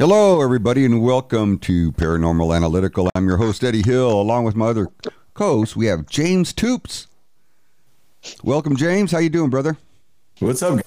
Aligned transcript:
Hello, 0.00 0.40
everybody, 0.40 0.86
and 0.86 1.02
welcome 1.02 1.58
to 1.58 1.92
Paranormal 1.92 2.56
Analytical. 2.56 3.10
I'm 3.14 3.28
your 3.28 3.36
host, 3.36 3.62
Eddie 3.62 3.82
Hill. 3.82 4.18
Along 4.18 4.44
with 4.44 4.56
my 4.56 4.68
other 4.68 4.86
co-host, 5.34 5.76
we 5.76 5.84
have 5.88 6.06
James 6.06 6.54
Toops. 6.54 7.06
Welcome, 8.42 8.76
James. 8.76 9.12
How 9.12 9.18
you 9.18 9.28
doing, 9.28 9.50
brother? 9.50 9.76
What's 10.38 10.62
up? 10.62 10.80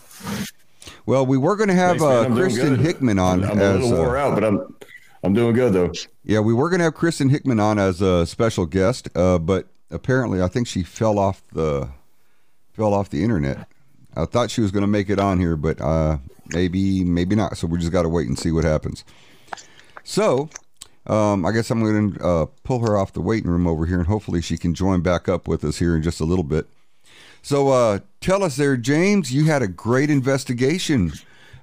Well, 1.06 1.28
we 1.28 1.38
were 1.38 1.56
going 1.56 1.68
to 1.70 1.76
have 1.76 2.00
Thanks, 2.00 2.32
uh, 2.32 2.34
Kristen. 2.34 2.80
Hickman 2.80 3.20
on 3.20 3.44
I'm 3.44 3.60
a 3.60 3.64
as 3.64 3.82
little 3.82 4.02
uh, 4.02 4.04
wore 4.04 4.18
out, 4.18 4.34
but 4.34 4.44
I'm 4.44 4.76
I'm 5.24 5.34
doing 5.36 5.54
good 5.54 5.74
though. 5.74 5.92
yeah, 6.24 6.40
we 6.40 6.56
were 6.56 6.70
going 6.72 6.80
to 6.80 6.86
have 6.86 6.96
Kristen 6.96 7.30
Hickman 7.30 7.60
on 7.60 7.78
as 7.78 8.02
a 8.02 8.26
special 8.26 8.66
guest, 8.66 9.16
uh, 9.16 9.38
but 9.38 9.68
apparently, 9.92 10.42
I 10.42 10.48
think 10.48 10.66
she 10.66 10.82
fell 10.82 11.20
off 11.20 11.44
the 11.52 11.88
fell 12.72 12.96
off 12.96 13.12
the 13.12 13.24
internet. 13.24 13.68
I 14.16 14.26
thought 14.26 14.50
she 14.50 14.62
was 14.62 14.72
going 14.72 14.82
to 14.82 14.88
make 14.88 15.12
it 15.12 15.20
on 15.20 15.40
here, 15.40 15.56
but 15.56 15.80
uh, 15.80 16.18
maybe 16.48 17.04
maybe 17.04 17.36
not. 17.36 17.58
So 17.58 17.68
we 17.68 17.80
just 17.80 17.92
got 17.92 18.04
to 18.04 18.10
wait 18.10 18.28
and 18.28 18.38
see 18.38 18.52
what 18.52 18.64
happens. 18.64 19.04
So, 20.04 20.50
um, 21.08 21.46
I 21.46 21.52
guess 21.52 21.72
I'm 21.72 21.82
going 21.82 22.14
to 22.14 22.26
uh, 22.26 22.46
pull 22.64 22.80
her 22.80 22.98
off 22.98 23.14
the 23.14 23.22
waiting 23.22 23.50
room 23.50 23.68
over 23.68 23.86
here, 23.86 23.98
and 23.98 24.08
hopefully 24.08 24.42
she 24.42 24.58
can 24.58 24.74
join 24.74 25.02
back 25.02 25.30
up 25.30 25.48
with 25.48 25.64
us 25.64 25.80
here 25.80 25.96
in 25.96 26.04
just 26.04 26.20
a 26.20 26.26
little 26.26 26.44
bit. 26.44 26.68
So, 27.42 27.70
uh, 27.70 28.00
tell 28.22 28.44
us 28.44 28.56
there, 28.56 28.78
James. 28.78 29.34
You 29.34 29.46
had 29.46 29.62
a 29.62 29.68
great 29.68 30.10
investigation 30.10 31.14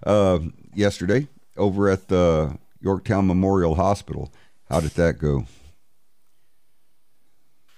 uh, 0.04 0.40
yesterday 0.74 1.28
over 1.56 1.88
at 1.88 2.08
the 2.08 2.58
Yorktown 2.80 3.26
Memorial 3.26 3.74
Hospital. 3.74 4.32
How 4.68 4.80
did 4.80 4.92
that 4.92 5.18
go? 5.18 5.46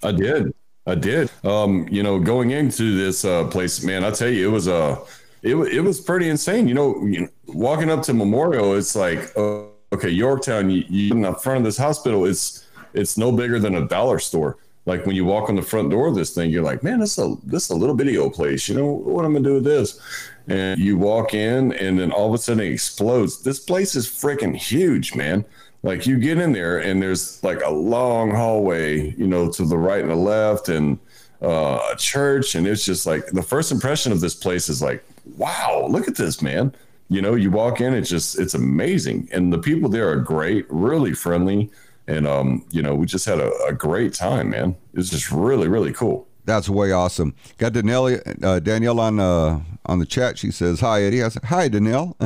I 0.02 0.12
did. 0.12 0.54
I 0.86 0.96
did. 0.96 1.30
Um, 1.44 1.86
you 1.90 2.02
know, 2.02 2.18
going 2.18 2.50
into 2.50 2.96
this 2.96 3.24
uh, 3.24 3.46
place, 3.48 3.84
man, 3.84 4.04
I 4.04 4.10
tell 4.10 4.28
you, 4.28 4.48
it 4.48 4.52
was 4.52 4.66
uh, 4.66 4.98
it 5.42 5.56
it 5.56 5.80
was 5.80 6.00
pretty 6.00 6.28
insane. 6.28 6.68
You 6.68 6.74
know, 6.74 7.28
walking 7.46 7.90
up 7.90 8.02
to 8.04 8.14
Memorial, 8.14 8.74
it's 8.74 8.94
like, 8.94 9.36
uh, 9.36 9.64
okay, 9.92 10.08
Yorktown, 10.08 10.70
you, 10.70 10.84
you 10.88 11.12
in 11.12 11.22
the 11.22 11.34
front 11.34 11.58
of 11.58 11.64
this 11.64 11.76
hospital, 11.76 12.24
it's 12.24 12.66
it's 12.94 13.16
no 13.16 13.32
bigger 13.32 13.58
than 13.58 13.76
a 13.76 13.86
dollar 13.86 14.18
store. 14.18 14.58
Like 14.84 15.06
when 15.06 15.14
you 15.14 15.24
walk 15.24 15.48
on 15.48 15.54
the 15.54 15.62
front 15.62 15.90
door 15.90 16.08
of 16.08 16.16
this 16.16 16.34
thing, 16.34 16.50
you're 16.50 16.62
like, 16.62 16.82
man, 16.82 16.98
this 16.98 17.16
is 17.16 17.24
a 17.24 17.36
this 17.44 17.64
is 17.64 17.70
a 17.70 17.76
little 17.76 17.96
old 18.18 18.34
place. 18.34 18.68
You 18.68 18.76
know 18.76 18.86
what 18.86 19.24
I'm 19.24 19.32
gonna 19.32 19.44
do 19.44 19.54
with 19.54 19.64
this? 19.64 20.00
And 20.48 20.80
you 20.80 20.96
walk 20.96 21.34
in, 21.34 21.72
and 21.74 21.98
then 21.98 22.10
all 22.10 22.28
of 22.28 22.34
a 22.34 22.38
sudden 22.38 22.64
it 22.64 22.72
explodes. 22.72 23.42
This 23.42 23.60
place 23.60 23.94
is 23.94 24.08
freaking 24.08 24.56
huge, 24.56 25.14
man. 25.14 25.44
Like 25.84 26.06
you 26.06 26.18
get 26.18 26.38
in 26.38 26.52
there, 26.52 26.78
and 26.78 27.00
there's 27.00 27.42
like 27.42 27.62
a 27.62 27.70
long 27.70 28.30
hallway, 28.30 29.14
you 29.16 29.26
know, 29.26 29.50
to 29.50 29.64
the 29.64 29.78
right 29.78 30.00
and 30.00 30.10
the 30.10 30.16
left, 30.16 30.68
and 30.68 30.98
uh, 31.42 31.80
a 31.92 31.96
church, 31.96 32.54
and 32.54 32.66
it's 32.66 32.84
just 32.84 33.06
like 33.06 33.26
the 33.26 33.42
first 33.42 33.72
impression 33.72 34.12
of 34.12 34.20
this 34.20 34.34
place 34.34 34.68
is 34.68 34.80
like, 34.82 35.04
wow, 35.24 35.86
look 35.88 36.08
at 36.08 36.16
this, 36.16 36.42
man. 36.42 36.74
You 37.08 37.20
know, 37.20 37.34
you 37.34 37.50
walk 37.50 37.80
in, 37.80 37.94
it's 37.94 38.08
just 38.08 38.38
it's 38.38 38.54
amazing, 38.54 39.28
and 39.32 39.52
the 39.52 39.58
people 39.58 39.88
there 39.88 40.08
are 40.08 40.16
great, 40.16 40.66
really 40.68 41.12
friendly, 41.12 41.70
and 42.06 42.26
um, 42.26 42.64
you 42.70 42.82
know, 42.82 42.94
we 42.94 43.06
just 43.06 43.26
had 43.26 43.38
a, 43.38 43.50
a 43.64 43.72
great 43.72 44.14
time, 44.14 44.50
man. 44.50 44.76
It's 44.94 45.10
just 45.10 45.30
really, 45.30 45.68
really 45.68 45.92
cool. 45.92 46.26
That's 46.44 46.68
way 46.68 46.90
awesome. 46.90 47.34
Got 47.58 47.74
Danielle, 47.74 48.18
uh, 48.42 48.58
Danielle 48.60 48.98
on 48.98 49.20
uh, 49.20 49.60
on 49.86 49.98
the 49.98 50.06
chat. 50.06 50.38
She 50.38 50.50
says, 50.50 50.80
"Hi, 50.80 51.02
Eddie." 51.02 51.22
I 51.22 51.28
said, 51.28 51.44
"Hi, 51.44 51.68
Danielle." 51.68 52.16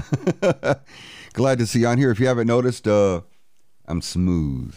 Glad 1.33 1.59
to 1.59 1.67
see 1.67 1.81
you 1.81 1.87
on 1.87 1.99
here. 1.99 2.11
If 2.11 2.19
you 2.19 2.27
haven't 2.27 2.47
noticed, 2.47 2.89
uh, 2.89 3.21
I'm 3.87 4.01
smooth, 4.01 4.75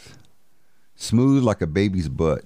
smooth 0.95 1.43
like 1.43 1.61
a 1.61 1.67
baby's 1.67 2.09
butt. 2.09 2.43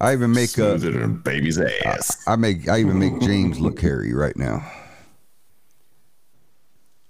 I 0.00 0.12
even 0.12 0.32
make 0.32 0.56
a 0.58 0.76
baby's 1.08 1.58
ass. 1.58 2.22
I 2.26 2.36
make 2.36 2.68
I 2.68 2.80
even 2.80 2.98
make 2.98 3.18
James 3.20 3.58
look 3.58 3.80
hairy 3.80 4.12
right 4.14 4.36
now. 4.36 4.62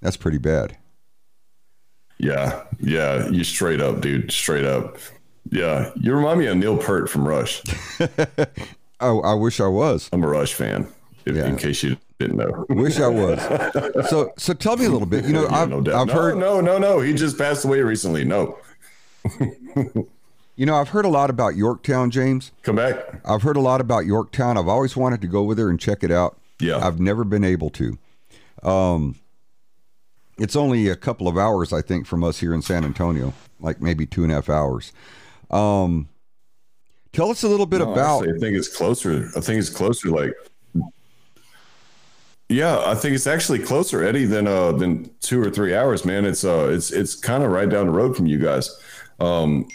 That's 0.00 0.16
pretty 0.16 0.38
bad. 0.38 0.76
Yeah, 2.18 2.62
yeah, 2.80 3.28
you 3.28 3.44
straight 3.44 3.80
up, 3.80 4.00
dude, 4.00 4.30
straight 4.32 4.64
up. 4.64 4.96
Yeah, 5.50 5.90
you 5.96 6.14
remind 6.14 6.38
me 6.40 6.46
of 6.46 6.56
Neil 6.56 6.76
Peart 6.78 7.08
from 7.10 7.26
Rush. 7.26 7.62
Oh, 8.98 9.20
I 9.20 9.34
wish 9.34 9.60
I 9.60 9.66
was. 9.66 10.08
I'm 10.10 10.24
a 10.24 10.26
Rush 10.26 10.54
fan, 10.54 10.88
if, 11.26 11.36
Yeah. 11.36 11.44
in 11.48 11.56
case 11.56 11.82
you 11.82 11.98
didn't 12.18 12.38
know. 12.38 12.64
Wish 12.70 12.98
I 12.98 13.08
was. 13.08 13.38
So 14.08 14.32
so 14.38 14.54
tell 14.54 14.78
me 14.78 14.86
a 14.86 14.88
little 14.88 15.06
bit. 15.06 15.26
You 15.26 15.34
know, 15.34 15.42
Yeah, 15.50 15.54
I've, 15.54 15.68
no. 15.68 15.78
I've 15.80 16.06
no, 16.06 16.12
heard 16.14 16.38
no, 16.38 16.62
no, 16.62 16.78
no. 16.78 17.00
He 17.00 17.12
just 17.12 17.36
passed 17.36 17.66
away 17.66 17.82
recently. 17.82 18.24
No, 18.24 18.56
you 20.56 20.66
know 20.66 20.74
I've 20.76 20.88
heard 20.90 21.04
a 21.04 21.08
lot 21.08 21.30
about 21.30 21.54
Yorktown, 21.56 22.10
James. 22.10 22.52
come 22.62 22.76
back. 22.76 22.96
I've 23.24 23.42
heard 23.42 23.56
a 23.56 23.60
lot 23.60 23.80
about 23.80 24.06
Yorktown. 24.06 24.56
I've 24.58 24.68
always 24.68 24.96
wanted 24.96 25.20
to 25.22 25.26
go 25.26 25.40
over 25.40 25.54
there 25.54 25.68
and 25.70 25.78
check 25.78 26.02
it 26.02 26.10
out. 26.10 26.38
Yeah, 26.58 26.78
I've 26.84 26.98
never 27.00 27.24
been 27.24 27.44
able 27.44 27.70
to. 27.70 27.98
Um, 28.62 29.16
it's 30.38 30.56
only 30.56 30.88
a 30.88 30.96
couple 30.96 31.28
of 31.28 31.38
hours, 31.38 31.72
I 31.72 31.80
think, 31.82 32.06
from 32.06 32.22
us 32.24 32.38
here 32.40 32.52
in 32.52 32.62
San 32.62 32.84
Antonio, 32.84 33.32
like 33.60 33.80
maybe 33.80 34.06
two 34.06 34.22
and 34.22 34.32
a 34.32 34.36
half 34.36 34.48
hours. 34.50 34.92
Um, 35.50 36.08
tell 37.12 37.30
us 37.30 37.42
a 37.42 37.48
little 37.48 37.66
bit 37.66 37.78
No, 37.78 37.92
about. 37.92 38.22
I 38.28 38.32
think 38.38 38.56
it's 38.56 38.74
closer. 38.74 39.30
I 39.36 39.40
think 39.40 39.58
it's 39.58 39.70
closer. 39.70 40.08
Like, 40.10 40.34
yeah, 42.48 42.82
I 42.86 42.94
think 42.94 43.14
it's 43.14 43.26
actually 43.26 43.58
closer, 43.60 44.02
Eddie, 44.04 44.24
than 44.24 44.46
uh 44.46 44.72
than 44.72 45.10
two 45.20 45.40
or 45.42 45.50
three 45.50 45.74
hours, 45.74 46.04
man. 46.04 46.24
It's 46.24 46.44
uh 46.44 46.68
it's 46.70 46.90
it's 46.92 47.14
kind 47.14 47.42
of 47.42 47.50
right 47.50 47.68
down 47.68 47.86
the 47.86 47.92
road 47.92 48.16
from 48.16 48.26
you 48.26 48.38
guys. 48.38 48.70
Um, 49.20 49.66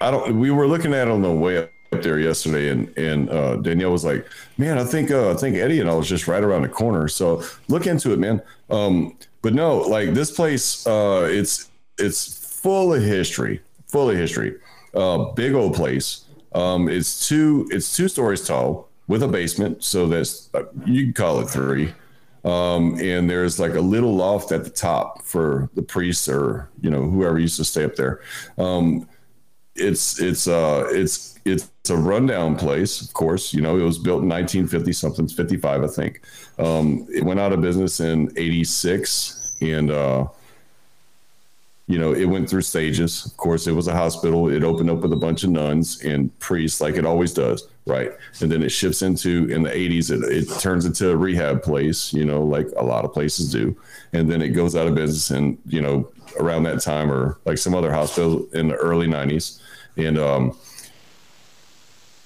I 0.00 0.10
don't. 0.10 0.38
We 0.38 0.50
were 0.50 0.66
looking 0.66 0.92
at 0.94 1.08
it 1.08 1.10
on 1.10 1.22
the 1.22 1.30
way 1.30 1.58
up 1.58 1.70
there 2.02 2.18
yesterday, 2.18 2.70
and 2.70 2.96
and 2.98 3.30
uh, 3.30 3.56
Danielle 3.56 3.92
was 3.92 4.04
like, 4.04 4.26
"Man, 4.58 4.78
I 4.78 4.84
think 4.84 5.10
uh, 5.10 5.30
I 5.30 5.34
think 5.34 5.56
Eddie 5.56 5.80
and 5.80 5.88
I 5.88 5.94
was 5.94 6.08
just 6.08 6.28
right 6.28 6.42
around 6.42 6.62
the 6.62 6.68
corner." 6.68 7.08
So 7.08 7.42
look 7.68 7.86
into 7.86 8.12
it, 8.12 8.18
man. 8.18 8.42
Um, 8.70 9.16
but 9.42 9.54
no, 9.54 9.78
like 9.78 10.14
this 10.14 10.30
place, 10.30 10.86
uh, 10.86 11.28
it's 11.30 11.70
it's 11.98 12.60
full 12.60 12.94
of 12.94 13.02
history, 13.02 13.60
full 13.88 14.10
of 14.10 14.16
history. 14.16 14.56
Uh, 14.94 15.32
big 15.32 15.54
old 15.54 15.74
place. 15.74 16.24
Um, 16.54 16.88
it's 16.88 17.28
two 17.28 17.68
it's 17.70 17.96
two 17.96 18.08
stories 18.08 18.46
tall 18.46 18.88
with 19.08 19.22
a 19.22 19.28
basement, 19.28 19.84
so 19.84 20.06
that's 20.06 20.50
uh, 20.54 20.64
you 20.86 21.04
can 21.04 21.12
call 21.12 21.40
it 21.40 21.48
three. 21.48 21.92
Um, 22.44 22.98
and 23.00 23.28
there's 23.28 23.58
like 23.58 23.74
a 23.74 23.80
little 23.80 24.14
loft 24.14 24.52
at 24.52 24.64
the 24.64 24.70
top 24.70 25.22
for 25.22 25.70
the 25.74 25.82
priests 25.82 26.28
or 26.28 26.68
you 26.80 26.90
know 26.90 27.02
whoever 27.02 27.38
used 27.38 27.56
to 27.56 27.64
stay 27.64 27.84
up 27.84 27.96
there. 27.96 28.20
Um, 28.58 29.08
it's 29.76 30.20
it's 30.20 30.46
uh 30.46 30.86
it's 30.90 31.38
it's 31.44 31.70
a 31.90 31.96
rundown 31.96 32.56
place 32.56 33.00
of 33.00 33.12
course. 33.12 33.52
You 33.52 33.60
know 33.60 33.76
it 33.78 33.82
was 33.82 33.98
built 33.98 34.22
in 34.22 34.28
1950 34.28 34.92
something 34.92 35.28
55 35.28 35.84
i 35.84 35.86
think. 35.86 36.22
Um 36.58 37.06
it 37.12 37.24
went 37.24 37.40
out 37.40 37.52
of 37.52 37.60
business 37.60 38.00
in 38.00 38.32
86 38.36 39.56
and 39.60 39.90
uh 39.90 40.26
you 41.86 41.98
know 41.98 42.12
it 42.12 42.24
went 42.26 42.48
through 42.48 42.62
stages. 42.62 43.26
Of 43.26 43.36
course 43.36 43.66
it 43.66 43.72
was 43.72 43.88
a 43.88 43.92
hospital. 43.92 44.48
It 44.48 44.64
opened 44.64 44.90
up 44.90 45.00
with 45.00 45.12
a 45.12 45.16
bunch 45.16 45.44
of 45.44 45.50
nuns 45.50 46.02
and 46.02 46.36
priests 46.38 46.80
like 46.80 46.94
it 46.94 47.04
always 47.04 47.32
does 47.32 47.66
right? 47.86 48.12
And 48.40 48.50
then 48.50 48.62
it 48.62 48.70
shifts 48.70 49.02
into 49.02 49.46
in 49.50 49.62
the 49.62 49.68
80s 49.68 50.10
it, 50.10 50.32
it 50.32 50.58
turns 50.58 50.86
into 50.86 51.10
a 51.10 51.16
rehab 51.16 51.62
place 51.62 52.14
you 52.14 52.24
know 52.24 52.42
like 52.42 52.68
a 52.76 52.84
lot 52.84 53.04
of 53.04 53.12
places 53.12 53.50
do. 53.50 53.76
And 54.12 54.30
then 54.30 54.40
it 54.40 54.50
goes 54.50 54.76
out 54.76 54.86
of 54.86 54.94
business 54.94 55.30
and 55.30 55.58
you 55.66 55.82
know 55.82 56.08
around 56.40 56.62
that 56.62 56.80
time 56.80 57.10
or 57.10 57.38
like 57.44 57.58
some 57.58 57.74
other 57.74 57.92
hospital 57.92 58.46
in 58.54 58.68
the 58.68 58.76
early 58.76 59.06
90s 59.06 59.60
and 59.96 60.18
um 60.18 60.56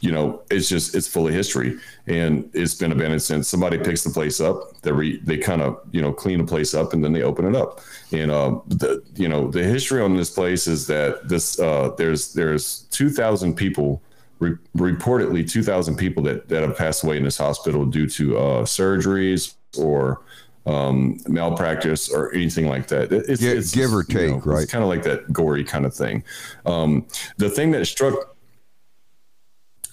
you 0.00 0.12
know 0.12 0.40
it's 0.50 0.68
just 0.68 0.94
it's 0.94 1.08
full 1.08 1.26
of 1.26 1.34
history. 1.34 1.78
And 2.06 2.48
it's 2.54 2.74
been 2.74 2.92
abandoned 2.92 3.22
since 3.22 3.48
somebody 3.48 3.78
picks 3.78 4.04
the 4.04 4.10
place 4.10 4.40
up 4.40 4.80
they 4.82 4.92
re, 4.92 5.20
they 5.24 5.36
kind 5.38 5.60
of 5.60 5.80
you 5.90 6.00
know 6.00 6.12
clean 6.12 6.38
the 6.38 6.44
place 6.44 6.74
up 6.74 6.92
and 6.92 7.04
then 7.04 7.12
they 7.12 7.22
open 7.22 7.44
it 7.46 7.56
up. 7.56 7.80
And 8.12 8.30
um 8.30 8.62
the 8.68 9.02
you 9.14 9.28
know 9.28 9.50
the 9.50 9.64
history 9.64 10.00
on 10.00 10.16
this 10.16 10.30
place 10.30 10.66
is 10.66 10.86
that 10.86 11.28
this 11.28 11.58
uh 11.58 11.92
there's 11.98 12.32
there's 12.32 12.82
2000 12.90 13.54
people 13.54 14.00
re- 14.38 14.56
reportedly 14.76 15.48
2000 15.48 15.96
people 15.96 16.22
that 16.24 16.48
that 16.48 16.62
have 16.62 16.76
passed 16.76 17.02
away 17.02 17.16
in 17.16 17.24
this 17.24 17.38
hospital 17.38 17.84
due 17.84 18.08
to 18.10 18.38
uh 18.38 18.62
surgeries 18.64 19.54
or 19.76 20.22
um, 20.68 21.18
malpractice 21.26 22.12
or 22.12 22.32
anything 22.34 22.68
like 22.68 22.86
that. 22.88 23.10
It's, 23.10 23.40
Gi- 23.40 23.48
it's 23.48 23.74
give 23.74 23.92
or 23.92 24.04
you 24.08 24.14
know, 24.14 24.34
take, 24.36 24.46
right? 24.46 24.62
It's 24.62 24.72
kind 24.72 24.84
of 24.84 24.90
like 24.90 25.02
that 25.04 25.32
gory 25.32 25.64
kind 25.64 25.86
of 25.86 25.94
thing. 25.94 26.22
Um, 26.66 27.06
the 27.38 27.48
thing 27.48 27.70
that 27.72 27.86
struck 27.86 28.36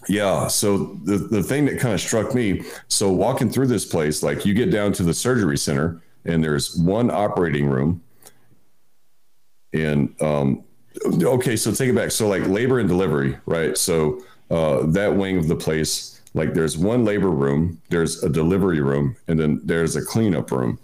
yeah. 0.08 0.48
So 0.48 1.00
the, 1.04 1.18
the 1.18 1.42
thing 1.42 1.66
that 1.66 1.80
kind 1.80 1.94
of 1.94 2.02
struck 2.02 2.36
me, 2.36 2.64
so 2.88 3.12
walking 3.12 3.50
through 3.50 3.68
this 3.68 3.86
place, 3.86 4.22
like 4.22 4.46
you 4.46 4.54
get 4.54 4.72
down 4.72 4.94
to 4.94 5.04
the 5.04 5.14
surgery 5.14 5.58
center 5.58 6.02
and 6.26 6.44
there's 6.44 6.76
one 6.76 7.10
operating 7.10 7.68
room. 7.68 8.04
And 9.74 10.14
um, 10.22 10.64
okay, 11.06 11.56
so 11.56 11.72
take 11.72 11.90
it 11.90 11.96
back. 11.96 12.12
So 12.12 12.28
like 12.28 12.46
labor 12.48 12.80
and 12.80 12.88
delivery, 12.88 13.38
right? 13.46 13.78
So 13.78 14.24
uh, 14.52 14.86
that 14.88 15.16
wing 15.16 15.38
of 15.38 15.48
the 15.48 15.56
place, 15.56 16.15
like 16.36 16.54
there's 16.54 16.78
one 16.78 17.06
labor 17.06 17.32
room, 17.32 17.82
there's 17.90 18.22
a 18.22 18.30
delivery 18.30 18.82
room, 18.82 19.16
and 19.28 19.40
then 19.40 19.62
there's 19.64 19.96
a 19.96 20.04
cleanup 20.04 20.52
room. 20.52 20.78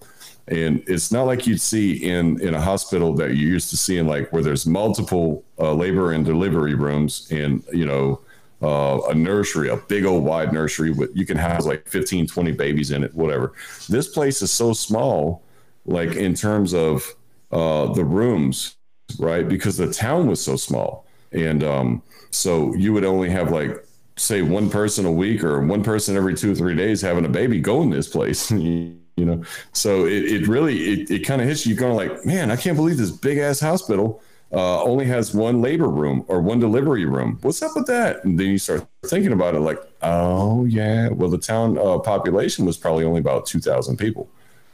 And 0.47 0.81
it's 0.87 1.11
not 1.11 1.23
like 1.23 1.45
you'd 1.45 1.61
see 1.61 1.91
in 2.09 2.41
in 2.41 2.55
a 2.55 2.61
hospital 2.61 3.13
that 3.15 3.35
you 3.35 3.47
used 3.47 3.69
to 3.69 3.77
see 3.77 3.97
in 3.97 4.07
like 4.07 4.31
where 4.31 4.41
there's 4.41 4.65
multiple 4.65 5.43
uh, 5.59 5.73
labor 5.73 6.13
and 6.13 6.25
delivery 6.25 6.73
rooms 6.73 7.27
and 7.31 7.63
you 7.71 7.85
know 7.85 8.21
uh, 8.61 9.01
a 9.09 9.13
nursery, 9.13 9.69
a 9.69 9.77
big 9.77 10.05
old 10.05 10.23
wide 10.23 10.53
nursery 10.53 10.91
with 10.91 11.11
you 11.13 11.25
can 11.25 11.37
have 11.37 11.65
like 11.65 11.87
15, 11.87 12.27
20 12.27 12.51
babies 12.53 12.91
in 12.91 13.03
it, 13.03 13.13
whatever. 13.13 13.53
This 13.89 14.07
place 14.07 14.41
is 14.41 14.51
so 14.51 14.71
small, 14.71 15.43
like 15.85 16.15
in 16.15 16.33
terms 16.33 16.73
of 16.73 17.13
uh, 17.51 17.91
the 17.93 18.05
rooms, 18.05 18.77
right? 19.19 19.47
Because 19.47 19.75
the 19.77 19.91
town 19.91 20.27
was 20.27 20.41
so 20.43 20.55
small, 20.55 21.05
and 21.33 21.61
um, 21.63 22.01
so 22.29 22.73
you 22.75 22.93
would 22.93 23.03
only 23.03 23.29
have 23.29 23.51
like 23.51 23.85
say 24.21 24.41
one 24.41 24.69
person 24.69 25.05
a 25.05 25.11
week 25.11 25.43
or 25.43 25.59
one 25.61 25.83
person 25.83 26.15
every 26.15 26.35
two 26.35 26.51
or 26.51 26.55
three 26.55 26.75
days 26.75 27.01
having 27.01 27.25
a 27.25 27.29
baby 27.29 27.59
go 27.59 27.81
in 27.81 27.89
this 27.89 28.07
place. 28.07 28.51
you 28.51 28.99
know, 29.17 29.43
so 29.73 30.05
it, 30.05 30.23
it 30.23 30.47
really 30.47 31.01
it, 31.01 31.11
it 31.11 31.19
kind 31.19 31.41
of 31.41 31.47
hits 31.47 31.65
you 31.65 31.75
going 31.75 31.95
like, 31.95 32.25
man, 32.25 32.51
I 32.51 32.55
can't 32.55 32.77
believe 32.77 32.97
this 32.97 33.11
big 33.11 33.37
ass 33.39 33.59
hospital 33.59 34.21
uh, 34.53 34.83
only 34.83 35.05
has 35.05 35.33
one 35.33 35.61
labor 35.61 35.87
room 35.87 36.25
or 36.27 36.41
one 36.41 36.59
delivery 36.59 37.05
room. 37.05 37.39
What's 37.41 37.61
up 37.61 37.71
with 37.75 37.87
that? 37.87 38.23
And 38.23 38.39
then 38.39 38.47
you 38.47 38.57
start 38.57 38.85
thinking 39.05 39.31
about 39.31 39.55
it 39.55 39.59
like, 39.59 39.79
oh 40.01 40.65
yeah, 40.65 41.09
well 41.09 41.29
the 41.29 41.37
town 41.37 41.77
uh, 41.77 41.99
population 41.99 42.65
was 42.65 42.77
probably 42.77 43.03
only 43.03 43.19
about 43.19 43.45
two 43.45 43.59
thousand 43.59 43.97
people 43.97 44.29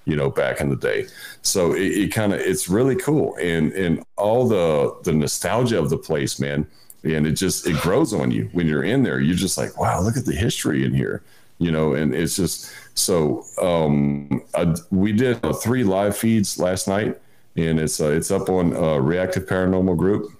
you 0.05 0.15
know, 0.15 0.29
back 0.29 0.61
in 0.61 0.69
the 0.69 0.75
day. 0.77 1.05
So 1.41 1.73
it, 1.73 1.81
it 1.81 2.13
kind 2.13 2.33
of 2.33 2.39
it's 2.39 2.69
really 2.69 2.95
cool, 2.95 3.35
and 3.41 3.73
and 3.73 4.01
all 4.15 4.47
the 4.47 4.95
the 5.03 5.11
nostalgia 5.11 5.77
of 5.77 5.89
the 5.89 5.97
place, 5.97 6.39
man, 6.39 6.65
and 7.03 7.27
it 7.27 7.33
just 7.33 7.67
it 7.67 7.75
grows 7.77 8.13
on 8.13 8.31
you 8.31 8.49
when 8.53 8.67
you're 8.67 8.83
in 8.83 9.03
there. 9.03 9.19
You're 9.19 9.35
just 9.35 9.57
like, 9.57 9.79
wow, 9.79 10.01
look 10.01 10.17
at 10.17 10.25
the 10.25 10.35
history 10.35 10.85
in 10.85 10.93
here, 10.93 11.23
you 11.59 11.71
know, 11.71 11.93
and 11.93 12.13
it's 12.13 12.35
just 12.35 12.71
so. 12.95 13.43
Um, 13.61 14.43
I, 14.55 14.75
we 14.91 15.11
did 15.11 15.43
uh, 15.43 15.53
three 15.53 15.83
live 15.83 16.17
feeds 16.17 16.59
last 16.59 16.87
night, 16.87 17.19
and 17.55 17.79
it's 17.79 17.99
uh, 18.01 18.09
it's 18.09 18.31
up 18.31 18.49
on 18.49 18.75
uh, 18.75 18.97
Reactive 18.97 19.45
Paranormal 19.45 19.97
Group, 19.97 20.31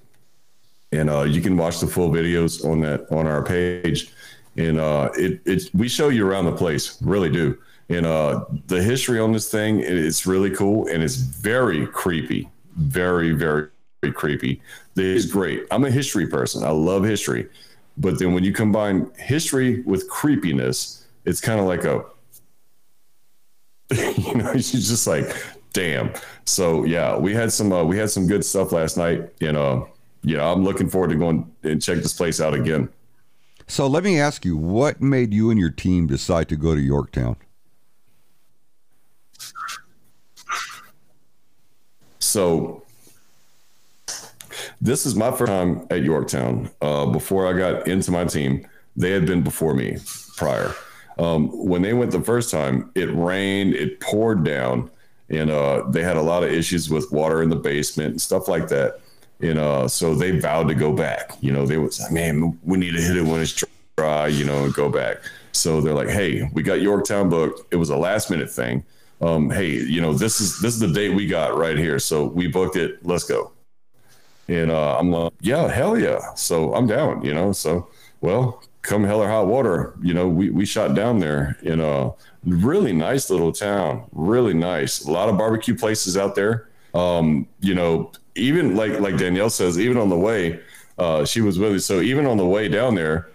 and 0.92 1.10
uh, 1.10 1.24
you 1.24 1.42
can 1.42 1.58
watch 1.58 1.80
the 1.80 1.88
full 1.88 2.10
videos 2.10 2.66
on 2.66 2.82
that 2.82 3.12
on 3.12 3.28
our 3.28 3.44
page. 3.44 4.12
And 4.56 4.80
uh, 4.80 5.12
it, 5.14 5.42
it 5.46 5.70
we 5.74 5.88
show 5.88 6.10
you 6.10 6.28
around 6.28 6.46
the 6.46 6.56
place, 6.56 7.00
really 7.02 7.30
do 7.30 7.58
and 7.90 8.06
uh, 8.06 8.44
the 8.68 8.82
history 8.82 9.20
on 9.20 9.32
this 9.32 9.50
thing 9.50 9.80
it's 9.80 10.26
really 10.26 10.50
cool 10.50 10.88
and 10.88 11.02
it's 11.02 11.16
very 11.16 11.88
creepy, 11.88 12.50
very 12.76 13.32
very, 13.32 13.70
very 14.02 14.14
creepy. 14.14 14.62
It's 14.96 15.26
great. 15.26 15.66
I'm 15.72 15.84
a 15.86 15.92
history 15.92 16.28
person. 16.28 16.64
I 16.64 16.70
love 16.70 17.04
history, 17.04 17.50
but 17.98 18.20
then 18.20 18.34
when 18.34 18.44
you 18.44 18.54
combine 18.54 19.10
history 19.18 19.82
with 19.84 20.10
creepiness, 20.10 21.06
it's 21.26 21.42
kind 21.42 21.60
of 21.60 21.66
like 21.66 21.84
a 21.84 22.06
you 24.18 24.36
know, 24.36 24.54
she's 24.54 24.90
just 24.90 25.08
like, 25.08 25.34
damn. 25.74 26.12
So 26.46 26.84
yeah, 26.84 27.18
we 27.18 27.34
had 27.34 27.52
some 27.52 27.72
uh, 27.72 27.84
we 27.84 27.98
had 27.98 28.10
some 28.10 28.28
good 28.28 28.44
stuff 28.44 28.72
last 28.72 28.98
night, 28.98 29.30
and 29.42 29.56
uh, 29.56 29.86
yeah, 30.24 30.50
I'm 30.50 30.64
looking 30.64 30.90
forward 30.90 31.10
to 31.10 31.16
going 31.16 31.50
and 31.64 31.82
check 31.82 31.98
this 31.98 32.14
place 32.14 32.42
out 32.42 32.54
again. 32.54 32.90
So 33.68 33.88
let 33.88 34.04
me 34.04 34.20
ask 34.20 34.46
you, 34.46 34.56
what 34.56 35.02
made 35.02 35.34
you 35.34 35.50
and 35.50 35.60
your 35.60 35.72
team 35.72 36.08
decide 36.08 36.48
to 36.50 36.56
go 36.56 36.74
to 36.74 36.82
Yorktown? 36.82 37.36
So 42.20 42.84
this 44.82 45.06
is 45.06 45.16
my 45.16 45.32
first 45.32 45.52
time 45.52 45.88
at 45.90 46.04
Yorktown. 46.04 46.70
Uh, 46.82 47.06
before 47.06 47.48
I 47.48 47.58
got 47.58 47.88
into 47.88 48.12
my 48.12 48.26
team, 48.26 48.68
they 48.96 49.12
had 49.12 49.26
been 49.26 49.44
before 49.44 49.74
me 49.74 49.98
prior. 50.36 50.74
Um, 51.20 51.50
when 51.68 51.82
they 51.82 51.94
went 51.94 52.12
the 52.12 52.22
first 52.22 52.52
time, 52.52 52.92
it 52.96 53.14
rained, 53.16 53.74
it 53.74 54.00
poured 54.00 54.44
down, 54.44 54.90
and 55.30 55.50
uh, 55.50 55.84
they 55.90 56.04
had 56.04 56.18
a 56.18 56.22
lot 56.22 56.44
of 56.44 56.52
issues 56.52 56.90
with 56.90 57.12
water 57.12 57.42
in 57.42 57.50
the 57.50 57.56
basement 57.56 58.12
and 58.12 58.22
stuff 58.22 58.48
like 58.48 58.68
that. 58.70 59.00
And 59.40 59.60
uh, 59.60 59.88
so 59.88 60.16
they 60.16 60.40
vowed 60.40 60.68
to 60.68 60.76
go 60.76 60.92
back. 60.94 61.32
You 61.42 61.52
know, 61.52 61.66
they 61.66 61.78
was 61.78 62.00
like, 62.00 62.12
man, 62.12 62.58
we 62.64 62.78
need 62.78 62.92
to 62.92 63.02
hit 63.02 63.18
it 63.18 63.24
when 63.24 63.42
it's 63.42 63.64
dry, 63.98 64.28
you 64.28 64.46
know, 64.46 64.64
and 64.64 64.74
go 64.74 64.90
back. 64.90 65.18
So 65.52 65.82
they're 65.82 65.94
like, 65.94 66.10
hey, 66.10 66.50
we 66.54 66.64
got 66.64 66.82
Yorktown 66.82 67.30
booked. 67.30 67.74
It 67.74 67.78
was 67.78 67.90
a 67.90 67.98
last 67.98 68.30
minute 68.30 68.50
thing 68.50 68.84
um, 69.22 69.50
hey, 69.50 69.72
you 69.72 70.02
know, 70.02 70.14
this 70.14 70.40
is 70.40 70.60
this 70.60 70.74
is 70.74 70.80
the 70.80 70.88
date 70.88 71.16
we 71.16 71.28
got 71.28 71.58
right 71.58 71.78
here. 71.78 72.00
So 72.00 72.26
we 72.26 72.48
booked 72.48 72.76
it. 72.76 73.06
Let's 73.06 73.24
go. 73.24 73.52
And 74.48 74.72
uh, 74.72 74.98
I'm 74.98 75.12
like, 75.12 75.34
yeah, 75.42 75.68
hell 75.70 75.98
yeah. 75.98 76.34
So 76.36 76.74
I'm 76.74 76.88
down, 76.88 77.24
you 77.24 77.34
know. 77.34 77.52
So 77.52 77.90
well, 78.22 78.64
come 78.82 79.04
hell 79.04 79.22
or 79.22 79.28
hot 79.28 79.48
water, 79.48 79.94
you 80.02 80.14
know, 80.14 80.28
we 80.28 80.50
we 80.50 80.66
shot 80.66 80.96
down 80.96 81.20
there 81.20 81.58
in 81.62 81.82
a 81.82 82.12
really 82.46 82.94
nice 82.94 83.30
little 83.30 83.52
town, 83.52 84.06
really 84.14 84.54
nice. 84.54 85.04
A 85.04 85.12
lot 85.12 85.30
of 85.30 85.38
barbecue 85.38 85.76
places 85.76 86.18
out 86.18 86.36
there. 86.36 86.70
Um, 86.94 87.48
you 87.60 87.76
know, 87.76 88.12
even 88.36 88.76
like 88.76 89.00
like 89.00 89.18
Danielle 89.18 89.50
says, 89.50 89.80
even 89.80 89.98
on 89.98 90.10
the 90.10 90.18
way, 90.18 90.60
uh, 90.98 91.26
she 91.26 91.42
was 91.42 91.60
with 91.60 91.74
us. 91.74 91.86
So 91.86 92.02
even 92.02 92.26
on 92.26 92.38
the 92.38 92.46
way 92.46 92.70
down 92.70 92.96
there, 92.96 93.30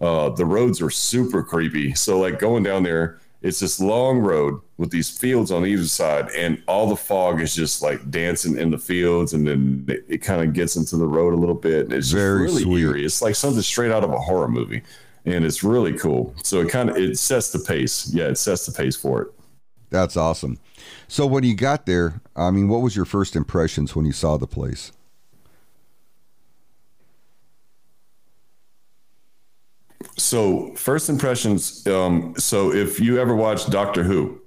uh, 0.00 0.30
the 0.30 0.46
roads 0.46 0.80
are 0.80 0.90
super 0.90 1.42
creepy. 1.42 1.94
So 1.94 2.18
like 2.18 2.38
going 2.38 2.62
down 2.62 2.82
there, 2.82 3.20
it's 3.42 3.60
this 3.60 3.80
long 3.80 4.18
road 4.18 4.60
with 4.76 4.90
these 4.90 5.08
fields 5.10 5.50
on 5.50 5.64
either 5.66 5.84
side, 5.84 6.28
and 6.36 6.62
all 6.68 6.86
the 6.88 6.96
fog 6.96 7.40
is 7.40 7.54
just 7.54 7.82
like 7.82 8.10
dancing 8.10 8.58
in 8.58 8.70
the 8.70 8.78
fields, 8.78 9.32
and 9.32 9.46
then 9.46 9.84
it, 9.88 10.04
it 10.08 10.18
kind 10.18 10.42
of 10.42 10.52
gets 10.52 10.76
into 10.76 10.96
the 10.96 11.06
road 11.06 11.32
a 11.32 11.36
little 11.36 11.54
bit, 11.54 11.86
and 11.86 11.92
it's 11.94 12.10
Very 12.10 12.42
really 12.42 12.62
sweet. 12.62 12.82
eerie. 12.82 13.04
It's 13.04 13.22
like 13.22 13.34
something 13.34 13.62
straight 13.62 13.92
out 13.92 14.04
of 14.04 14.10
a 14.10 14.18
horror 14.18 14.48
movie, 14.48 14.82
and 15.24 15.44
it's 15.44 15.62
really 15.64 15.96
cool. 15.98 16.34
So 16.42 16.60
it 16.60 16.68
kind 16.70 16.90
of 16.90 16.96
it 16.96 17.18
sets 17.18 17.50
the 17.50 17.58
pace. 17.60 18.12
Yeah, 18.12 18.24
it 18.26 18.36
sets 18.38 18.66
the 18.66 18.72
pace 18.72 18.96
for 18.96 19.22
it. 19.22 19.28
That's 19.90 20.16
awesome. 20.16 20.58
So 21.08 21.26
when 21.26 21.42
you 21.42 21.56
got 21.56 21.86
there, 21.86 22.20
I 22.36 22.50
mean, 22.50 22.68
what 22.68 22.80
was 22.82 22.94
your 22.94 23.04
first 23.04 23.34
impressions 23.34 23.96
when 23.96 24.06
you 24.06 24.12
saw 24.12 24.36
the 24.36 24.46
place? 24.46 24.92
So 30.20 30.72
first 30.74 31.08
impressions. 31.08 31.86
Um, 31.86 32.34
so 32.36 32.72
if 32.72 33.00
you 33.00 33.18
ever 33.18 33.34
watched 33.34 33.70
Doctor 33.70 34.02
Who, 34.02 34.40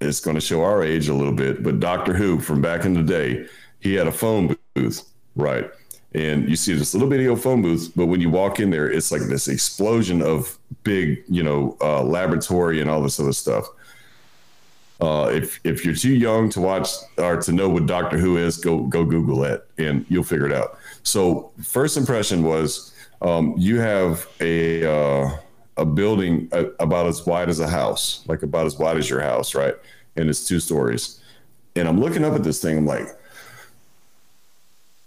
it's 0.00 0.20
going 0.20 0.34
to 0.34 0.40
show 0.40 0.62
our 0.64 0.82
age 0.82 1.08
a 1.08 1.14
little 1.14 1.34
bit, 1.34 1.62
but 1.62 1.80
Doctor 1.80 2.14
Who 2.14 2.40
from 2.40 2.62
back 2.62 2.84
in 2.84 2.94
the 2.94 3.02
day, 3.02 3.46
he 3.80 3.94
had 3.94 4.06
a 4.06 4.12
phone 4.12 4.56
booth, 4.74 5.08
right? 5.36 5.70
And 6.14 6.48
you 6.48 6.56
see 6.56 6.74
this 6.74 6.94
little 6.94 7.08
video 7.08 7.36
phone 7.36 7.62
booth, 7.62 7.92
but 7.94 8.06
when 8.06 8.20
you 8.20 8.30
walk 8.30 8.58
in 8.58 8.70
there, 8.70 8.90
it's 8.90 9.12
like 9.12 9.22
this 9.22 9.48
explosion 9.48 10.22
of 10.22 10.58
big, 10.82 11.22
you 11.28 11.42
know, 11.42 11.76
uh, 11.80 12.02
laboratory 12.02 12.80
and 12.80 12.90
all 12.90 13.02
this 13.02 13.20
other 13.20 13.32
stuff. 13.32 13.66
Uh, 15.00 15.30
if 15.32 15.58
if 15.64 15.84
you're 15.84 15.94
too 15.94 16.14
young 16.14 16.48
to 16.50 16.60
watch 16.60 16.88
or 17.18 17.36
to 17.42 17.52
know 17.52 17.68
what 17.68 17.86
Doctor 17.86 18.18
Who 18.18 18.36
is, 18.36 18.56
go 18.56 18.84
go 18.84 19.04
Google 19.04 19.44
it 19.44 19.66
and 19.78 20.06
you'll 20.08 20.22
figure 20.22 20.46
it 20.46 20.52
out. 20.52 20.78
So 21.02 21.50
first 21.62 21.96
impression 21.96 22.44
was 22.44 22.91
um, 23.22 23.54
you 23.56 23.78
have 23.80 24.28
a 24.40 24.84
uh, 24.84 25.36
a 25.76 25.84
building 25.84 26.48
about 26.80 27.06
as 27.06 27.24
wide 27.24 27.48
as 27.48 27.60
a 27.60 27.68
house, 27.68 28.24
like 28.26 28.42
about 28.42 28.66
as 28.66 28.78
wide 28.78 28.98
as 28.98 29.08
your 29.08 29.20
house, 29.20 29.54
right? 29.54 29.74
And 30.16 30.28
it's 30.28 30.46
two 30.46 30.60
stories. 30.60 31.20
And 31.74 31.88
I'm 31.88 31.98
looking 31.98 32.24
up 32.24 32.34
at 32.34 32.44
this 32.44 32.60
thing. 32.60 32.78
I'm 32.78 32.86
like, 32.86 33.06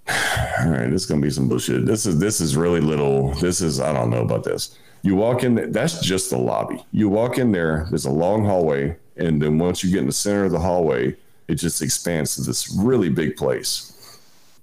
all 0.09 0.69
right, 0.69 0.89
this 0.89 1.03
is 1.03 1.05
gonna 1.05 1.21
be 1.21 1.29
some 1.29 1.47
bullshit. 1.47 1.85
This 1.85 2.05
is 2.05 2.17
this 2.19 2.41
is 2.41 2.55
really 2.55 2.81
little. 2.81 3.33
This 3.35 3.61
is 3.61 3.79
I 3.79 3.93
don't 3.93 4.09
know 4.09 4.21
about 4.21 4.43
this. 4.43 4.77
You 5.01 5.15
walk 5.15 5.43
in, 5.43 5.71
that's 5.71 6.01
just 6.01 6.31
the 6.31 6.37
lobby. 6.37 6.83
You 6.91 7.09
walk 7.09 7.37
in 7.37 7.51
there. 7.51 7.85
There's 7.89 8.05
a 8.05 8.11
long 8.11 8.43
hallway, 8.43 8.97
and 9.17 9.39
then 9.39 9.59
once 9.59 9.83
you 9.83 9.91
get 9.91 9.99
in 9.99 10.07
the 10.07 10.11
center 10.11 10.45
of 10.45 10.51
the 10.51 10.59
hallway, 10.59 11.15
it 11.47 11.55
just 11.55 11.83
expands 11.83 12.35
to 12.35 12.41
this 12.41 12.73
really 12.75 13.09
big 13.09 13.35
place. 13.35 13.94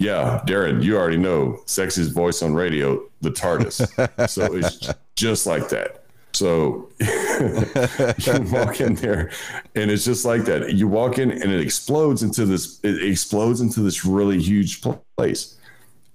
Yeah, 0.02 0.42
Darren, 0.47 0.82
you 0.82 0.97
already 0.97 1.16
know 1.16 1.61
sexiest 1.66 2.12
voice 2.12 2.42
on 2.42 2.54
radio, 2.54 3.00
the 3.21 3.30
TARDIS. 3.30 4.28
so 4.28 4.54
it's 4.54 4.90
just 5.14 5.47
like 5.47 5.68
that. 5.68 6.02
So 6.32 6.90
you 7.00 8.50
walk 8.50 8.80
in 8.80 8.94
there 8.97 9.30
and 9.76 9.90
it's 9.92 10.04
just 10.04 10.25
like 10.25 10.44
that. 10.47 10.73
You 10.75 10.88
walk 10.88 11.18
in 11.18 11.30
and 11.30 11.52
it 11.52 11.61
explodes 11.61 12.25
into 12.25 12.47
this, 12.47 12.80
it 12.82 13.00
explodes 13.02 13.61
into 13.61 13.80
this 13.80 14.04
really 14.04 14.40
huge 14.40 14.82
place. 15.16 15.56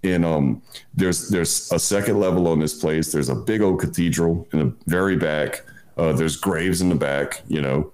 And 0.04 0.26
um, 0.26 0.62
there's 0.94 1.30
there's 1.30 1.72
a 1.72 1.80
second 1.80 2.20
level 2.20 2.48
on 2.48 2.60
this 2.60 2.78
place. 2.80 3.12
There's 3.12 3.30
a 3.30 3.36
big 3.36 3.62
old 3.62 3.80
cathedral 3.80 4.48
in 4.52 4.60
the 4.60 4.74
very 4.86 5.16
back. 5.16 5.64
Uh, 5.98 6.12
there's 6.12 6.36
graves 6.36 6.82
in 6.82 6.90
the 6.90 6.96
back, 6.96 7.42
you 7.48 7.62
know. 7.62 7.92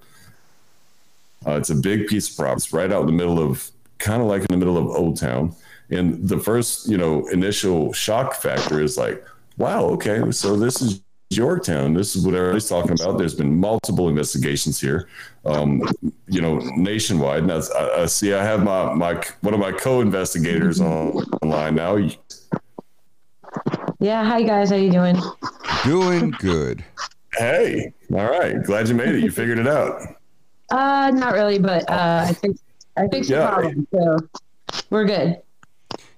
Uh, 1.46 1.52
it's 1.52 1.70
a 1.70 1.76
big 1.76 2.08
piece 2.08 2.40
of. 2.40 2.46
It's 2.54 2.74
right 2.74 2.92
out 2.92 3.02
in 3.02 3.08
the 3.08 3.14
middle 3.14 3.40
of, 3.40 3.70
kind 4.00 4.22
of 4.22 4.28
like 4.28 4.42
in 4.42 4.48
the 4.50 4.58
middle 4.58 4.78
of 4.78 4.88
Old 4.88 5.18
Town. 5.18 5.56
And 5.94 6.28
the 6.28 6.40
first, 6.40 6.88
you 6.90 6.98
know, 6.98 7.28
initial 7.28 7.94
shock 7.94 8.36
factor 8.36 8.82
is 8.82 8.98
like, 8.98 9.24
wow, 9.58 9.86
okay, 9.86 10.32
so 10.32 10.56
this 10.56 10.82
is 10.82 11.02
Yorktown. 11.30 11.94
This 11.94 12.16
is 12.16 12.26
what 12.26 12.36
everybody's 12.36 12.70
talking 12.70 12.92
about. 12.92 13.18
There's 13.18 13.36
been 13.36 13.60
multiple 13.60 14.10
investigations 14.10 14.80
here, 14.80 15.08
um, 15.46 15.82
you 16.28 16.42
know, 16.42 16.60
nationwide. 16.76 17.46
Now, 17.46 17.62
I, 17.76 18.02
I, 18.02 18.06
see, 18.06 18.34
I 18.34 18.44
have 18.44 18.64
my 18.64 18.94
my 18.94 19.22
one 19.42 19.54
of 19.54 19.60
my 19.60 19.72
co-investigators 19.72 20.80
on 20.82 21.24
online 21.42 21.76
now. 21.76 21.98
Yeah, 24.00 24.26
hi 24.26 24.44
guys, 24.44 24.70
how 24.70 24.76
you 24.76 24.92
doing? 24.92 25.18
Doing 25.84 26.32
good. 26.40 26.84
Hey, 27.38 27.94
all 28.14 28.30
right, 28.30 28.62
glad 28.64 28.90
you 28.90 28.96
made 28.96 29.10
it. 29.10 29.24
You 29.24 29.32
figured 29.32 29.60
it 29.60 29.68
out. 29.68 30.02
Uh, 30.70 31.12
not 31.12 31.34
really, 31.34 31.60
but 31.60 31.90
uh, 31.90 32.26
I 32.28 32.34
think 32.34 32.58
I 32.98 33.08
fixed 33.08 33.30
yeah. 33.30 33.40
the 33.40 33.48
problem, 33.48 33.88
so 33.92 34.18
we're 34.90 35.06
good. 35.06 35.43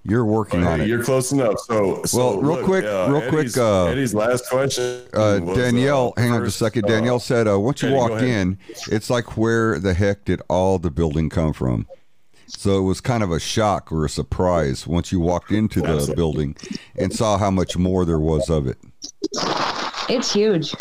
You're 0.08 0.24
working 0.24 0.64
on 0.64 0.80
it. 0.80 0.88
You're 0.88 1.02
close 1.02 1.32
enough. 1.32 1.58
So, 1.60 2.02
so 2.04 2.18
well, 2.18 2.40
real 2.40 2.56
look, 2.56 2.64
quick, 2.64 2.84
uh, 2.84 3.08
real 3.08 3.22
Eddie's, 3.22 3.54
quick. 3.54 3.64
Uh, 3.64 3.86
Eddie's 3.86 4.14
last 4.14 4.48
question. 4.48 5.02
Uh, 5.12 5.40
was, 5.42 5.56
Danielle, 5.56 6.12
uh, 6.16 6.20
hang 6.20 6.32
on 6.32 6.44
just 6.44 6.60
a 6.60 6.64
second. 6.64 6.86
Danielle 6.86 7.16
uh, 7.16 7.20
said, 7.20 7.48
uh, 7.48 7.58
once 7.58 7.82
you 7.82 7.88
Eddie, 7.88 7.96
walk 7.96 8.22
in, 8.22 8.58
it's 8.90 9.10
like 9.10 9.36
where 9.36 9.78
the 9.78 9.94
heck 9.94 10.24
did 10.24 10.40
all 10.48 10.78
the 10.78 10.90
building 10.90 11.28
come 11.28 11.52
from? 11.52 11.86
So 12.46 12.78
it 12.78 12.82
was 12.82 13.00
kind 13.00 13.24
of 13.24 13.32
a 13.32 13.40
shock 13.40 13.90
or 13.90 14.04
a 14.04 14.08
surprise 14.08 14.86
once 14.86 15.10
you 15.10 15.18
walked 15.18 15.50
into 15.50 15.80
the 15.80 15.88
Absolutely. 15.88 16.14
building 16.14 16.56
and 16.96 17.12
saw 17.12 17.38
how 17.38 17.50
much 17.50 17.76
more 17.76 18.04
there 18.04 18.20
was 18.20 18.48
of 18.48 18.68
it. 18.68 18.78
It's 20.08 20.32
huge. 20.32 20.72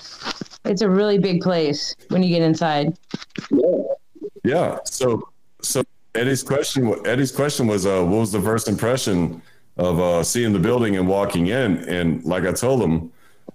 It's 0.66 0.82
a 0.82 0.90
really 0.90 1.18
big 1.18 1.42
place 1.42 1.96
when 2.10 2.22
you 2.22 2.30
get 2.30 2.44
inside. 2.44 2.96
Yeah. 4.44 4.78
So 4.86 5.30
so 5.62 5.84
Eddie's 6.16 6.44
question 6.44 6.96
Eddie's 7.06 7.32
question 7.32 7.68
was 7.68 7.86
uh 7.86 8.04
what 8.04 8.20
was 8.20 8.32
the 8.32 8.42
first 8.42 8.68
impression 8.68 9.42
of 9.78 10.00
uh 10.00 10.24
seeing 10.24 10.54
the 10.54 10.60
building 10.60 10.98
and 10.98 11.08
walking 11.08 11.48
in? 11.48 11.78
And 11.90 12.24
like 12.24 12.46
I 12.46 12.52
told 12.52 12.82
him 12.82 13.12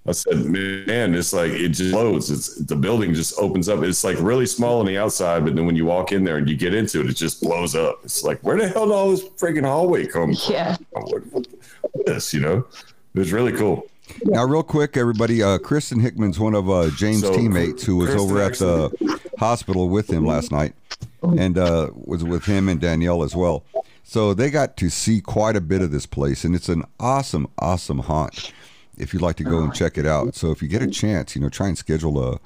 I 0.06 0.12
said 0.12 0.36
man 0.44 1.14
it's 1.14 1.32
like 1.32 1.50
it 1.52 1.70
just 1.70 1.92
blows 1.92 2.30
it's 2.30 2.56
the 2.56 2.76
building 2.76 3.14
just 3.14 3.38
opens 3.38 3.68
up. 3.68 3.82
It's 3.82 4.04
like 4.04 4.18
really 4.20 4.46
small 4.46 4.80
on 4.80 4.86
the 4.86 4.98
outside 4.98 5.44
but 5.44 5.56
then 5.56 5.66
when 5.66 5.76
you 5.76 5.86
walk 5.86 6.12
in 6.12 6.24
there 6.24 6.36
and 6.36 6.48
you 6.48 6.56
get 6.56 6.74
into 6.74 7.00
it 7.00 7.06
it 7.08 7.16
just 7.16 7.42
blows 7.42 7.74
up. 7.74 8.00
It's 8.04 8.22
like 8.22 8.40
where 8.40 8.58
the 8.58 8.68
hell 8.68 8.86
did 8.86 8.94
all 8.94 9.10
this 9.10 9.24
freaking 9.24 9.64
hallway 9.66 10.06
come 10.06 10.34
from? 10.34 10.52
Yeah. 10.52 10.76
what, 10.90 11.26
what, 11.26 11.46
what 11.92 12.06
this 12.06 12.34
you 12.34 12.40
know? 12.40 12.66
It 13.14 13.18
was 13.18 13.32
really 13.32 13.52
cool. 13.52 13.86
Now, 14.24 14.44
real 14.44 14.64
quick, 14.64 14.96
everybody, 14.96 15.42
uh, 15.42 15.58
Kristen 15.58 16.00
Hickman's 16.00 16.38
one 16.38 16.54
of 16.54 16.68
uh, 16.68 16.90
James' 16.96 17.20
So, 17.20 17.32
teammates 17.32 17.84
who 17.84 17.96
was 17.96 18.10
Kristen 18.10 18.30
over 18.30 18.42
at 18.42 18.54
the 18.54 19.20
hospital 19.38 19.88
with 19.88 20.10
him 20.10 20.26
last 20.26 20.50
night 20.50 20.74
and 21.22 21.58
uh, 21.58 21.90
was 21.94 22.24
with 22.24 22.44
him 22.44 22.68
and 22.68 22.80
Danielle 22.80 23.22
as 23.22 23.34
well. 23.36 23.64
So 24.04 24.34
they 24.34 24.50
got 24.50 24.76
to 24.78 24.90
see 24.90 25.20
quite 25.20 25.56
a 25.56 25.60
bit 25.60 25.82
of 25.82 25.90
this 25.92 26.06
place, 26.06 26.44
and 26.44 26.54
it's 26.54 26.68
an 26.68 26.84
awesome, 26.98 27.46
awesome 27.58 28.00
haunt 28.00 28.52
if 28.98 29.12
you'd 29.14 29.22
like 29.22 29.36
to 29.36 29.44
go 29.44 29.62
and 29.62 29.72
check 29.72 29.96
it 29.96 30.06
out. 30.06 30.34
So 30.34 30.50
if 30.50 30.60
you 30.62 30.68
get 30.68 30.82
a 30.82 30.86
chance, 30.88 31.34
you 31.34 31.40
know, 31.40 31.48
try 31.48 31.68
and 31.68 31.78
schedule 31.78 32.22
a, 32.22 32.38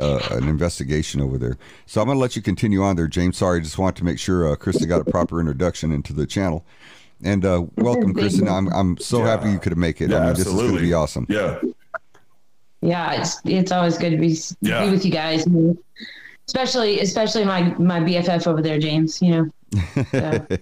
uh, 0.00 0.20
an 0.32 0.48
investigation 0.48 1.20
over 1.20 1.38
there. 1.38 1.56
So 1.86 2.00
I'm 2.00 2.06
going 2.06 2.16
to 2.16 2.20
let 2.20 2.34
you 2.36 2.42
continue 2.42 2.82
on 2.82 2.96
there, 2.96 3.06
James. 3.06 3.36
Sorry, 3.36 3.60
I 3.60 3.62
just 3.62 3.78
wanted 3.78 3.96
to 3.96 4.04
make 4.04 4.18
sure 4.18 4.50
uh, 4.50 4.56
Kristen 4.56 4.88
got 4.88 5.00
a 5.00 5.04
proper 5.10 5.38
introduction 5.40 5.92
into 5.92 6.12
the 6.12 6.26
channel. 6.26 6.64
And 7.22 7.44
uh, 7.44 7.64
welcome, 7.76 8.06
Thank 8.14 8.18
Kristen. 8.18 8.48
I'm, 8.48 8.68
I'm 8.72 8.96
so 8.98 9.18
Yeah. 9.18 9.26
happy 9.36 9.50
you 9.50 9.58
could 9.60 9.76
make 9.78 10.00
it. 10.00 10.10
yeah 10.10 10.16
I 10.18 10.20
mean, 10.24 10.28
this 10.30 10.40
is 10.40 10.44
going 10.46 10.56
to 10.56 10.62
absolutely 10.64 10.88
be 10.88 10.94
awesome. 10.94 11.26
yeah 11.28 11.60
Yeah, 12.80 13.12
it's 13.20 13.40
it's 13.44 13.72
always 13.72 13.96
good 13.96 14.10
to 14.10 14.16
be, 14.18 14.36
Yeah. 14.62 14.84
be 14.84 14.90
with 14.90 15.04
you 15.04 15.12
guys, 15.12 15.46
and 15.46 15.78
especially 16.46 17.00
especially 17.00 17.44
my 17.44 17.62
my 17.78 18.00
BFF 18.00 18.46
over 18.46 18.62
there, 18.62 18.78
James. 18.78 19.20
You 19.22 19.30
know, 19.30 20.04
So, 20.12 20.46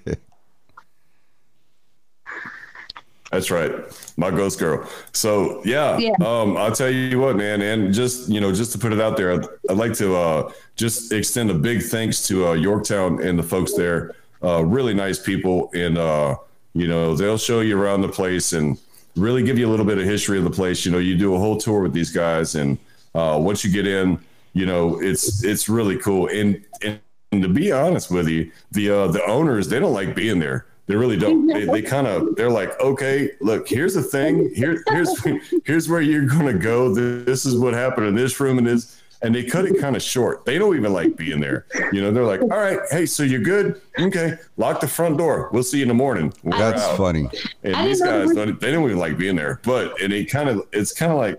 That's 3.30 3.50
right. 3.50 3.72
My 4.18 4.30
ghost 4.30 4.58
girl. 4.58 4.86
So 5.12 5.62
yeah, 5.64 5.96
Yeah. 5.96 6.10
um, 6.20 6.54
I'll 6.58 6.70
tell 6.72 6.90
you 6.90 7.18
what, 7.18 7.34
man, 7.36 7.62
and 7.62 7.92
just, 7.94 8.28
you 8.28 8.42
know, 8.42 8.52
just 8.52 8.72
to 8.72 8.78
put 8.78 8.92
it 8.92 9.00
out 9.00 9.16
there, 9.16 9.32
I'd, 9.32 9.46
I'd 9.70 9.78
like 9.78 9.94
to, 9.94 10.14
uh, 10.14 10.52
just 10.76 11.12
extend 11.12 11.50
a 11.50 11.54
big 11.54 11.82
thanks 11.82 12.26
to, 12.28 12.48
uh, 12.48 12.52
Yorktown 12.52 13.22
and 13.22 13.38
the 13.38 13.42
folks 13.42 13.72
there, 13.72 14.14
uh, 14.44 14.62
really 14.62 14.92
nice 14.92 15.18
people. 15.18 15.70
And, 15.74 15.96
uh, 15.96 16.36
you 16.74 16.86
know, 16.86 17.16
they'll 17.16 17.38
show 17.38 17.60
you 17.60 17.80
around 17.80 18.02
the 18.02 18.08
place 18.08 18.52
and 18.52 18.76
really 19.16 19.42
give 19.42 19.58
you 19.58 19.66
a 19.66 19.70
little 19.70 19.86
bit 19.86 19.96
of 19.96 20.04
history 20.04 20.36
of 20.36 20.44
the 20.44 20.50
place. 20.50 20.84
You 20.84 20.92
know, 20.92 20.98
you 20.98 21.16
do 21.16 21.34
a 21.34 21.38
whole 21.38 21.56
tour 21.56 21.80
with 21.80 21.94
these 21.94 22.10
guys 22.10 22.54
and, 22.54 22.76
uh, 23.14 23.38
once 23.40 23.64
you 23.64 23.70
get 23.72 23.86
in, 23.86 24.18
you 24.52 24.66
know, 24.66 25.00
it's, 25.00 25.44
it's 25.44 25.68
really 25.68 25.98
cool. 25.98 26.28
And, 26.28 26.64
and, 26.82 27.00
and 27.30 27.42
to 27.42 27.48
be 27.48 27.72
honest 27.72 28.10
with 28.10 28.28
you, 28.28 28.50
the, 28.72 28.90
uh, 28.90 29.06
the 29.08 29.24
owners, 29.26 29.68
they 29.68 29.78
don't 29.78 29.94
like 29.94 30.14
being 30.14 30.38
there. 30.38 30.66
They 30.86 30.96
really 30.96 31.16
don't. 31.16 31.46
They, 31.52 31.64
they 31.66 31.82
kind 31.82 32.06
of 32.06 32.34
they're 32.36 32.50
like, 32.50 32.78
okay, 32.80 33.30
look, 33.40 33.68
here's 33.68 33.94
the 33.94 34.02
thing. 34.02 34.52
Here, 34.54 34.82
here's 34.88 35.24
here's 35.64 35.88
where 35.88 36.00
you're 36.00 36.26
gonna 36.26 36.54
go. 36.54 36.94
This 36.94 37.44
is 37.46 37.56
what 37.56 37.74
happened 37.74 38.06
in 38.08 38.14
this 38.14 38.38
room 38.40 38.58
and 38.58 38.66
this. 38.66 39.00
And 39.22 39.32
they 39.32 39.44
cut 39.44 39.66
it 39.66 39.78
kind 39.78 39.94
of 39.94 40.02
short. 40.02 40.44
They 40.44 40.58
don't 40.58 40.76
even 40.76 40.92
like 40.92 41.16
being 41.16 41.38
there. 41.40 41.66
You 41.92 42.02
know, 42.02 42.10
they're 42.10 42.24
like, 42.24 42.42
all 42.42 42.48
right, 42.48 42.80
hey, 42.90 43.06
so 43.06 43.22
you're 43.22 43.40
good? 43.40 43.80
Okay, 43.96 44.34
lock 44.56 44.80
the 44.80 44.88
front 44.88 45.16
door. 45.16 45.48
We'll 45.52 45.62
see 45.62 45.76
you 45.76 45.82
in 45.82 45.88
the 45.88 45.94
morning. 45.94 46.34
We're 46.42 46.58
That's 46.58 46.82
out. 46.82 46.96
funny. 46.96 47.30
And 47.62 47.76
I 47.76 47.86
these 47.86 48.02
guys, 48.02 48.32
don't, 48.32 48.60
they 48.60 48.72
don't 48.72 48.84
even 48.84 48.98
like 48.98 49.16
being 49.16 49.36
there. 49.36 49.60
But 49.62 50.00
and 50.02 50.12
it 50.12 50.28
kind 50.28 50.48
of, 50.48 50.66
it's 50.72 50.92
kind 50.92 51.12
of 51.12 51.18
like, 51.18 51.38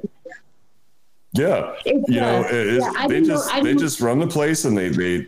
yeah, 1.33 1.73
It's, 1.85 2.07
you 2.09 2.19
know, 2.19 2.41
yeah, 2.41 3.07
they 3.07 3.15
didn't 3.15 3.27
know- 3.27 3.33
just 3.35 3.63
they 3.63 3.75
just 3.75 4.01
run 4.01 4.19
the 4.19 4.27
place 4.27 4.65
and 4.65 4.77
they 4.77 4.89
they 4.89 5.27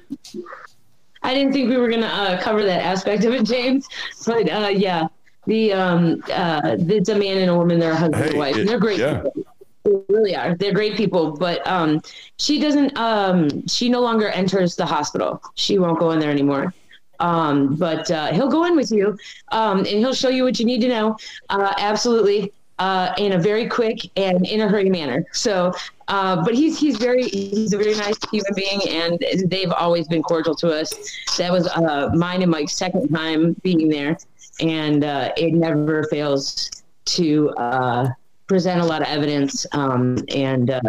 I 1.24 1.33
didn't 1.33 1.53
think 1.53 1.69
we 1.69 1.77
were 1.77 1.89
gonna 1.89 2.05
uh, 2.05 2.41
cover 2.41 2.63
that 2.63 2.83
aspect 2.83 3.24
of 3.25 3.33
it, 3.33 3.43
James. 3.43 3.88
But 4.25 4.50
uh, 4.51 4.67
yeah, 4.69 5.07
the 5.47 5.74
um, 5.74 6.24
uh, 6.31 6.75
it's 6.79 7.09
a 7.09 7.15
man 7.17 7.38
and 7.39 7.50
a 7.50 7.55
woman. 7.55 7.79
They're 7.79 7.93
a 7.93 7.95
husband 7.95 8.24
Hey, 8.24 8.29
and 8.29 8.38
wife. 8.38 8.55
it- 8.55 8.59
and 8.62 8.69
they're 8.69 8.79
great. 8.79 9.00
yeah. 9.00 9.21
People. 9.21 9.43
They 9.85 9.91
really 10.09 10.35
are. 10.35 10.55
They're 10.55 10.74
great 10.74 10.95
people. 10.97 11.31
But 11.38 11.65
um, 11.67 12.01
she 12.38 12.59
doesn't. 12.59 12.95
Um, 12.97 13.65
she 13.67 13.89
no 13.89 14.01
longer 14.01 14.29
enters 14.29 14.75
the 14.75 14.85
hospital. 14.85 15.41
She 15.55 15.79
won't 15.79 16.00
go 16.00 16.12
in 16.12 16.19
there 16.19 16.31
anymore. 16.31 16.74
Um, 17.19 17.75
but 17.75 18.09
uh, 18.12 18.33
he'll 18.33 18.50
go 18.50 18.65
in 18.65 18.75
with 18.75 18.91
you, 18.91 19.17
um, 19.51 19.77
and 19.79 19.88
he'll 19.88 20.13
show 20.13 20.27
you 20.29 20.43
what 20.43 20.59
you 20.59 20.65
need 20.65 20.81
to 20.81 20.89
know. 20.89 21.15
Uh, 21.50 21.74
absolutely, 21.77 22.51
uh, 22.79 23.13
in 23.17 23.34
a 23.34 23.38
very 23.39 23.67
quick 23.67 24.00
and 24.17 24.46
in 24.46 24.62
a 24.62 24.67
hurry 24.67 24.89
manner. 24.89 25.25
So, 25.32 25.74
uh, 26.08 26.44
but 26.44 26.53
he's 26.53 26.79
he's 26.79 26.98
very 26.98 27.24
he's 27.27 27.74
a 27.74 27.77
very 27.77 27.96
nice 27.96 28.17
human 28.32 28.53
being, 28.55 28.82
and 28.89 29.24
they've 29.50 29.72
always 29.72 30.08
been 30.08 30.24
cordial 30.24 30.55
to 30.55 30.70
us. 30.70 30.94
That 31.38 31.51
was 31.51 31.67
uh, 31.67 32.10
mine 32.13 32.41
and 32.41 32.51
Mike's 32.51 32.75
second 32.75 33.10
time 33.10 33.55
being 33.63 33.89
there, 33.89 34.17
and 34.60 35.03
uh, 35.03 35.32
it 35.38 35.53
never 35.53 36.03
fails 36.05 36.70
to 37.05 37.50
uh, 37.51 38.10
present 38.48 38.82
a 38.82 38.86
lot 38.86 39.01
of 39.01 39.08
evidence 39.08 39.65
um, 39.72 40.17
and 40.29 40.70
uh, 40.72 40.82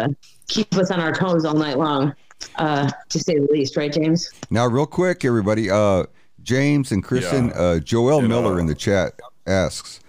keep 0.47 0.73
us 0.75 0.91
on 0.91 0.99
our 0.99 1.13
toes 1.13 1.45
all 1.45 1.53
night 1.55 1.77
long, 1.77 2.13
uh, 2.55 2.89
to 3.09 3.19
say 3.19 3.39
the 3.39 3.47
least. 3.51 3.77
Right, 3.77 3.91
James? 3.91 4.31
Now, 4.49 4.67
real 4.67 4.85
quick, 4.85 5.23
everybody. 5.25 5.69
Uh, 5.69 6.03
James 6.43 6.91
and 6.91 7.03
Kristen, 7.03 7.47
Yeah. 7.47 7.53
uh, 7.59 7.79
Joel 7.79 8.19
And, 8.19 8.29
Miller 8.29 8.53
uh, 8.53 8.57
in 8.57 8.67
the 8.67 8.75
chat 8.75 9.19
asks, 9.47 9.99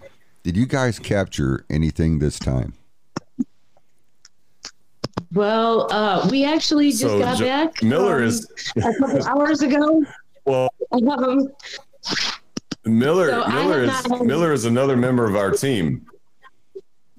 "Did 0.49 0.57
you 0.57 0.65
guys 0.65 0.99
capture 0.99 1.67
anything 1.69 2.21
this 2.21 2.39
time?" 2.39 2.73
Well, 5.35 5.93
uh, 5.93 6.27
we 6.31 6.43
actually 6.47 6.89
just 6.89 7.03
So, 7.03 7.19
got 7.19 7.37
Jo- 7.37 7.45
back. 7.45 7.83
Miller 7.83 8.17
um, 8.17 8.23
is 8.23 8.51
a 8.77 8.81
couple 8.81 9.27
hours 9.29 9.61
ago. 9.61 10.03
well. 10.47 10.71
Um, 10.91 11.49
Miller 12.87 13.29
So 13.29 13.47
Miller 13.49 13.83
is 13.83 14.09
not- 14.09 14.25
Miller 14.25 14.53
is 14.55 14.65
another 14.65 14.97
member 14.97 15.27
of 15.27 15.37
our 15.37 15.51
team. 15.51 16.07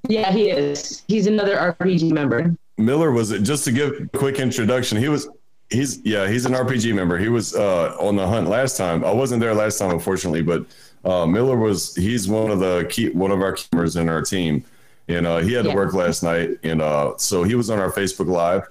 yeah, 0.08 0.32
he 0.32 0.50
is. 0.50 1.04
He's 1.08 1.28
another 1.28 1.56
RPG 1.56 2.12
member. 2.12 2.56
Miller 2.80 3.12
was 3.12 3.30
just 3.42 3.64
to 3.66 3.72
give 3.72 3.92
a 3.92 4.18
quick 4.18 4.40
introduction. 4.40 4.98
He 4.98 5.08
was 5.08 5.30
he's 5.70 6.00
yeah 6.04 6.28
he's 6.28 6.48
an 6.48 6.54
RPG 6.54 6.96
member. 6.96 7.20
He 7.20 7.30
was 7.30 7.54
uh, 7.54 7.96
on 8.00 8.16
the 8.16 8.26
hunt 8.26 8.48
last 8.50 8.76
time. 8.76 9.06
I 9.06 9.12
wasn't 9.12 9.40
there 9.40 9.54
last 9.54 9.78
time, 9.78 9.92
unfortunately, 9.92 10.42
but 10.42 10.66
uh, 11.06 11.26
Miller 11.26 11.58
was 11.58 11.96
he's 11.96 12.28
one 12.28 12.52
of 12.52 12.60
the 12.60 12.86
key 12.90 13.10
one 13.10 13.32
of 13.32 13.42
our 13.42 13.54
key 13.54 13.66
members 13.72 13.96
in 13.96 14.10
our 14.10 14.22
team, 14.22 14.64
and 15.08 15.26
uh, 15.26 15.38
he 15.38 15.54
had 15.54 15.66
to 15.66 15.72
work 15.74 15.94
last 15.94 16.24
night, 16.24 16.58
and 16.64 16.82
uh, 16.82 17.14
so 17.18 17.44
he 17.44 17.56
was 17.56 17.70
on 17.70 17.80
our 17.80 17.92
Facebook 17.92 18.28
Live, 18.28 18.64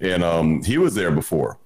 and 0.00 0.22
um, 0.24 0.62
he 0.62 0.78
was 0.78 0.94
there 0.94 1.10
before. 1.10 1.58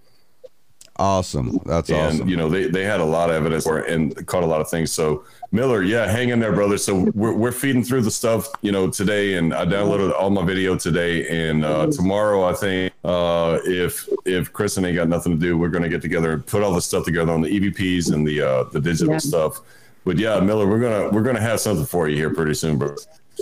Awesome. 0.97 1.59
That's 1.65 1.89
and 1.89 2.17
awesome. 2.17 2.29
you 2.29 2.37
know 2.37 2.51
they, 2.51 2.67
they 2.69 2.85
had 2.85 3.01
a 3.01 3.05
lot 3.05 3.31
of 3.31 3.37
evidence 3.37 3.65
for 3.65 3.79
and 3.79 4.27
caught 4.27 4.43
a 4.43 4.47
lot 4.47 4.61
of 4.61 4.69
things 4.69 4.93
so 4.93 5.25
miller 5.51 5.83
yeah 5.83 6.07
hang 6.07 6.29
in 6.29 6.39
there 6.39 6.53
brother 6.53 6.77
so 6.77 7.11
we're, 7.15 7.33
we're 7.33 7.51
feeding 7.51 7.83
through 7.83 8.03
the 8.03 8.11
stuff 8.11 8.47
you 8.61 8.71
know 8.71 8.91
today 8.91 9.35
and 9.37 9.55
i 9.55 9.65
downloaded 9.65 10.13
all 10.15 10.29
my 10.29 10.45
video 10.45 10.77
today 10.77 11.27
and 11.29 11.65
uh, 11.65 11.87
tomorrow 11.91 12.45
i 12.45 12.53
think 12.53 12.93
uh, 13.05 13.59
if 13.65 14.07
if 14.27 14.53
kristen 14.53 14.85
ain't 14.85 14.95
got 14.95 15.09
nothing 15.09 15.33
to 15.33 15.39
do 15.39 15.57
we're 15.57 15.71
going 15.71 15.83
to 15.83 15.89
get 15.89 16.03
together 16.03 16.33
and 16.35 16.47
put 16.47 16.63
all 16.63 16.75
the 16.75 16.81
stuff 16.81 17.05
together 17.07 17.33
on 17.33 17.41
the 17.41 17.49
evps 17.49 18.13
and 18.13 18.27
the 18.27 18.41
uh, 18.43 18.65
the 18.65 18.81
digital 18.81 19.15
Yeah. 19.15 19.19
stuff 19.19 19.61
but 20.05 20.19
yeah 20.19 20.41
miller 20.41 20.67
we're 20.67 20.81
gonna 20.81 21.09
we're 21.11 21.23
gonna 21.23 21.41
have 21.41 21.61
something 21.61 21.87
for 21.87 22.09
you 22.09 22.17
here 22.17 22.33
pretty 22.33 22.55
soon 22.55 22.77
bro 22.79 22.95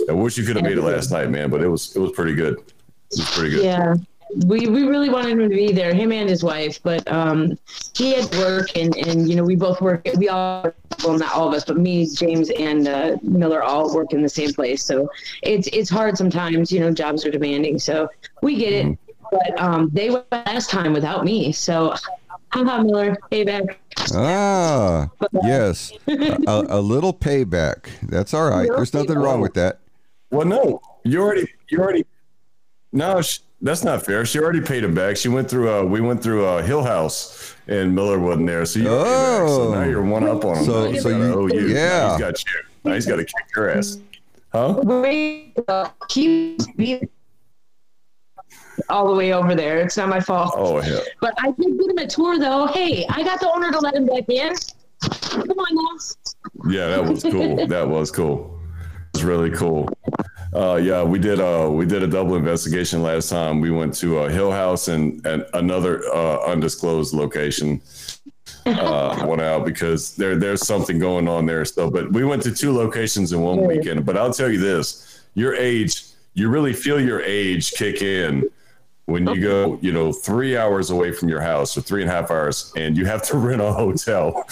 i 0.09 0.11
wish 0.11 0.37
you 0.37 0.45
could 0.45 0.55
have 0.55 0.65
made 0.65 0.77
it 0.77 0.83
last 0.83 1.11
night 1.11 1.29
man 1.29 1.49
but 1.49 1.61
it 1.61 1.67
was 1.67 1.95
it 1.95 1.99
was 1.99 2.11
pretty 2.11 2.33
good 2.33 2.53
it 2.55 2.65
was 3.11 3.29
pretty 3.31 3.51
good 3.51 3.63
Yeah. 3.63 3.95
We, 4.45 4.67
we 4.67 4.83
really 4.83 5.09
wanted 5.09 5.31
him 5.31 5.39
to 5.39 5.49
be 5.49 5.73
there, 5.73 5.93
him 5.93 6.13
and 6.13 6.29
his 6.29 6.41
wife, 6.41 6.81
but 6.83 7.05
um, 7.11 7.59
he 7.93 8.13
had 8.13 8.33
work, 8.35 8.77
and, 8.77 8.95
and 8.95 9.29
you 9.29 9.35
know 9.35 9.43
we 9.43 9.57
both 9.57 9.81
work. 9.81 10.07
We 10.15 10.29
all, 10.29 10.71
well, 11.03 11.17
not 11.17 11.33
all 11.35 11.49
of 11.49 11.53
us, 11.53 11.65
but 11.65 11.75
me, 11.77 12.07
James, 12.15 12.49
and 12.51 12.87
uh, 12.87 13.17
Miller 13.23 13.61
all 13.61 13.93
work 13.93 14.13
in 14.13 14.21
the 14.21 14.29
same 14.29 14.53
place. 14.53 14.85
So 14.85 15.09
it's 15.43 15.67
it's 15.73 15.89
hard 15.89 16.17
sometimes. 16.17 16.71
You 16.71 16.79
know, 16.79 16.91
jobs 16.91 17.25
are 17.25 17.29
demanding, 17.29 17.77
so 17.77 18.07
we 18.41 18.55
get 18.55 18.71
it. 18.71 18.97
But 19.31 19.59
um, 19.59 19.89
they 19.91 20.09
went 20.09 20.31
last 20.31 20.69
time 20.69 20.93
without 20.93 21.25
me, 21.25 21.51
so 21.51 21.93
haha, 22.51 22.83
Miller, 22.83 23.15
payback. 23.31 23.75
Ah, 24.13 25.09
yes. 25.43 25.91
a, 26.07 26.65
a 26.69 26.81
little 26.81 27.13
payback. 27.13 27.87
That's 28.03 28.33
all 28.33 28.49
right. 28.49 28.69
There's 28.69 28.93
nothing 28.93 29.17
wrong 29.17 29.41
with 29.41 29.53
that. 29.55 29.79
Well, 30.31 30.45
no, 30.45 30.81
you 31.03 31.21
already, 31.21 31.47
you 31.69 31.79
already. 31.79 32.05
No, 32.93 33.21
sh 33.21 33.39
that's 33.63 33.83
not 33.83 34.03
fair. 34.03 34.25
She 34.25 34.39
already 34.39 34.61
paid 34.61 34.83
him 34.83 34.95
back. 34.95 35.17
She 35.17 35.29
went 35.29 35.47
through. 35.49 35.69
Uh, 35.71 35.83
we 35.83 36.01
went 36.01 36.23
through 36.23 36.45
uh, 36.45 36.63
Hill 36.63 36.83
House, 36.83 37.55
and 37.67 37.93
Miller 37.93 38.17
wasn't 38.17 38.47
there. 38.47 38.65
So 38.65 38.79
you. 38.79 38.89
already 38.89 39.09
back. 39.43 39.49
So 39.49 39.71
now 39.73 39.81
Oh. 39.81 39.83
you're 39.89 40.01
one 40.03 40.23
up 40.27 40.43
on 40.45 40.57
him. 40.57 40.65
So- 40.65 40.93
so 40.95 41.09
gotta 41.11 41.23
you- 41.25 41.33
owe 41.33 41.47
you. 41.47 41.67
Now 41.67 41.73
yeah. 41.75 42.09
he's 42.11 42.19
got 42.19 42.43
you. 42.45 42.61
Now 42.83 42.93
he's 42.95 43.05
got 43.05 43.15
to 43.17 43.23
kick 43.25 43.35
your 43.55 43.69
ass. 43.69 43.99
Huh? 44.51 44.81
Wait, 44.83 45.53
uh, 45.67 45.89
he 46.09 46.57
beat 46.75 47.09
all 48.89 49.07
the 49.07 49.15
way 49.15 49.33
over 49.33 49.55
there. 49.55 49.79
It's 49.79 49.97
not 49.97 50.09
my 50.09 50.19
fault. 50.19 50.53
Oh 50.55 50.79
hell. 50.79 51.03
But 51.19 51.33
I 51.39 51.51
did 51.51 51.77
get 51.79 51.89
him 51.89 51.97
a 51.97 52.07
tour, 52.07 52.39
though. 52.39 52.67
Hey, 52.67 53.05
I 53.09 53.23
got 53.23 53.39
the 53.39 53.51
owner 53.51 53.71
to 53.71 53.79
let 53.79 53.95
him 53.95 54.05
back 54.05 54.29
in. 54.29 54.53
Come 55.01 55.49
on 55.49 55.67
now. 55.71 56.71
Yeah, 56.71 56.87
that 56.87 57.05
was 57.05 57.23
cool. 57.23 57.67
that 57.67 57.87
was 57.87 58.11
cool. 58.11 58.59
It 59.13 59.17
was 59.17 59.23
really 59.23 59.49
cool. 59.51 59.89
Uh, 60.53 60.75
yeah, 60.75 61.01
we 61.01 61.17
did. 61.17 61.39
Uh, 61.39 61.69
we 61.71 61.85
did 61.85 62.03
a 62.03 62.07
double 62.07 62.35
investigation 62.35 63.01
last 63.01 63.29
time. 63.29 63.61
We 63.61 63.71
went 63.71 63.93
to 63.95 64.19
a 64.19 64.31
Hill 64.31 64.51
House 64.51 64.89
and, 64.89 65.25
and 65.25 65.45
another 65.53 66.03
uh, 66.13 66.45
undisclosed 66.45 67.13
location. 67.13 67.81
Uh, 68.65 69.23
went 69.27 69.41
out 69.41 69.65
because 69.65 70.15
there 70.17 70.35
there's 70.35 70.65
something 70.67 70.99
going 70.99 71.27
on 71.27 71.45
there 71.45 71.63
still. 71.65 71.89
But 71.89 72.11
we 72.11 72.25
went 72.25 72.43
to 72.43 72.51
two 72.51 72.73
locations 72.73 73.31
in 73.33 73.41
one 73.41 73.65
weekend. 73.65 74.05
But 74.05 74.17
I'll 74.17 74.33
tell 74.33 74.51
you 74.51 74.59
this: 74.59 75.23
your 75.35 75.55
age, 75.55 76.03
you 76.33 76.49
really 76.49 76.73
feel 76.73 76.99
your 76.99 77.21
age 77.21 77.71
kick 77.71 78.01
in 78.01 78.49
when 79.05 79.27
you 79.27 79.41
go, 79.41 79.77
you 79.81 79.91
know, 79.91 80.13
three 80.13 80.55
hours 80.55 80.89
away 80.89 81.11
from 81.11 81.27
your 81.27 81.41
house 81.41 81.77
or 81.77 81.81
three 81.81 82.01
and 82.01 82.09
a 82.09 82.13
half 82.13 82.31
hours, 82.31 82.71
and 82.77 82.95
you 82.95 83.05
have 83.05 83.21
to 83.23 83.37
rent 83.47 83.61
a 83.61 83.71
hotel. 83.73 84.45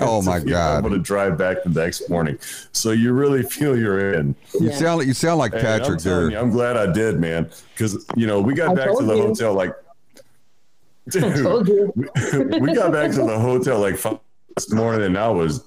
Oh 0.00 0.20
my 0.26 0.38
God! 0.40 0.76
I'm 0.76 0.82
going 0.82 0.92
to 0.92 0.98
drive 0.98 1.38
back 1.38 1.62
the 1.64 1.70
next 1.70 2.10
morning, 2.10 2.38
so 2.72 2.90
you 2.90 3.12
really 3.12 3.42
feel 3.42 3.78
you're 3.78 4.12
in. 4.14 4.34
You 4.54 4.68
Yeah. 4.70 4.76
sound 4.76 4.98
like 4.98 5.06
you 5.06 5.14
sound 5.14 5.38
like 5.38 5.52
And 5.54 5.66
I'm, 5.66 5.80
Patrick 5.80 6.00
telling 6.00 6.20
there. 6.22 6.30
you, 6.32 6.38
I'm 6.38 6.50
glad 6.50 6.76
I 6.76 6.92
did, 6.92 7.18
man, 7.20 7.50
because 7.74 8.04
you 8.16 8.26
know 8.26 8.40
we 8.40 8.54
got 8.54 8.70
I 8.70 8.74
back 8.74 8.96
to 8.98 9.04
the 9.04 9.14
you. 9.14 9.22
hotel 9.22 9.54
like, 9.54 9.72
told 11.10 11.66
dude, 11.66 11.92
you. 11.96 12.48
we, 12.50 12.60
we 12.60 12.74
got 12.74 12.92
back 12.92 13.10
to 13.12 13.18
the 13.22 13.38
hotel 13.38 13.78
like 13.80 13.96
five 13.96 14.18
this 14.56 14.70
morning, 14.72 15.02
and 15.06 15.16
I 15.18 15.28
was 15.28 15.64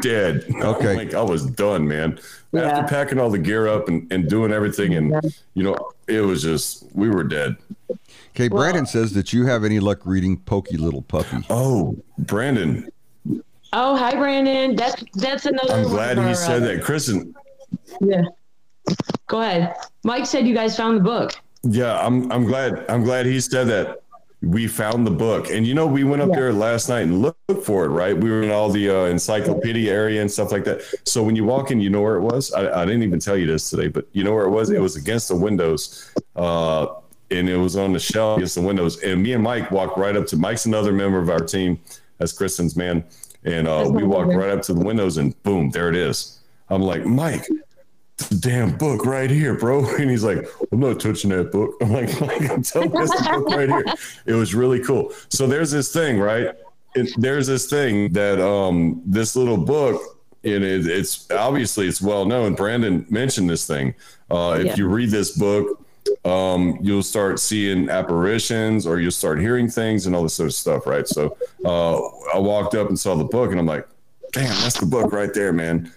dead. 0.00 0.44
Okay. 0.60 0.96
like 0.96 1.14
I 1.14 1.22
was 1.22 1.46
done, 1.46 1.86
man. 1.86 2.18
Yeah. 2.52 2.62
After 2.62 2.88
packing 2.88 3.18
all 3.20 3.30
the 3.30 3.38
gear 3.38 3.68
up 3.68 3.88
and, 3.88 4.10
and 4.12 4.28
doing 4.28 4.52
everything, 4.52 4.94
and 4.94 5.10
Yeah. 5.10 5.20
you 5.54 5.62
know, 5.62 5.76
it 6.08 6.20
was 6.20 6.42
just 6.42 6.84
we 6.94 7.08
were 7.08 7.24
dead. 7.24 7.56
Okay, 8.30 8.48
Brandon 8.48 8.86
says 8.86 9.12
that 9.12 9.32
you 9.32 9.46
have 9.46 9.64
any 9.64 9.78
luck 9.80 10.00
reading 10.04 10.38
Poky 10.38 10.76
Little 10.76 11.02
Puppy. 11.02 11.44
Oh, 11.50 11.96
Brandon, 12.18 12.88
Oh, 13.76 13.96
hi, 13.96 14.14
Brandon. 14.14 14.76
That's 14.76 15.02
that's 15.14 15.46
another. 15.46 15.74
I'm 15.74 15.82
glad 15.88 16.16
of 16.16 16.26
he 16.28 16.34
said 16.34 16.62
uh, 16.62 16.66
that. 16.66 16.82
Kristen, 16.84 17.34
Yeah. 18.00 18.22
Go 19.26 19.40
ahead. 19.40 19.74
Mike 20.04 20.26
said 20.26 20.46
you 20.46 20.54
guys 20.54 20.76
found 20.76 20.98
the 20.98 21.02
book. 21.02 21.32
yeah, 21.64 21.98
I'm 21.98 22.30
I'm 22.30 22.44
glad 22.44 22.84
I'm 22.88 23.02
glad 23.02 23.26
he 23.26 23.40
said 23.40 23.66
that. 23.68 24.02
We 24.44 24.66
found 24.66 25.06
the 25.06 25.10
book, 25.10 25.50
and 25.50 25.66
you 25.66 25.74
know, 25.74 25.86
we 25.86 26.04
went 26.04 26.22
up 26.22 26.28
Yeah. 26.30 26.36
there 26.36 26.52
last 26.52 26.88
night 26.88 27.02
and 27.02 27.22
looked 27.22 27.64
for 27.64 27.84
it. 27.84 27.88
Right, 27.88 28.16
we 28.16 28.30
were 28.30 28.42
in 28.42 28.50
all 28.50 28.68
the 28.70 28.90
uh, 28.90 29.04
encyclopedia 29.04 29.92
area 29.92 30.20
and 30.20 30.30
stuff 30.30 30.52
like 30.52 30.64
that. 30.64 30.82
So 31.04 31.22
when 31.22 31.36
you 31.36 31.44
walk 31.44 31.70
in, 31.70 31.80
you 31.80 31.90
know 31.90 32.02
where 32.02 32.16
it 32.16 32.20
was. 32.22 32.52
I, 32.52 32.82
I 32.82 32.84
didn't 32.84 33.02
even 33.02 33.20
tell 33.20 33.36
you 33.36 33.46
this 33.46 33.70
today, 33.70 33.88
but 33.88 34.06
you 34.12 34.24
know 34.24 34.32
where 34.34 34.44
it 34.44 34.50
was. 34.50 34.70
It 34.70 34.80
was 34.80 34.96
against 34.96 35.28
the 35.28 35.36
windows, 35.36 36.12
uh, 36.36 36.86
and 37.30 37.48
it 37.48 37.56
was 37.56 37.76
on 37.76 37.92
the 37.92 38.00
shelf 38.00 38.38
against 38.38 38.54
the 38.56 38.60
windows. 38.62 39.02
And 39.02 39.22
me 39.22 39.32
and 39.32 39.42
Mike 39.42 39.70
walked 39.70 39.96
right 39.98 40.16
up 40.16 40.26
to 40.28 40.36
Mike's 40.36 40.66
another 40.66 40.92
member 40.92 41.18
of 41.18 41.30
our 41.30 41.40
team. 41.40 41.80
That's 42.18 42.32
Kristen's 42.32 42.76
man, 42.76 43.04
and 43.44 43.66
uh, 43.66 43.88
we 43.90 44.04
walked 44.04 44.34
right 44.34 44.50
up 44.50 44.62
to 44.62 44.74
the 44.74 44.84
windows, 44.84 45.16
and 45.16 45.40
boom, 45.42 45.70
there 45.70 45.88
it 45.88 45.96
is. 45.96 46.40
I'm 46.70 46.82
like, 46.82 47.04
Mike, 47.04 47.46
the 48.16 48.36
damn 48.36 48.76
book 48.76 49.04
right 49.04 49.30
here, 49.30 49.54
bro. 49.54 49.84
And 49.98 50.10
he's 50.10 50.24
like, 50.24 50.46
I'm 50.72 50.80
not 50.80 51.00
touching 51.00 51.30
that 51.30 51.50
book. 51.52 51.74
I'm 51.80 51.92
like, 51.92 52.20
Mike, 52.20 52.50
I'm 52.50 52.62
telling 52.62 52.92
you, 52.92 53.02
it's 53.02 53.10
the 53.12 53.30
book 53.30 53.48
right 53.50 53.68
here. 53.68 53.84
It 54.26 54.34
was 54.34 54.54
really 54.54 54.82
cool. 54.82 55.12
So 55.30 55.46
there's 55.46 55.70
this 55.70 55.92
thing, 55.92 56.18
right? 56.18 56.54
It, 56.94 57.10
there's 57.18 57.46
this 57.46 57.68
thing 57.68 58.12
that 58.12 58.40
um 58.40 59.02
this 59.04 59.34
little 59.34 59.56
book, 59.56 60.00
and 60.44 60.62
it, 60.62 60.86
it's 60.86 61.28
obviously 61.32 61.88
it's 61.88 62.00
well 62.00 62.24
known. 62.24 62.54
Brandon 62.54 63.04
mentioned 63.10 63.50
this 63.50 63.66
thing. 63.66 63.94
Uh, 64.30 64.58
if 64.60 64.66
Yeah. 64.66 64.76
you 64.76 64.86
read 64.88 65.10
this 65.10 65.36
book, 65.36 65.80
um, 66.24 66.78
you'll 66.80 67.02
start 67.02 67.40
seeing 67.40 67.88
apparitions 67.90 68.86
or 68.86 69.00
you'll 69.00 69.10
start 69.10 69.40
hearing 69.40 69.68
things 69.68 70.06
and 70.06 70.14
all 70.14 70.22
this 70.22 70.34
sort 70.34 70.48
of 70.48 70.54
stuff, 70.54 70.86
right? 70.86 71.08
So 71.08 71.36
uh, 71.64 71.96
I 72.34 72.38
walked 72.38 72.74
up 72.76 72.88
and 72.88 72.98
saw 72.98 73.16
the 73.16 73.24
book, 73.24 73.50
and 73.50 73.58
I'm 73.58 73.66
like, 73.66 73.88
damn, 74.32 74.48
that's 74.62 74.78
the 74.78 74.86
book 74.86 75.12
right 75.12 75.32
there, 75.34 75.52
man. 75.52 75.92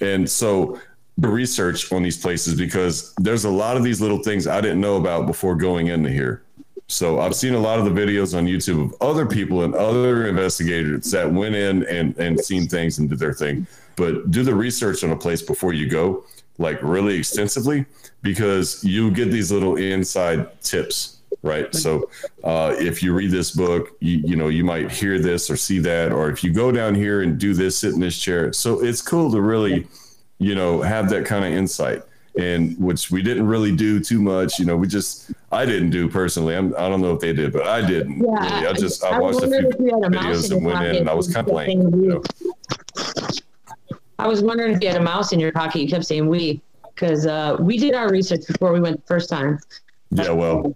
And 0.00 0.28
so 0.28 0.80
the 1.18 1.28
research 1.28 1.92
on 1.92 2.02
these 2.02 2.18
places 2.18 2.54
because 2.54 3.14
there's 3.16 3.44
a 3.44 3.50
lot 3.50 3.76
of 3.76 3.84
these 3.84 4.00
little 4.00 4.22
things 4.22 4.46
I 4.46 4.60
didn't 4.60 4.80
know 4.80 4.96
about 4.96 5.26
before 5.26 5.54
going 5.54 5.88
into 5.88 6.10
here. 6.10 6.42
So 6.86 7.20
I've 7.20 7.34
seen 7.34 7.54
a 7.54 7.58
lot 7.58 7.78
of 7.78 7.84
the 7.84 7.90
videos 7.90 8.36
on 8.36 8.46
YouTube 8.46 8.84
of 8.84 8.94
other 9.00 9.24
people 9.24 9.62
and 9.62 9.74
other 9.74 10.26
investigators 10.26 11.10
that 11.12 11.32
went 11.32 11.54
in 11.54 11.84
and, 11.86 12.16
and 12.18 12.38
seen 12.38 12.68
things 12.68 12.98
and 12.98 13.08
did 13.08 13.18
their 13.18 13.32
thing. 13.32 13.66
But 13.96 14.30
do 14.30 14.42
the 14.42 14.54
research 14.54 15.02
on 15.02 15.10
a 15.10 15.16
place 15.16 15.40
before 15.40 15.72
you 15.72 15.88
go, 15.88 16.24
like 16.58 16.82
really 16.82 17.16
extensively, 17.16 17.86
because 18.22 18.82
you 18.84 19.10
get 19.10 19.30
these 19.30 19.50
little 19.50 19.76
inside 19.76 20.60
tips, 20.62 21.13
right? 21.44 21.72
So 21.74 22.10
uh, 22.42 22.74
if 22.78 23.02
you 23.02 23.14
read 23.14 23.30
this 23.30 23.52
book, 23.52 23.96
you, 24.00 24.22
you 24.24 24.36
know, 24.36 24.48
you 24.48 24.64
might 24.64 24.90
hear 24.90 25.18
this 25.18 25.50
or 25.50 25.56
see 25.56 25.78
that, 25.80 26.10
or 26.12 26.30
if 26.30 26.42
you 26.42 26.52
go 26.52 26.72
down 26.72 26.94
here 26.94 27.22
and 27.22 27.38
do 27.38 27.54
this, 27.54 27.78
sit 27.78 27.94
in 27.94 28.00
this 28.00 28.18
chair. 28.18 28.52
So 28.52 28.82
it's 28.82 29.02
cool 29.02 29.30
to 29.32 29.40
really, 29.40 29.86
you 30.38 30.54
know, 30.54 30.82
have 30.82 31.08
that 31.10 31.24
kind 31.26 31.44
of 31.44 31.52
insight 31.52 32.02
and 32.36 32.76
which 32.78 33.10
we 33.10 33.22
didn't 33.22 33.46
really 33.46 33.74
do 33.74 34.00
too 34.00 34.20
much. 34.20 34.58
You 34.58 34.64
know, 34.64 34.76
we 34.76 34.88
just 34.88 35.30
I 35.52 35.64
didn't 35.64 35.90
do 35.90 36.08
personally. 36.08 36.56
I'm, 36.56 36.74
I 36.76 36.88
don't 36.88 37.00
know 37.00 37.12
if 37.12 37.20
they 37.20 37.32
did, 37.32 37.52
but 37.52 37.66
I 37.66 37.86
didn't. 37.86 38.24
Yeah, 38.24 38.56
really. 38.56 38.66
I 38.66 38.72
just 38.72 39.04
I, 39.04 39.10
I 39.10 39.18
watched 39.20 39.42
a 39.42 39.46
few 39.46 39.68
if 39.68 39.78
you 39.78 39.94
had 39.94 40.04
a 40.04 40.10
mouse 40.10 40.48
videos 40.48 40.56
and 40.56 40.64
went 40.64 40.84
in, 40.86 40.96
and 40.96 41.10
I 41.10 41.14
was 41.14 41.32
kind 41.32 41.46
of 41.46 41.52
playing. 41.52 41.82
You 42.02 42.08
know. 42.08 42.22
I 44.18 44.28
was 44.28 44.42
wondering 44.42 44.72
if 44.74 44.82
you 44.82 44.88
had 44.88 45.00
a 45.00 45.04
mouse 45.04 45.32
in 45.32 45.40
your 45.40 45.52
pocket. 45.52 45.80
You 45.80 45.88
kept 45.88 46.06
saying 46.06 46.26
we, 46.26 46.60
because 46.94 47.26
uh, 47.26 47.56
we 47.60 47.78
did 47.78 47.94
our 47.94 48.10
research 48.10 48.46
before 48.46 48.72
we 48.72 48.80
went 48.80 49.00
the 49.00 49.06
first 49.06 49.28
time. 49.28 49.58
Yeah, 50.14 50.30
well, 50.30 50.74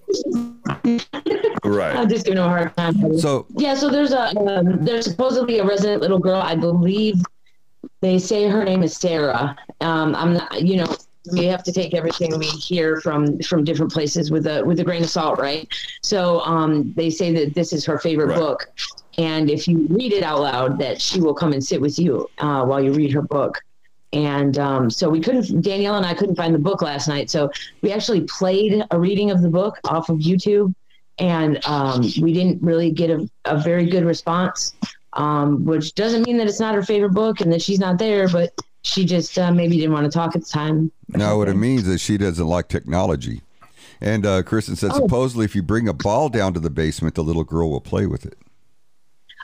right. 1.65 1.97
I'm 1.97 2.09
just 2.09 2.25
giving 2.27 2.39
him 2.39 2.45
a 2.45 2.49
hard 2.49 2.77
time. 2.77 3.19
So 3.19 3.47
Yeah, 3.57 3.75
so 3.75 3.89
there's 3.89 4.13
a 4.13 4.37
um, 4.37 4.85
there's 4.85 5.05
supposedly 5.05 5.59
a 5.59 5.65
resident 5.65 6.03
little 6.03 6.19
girl. 6.19 6.41
I 6.41 6.57
believe 6.57 7.23
they 8.01 8.19
say 8.19 8.49
her 8.49 8.65
name 8.65 8.83
is 8.83 8.97
Sarah. 8.97 9.57
Um, 9.81 10.15
I'm 10.17 10.35
not, 10.35 10.63
you 10.63 10.77
know, 10.77 10.87
we 11.33 11.45
have 11.45 11.63
to 11.65 11.73
take 11.73 11.95
everything 11.95 12.37
we 12.39 12.47
hear 12.47 13.01
from 13.01 13.39
from 13.41 13.63
different 13.65 13.93
places 13.93 14.31
with 14.31 14.47
a 14.47 14.65
with 14.65 14.81
a 14.81 14.85
grain 14.85 15.03
of 15.03 15.11
salt, 15.11 15.39
right? 15.39 15.69
So 16.03 16.41
um, 16.41 16.93
they 16.97 17.11
say 17.11 17.33
that 17.35 17.55
this 17.55 17.73
is 17.73 17.85
her 17.87 17.99
favorite 17.99 18.29
Right. 18.29 18.39
book, 18.39 18.67
and 19.19 19.51
if 19.51 19.69
you 19.69 19.87
read 19.89 20.13
it 20.13 20.23
out 20.25 20.41
loud, 20.41 20.79
that 20.81 21.01
she 21.01 21.21
will 21.21 21.35
come 21.35 21.53
and 21.53 21.65
sit 21.65 21.81
with 21.81 21.99
you 21.99 22.29
uh, 22.39 22.65
while 22.65 22.83
you 22.83 22.93
read 22.93 23.13
her 23.13 23.23
book. 23.23 23.61
And 24.13 24.59
um, 24.59 24.91
so 24.91 25.09
we 25.11 25.21
couldn't, 25.21 25.61
Danielle 25.61 25.97
and 25.97 26.07
I 26.07 26.15
couldn't 26.15 26.37
find 26.37 26.55
the 26.55 26.59
book 26.59 26.81
last 26.83 27.09
night. 27.09 27.29
So 27.31 27.51
we 27.83 27.93
actually 27.93 28.23
played 28.23 28.83
a 28.91 28.99
reading 28.99 29.31
of 29.31 29.43
the 29.43 29.49
book 29.51 29.79
off 29.85 30.09
of 30.09 30.19
YouTube 30.19 30.75
and 31.19 31.65
um, 31.67 32.03
we 32.21 32.33
didn't 32.33 32.63
really 32.63 32.91
get 32.91 33.11
a, 33.11 33.29
a 33.45 33.59
very 33.61 33.87
good 33.87 34.05
response, 34.05 34.75
um, 35.15 35.65
which 35.65 35.95
doesn't 35.95 36.23
mean 36.27 36.37
that 36.39 36.47
it's 36.47 36.61
not 36.61 36.75
her 36.75 36.83
favorite 36.83 37.13
book 37.13 37.41
and 37.41 37.53
that 37.53 37.61
she's 37.61 37.79
not 37.81 37.99
there, 37.99 38.29
but 38.29 38.53
she 38.83 39.05
just 39.05 39.37
uh, 39.39 39.53
maybe 39.53 39.77
didn't 39.77 39.93
want 39.93 40.05
to 40.11 40.11
talk 40.17 40.35
at 40.37 40.43
the 40.43 40.49
time. 40.49 40.91
now 41.09 41.37
what 41.37 41.49
it 41.49 41.55
means 41.57 41.87
is 41.89 42.01
she 42.01 42.17
doesn't 42.17 42.47
like 42.47 42.69
technology. 42.69 43.43
And 44.01 44.25
uh, 44.25 44.43
Kristen 44.45 44.77
said 44.77 44.93
Oh. 44.95 45.01
supposedly 45.01 45.45
if 45.45 45.57
you 45.57 45.63
bring 45.63 45.89
a 45.89 45.93
ball 45.93 46.29
down 46.29 46.55
to 46.55 46.61
the 46.61 46.71
basement, 46.71 47.15
the 47.17 47.25
little 47.25 47.45
girl 47.45 47.71
will 47.71 47.81
play 47.81 48.07
with 48.07 48.25
it. 48.25 48.39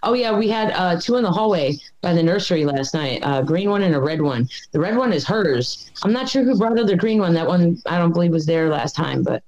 Oh 0.05 0.13
yeah, 0.13 0.37
we 0.37 0.49
had 0.49 0.71
uh, 0.73 1.01
two 1.01 1.17
in 1.17 1.23
the 1.23 1.33
hallway 1.33 1.79
by 2.03 2.13
the 2.13 2.23
nursery 2.23 2.65
last 2.65 2.95
night. 2.95 3.21
A 3.23 3.43
green 3.43 3.71
one 3.71 3.83
and 3.83 3.95
a 3.95 4.01
red 4.01 4.21
one. 4.21 4.49
The 4.73 4.79
red 4.79 4.97
one 4.97 5.13
is 5.13 5.27
hers. 5.27 5.91
I'm 6.03 6.13
not 6.13 6.29
sure 6.29 6.45
who 6.45 6.59
brought 6.59 6.77
her 6.77 6.85
the 6.85 6.97
green 6.97 7.21
one. 7.21 7.33
That 7.33 7.47
one 7.47 7.81
I 7.87 7.99
don't 7.99 8.13
believe 8.13 8.31
was 8.31 8.47
there 8.47 8.69
last 8.69 8.95
time, 8.95 9.23
but 9.23 9.43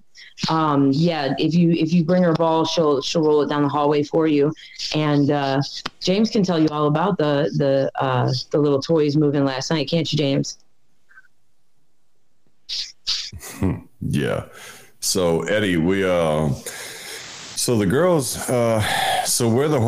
um, 0.49 0.91
yeah, 0.93 1.35
if 1.39 1.55
you 1.55 1.73
if 1.73 1.93
you 1.93 2.05
bring 2.05 2.23
her 2.23 2.33
ball, 2.33 2.65
she'll 2.65 3.03
she'll 3.03 3.23
roll 3.23 3.43
it 3.43 3.49
down 3.49 3.63
the 3.63 3.69
hallway 3.69 4.03
for 4.03 4.27
you. 4.27 4.53
And 4.95 5.31
uh, 5.31 5.61
James 6.01 6.31
can 6.31 6.43
tell 6.43 6.59
you 6.59 6.69
all 6.71 6.87
about 6.87 7.19
the 7.19 7.51
the 7.57 7.91
uh, 8.03 8.33
the 8.51 8.59
little 8.59 8.81
toys 8.81 9.17
moving 9.17 9.45
last 9.45 9.71
night, 9.71 9.89
can't 9.89 10.11
you, 10.13 10.19
James? 10.19 10.59
Yeah. 14.09 14.45
So 15.01 15.43
Eddie, 15.43 15.79
we 15.79 16.05
uh, 16.05 16.51
so 17.57 17.77
the 17.77 17.87
girls, 17.87 18.37
uh, 18.49 18.81
so 19.25 19.49
where 19.49 19.69
the 19.69 19.81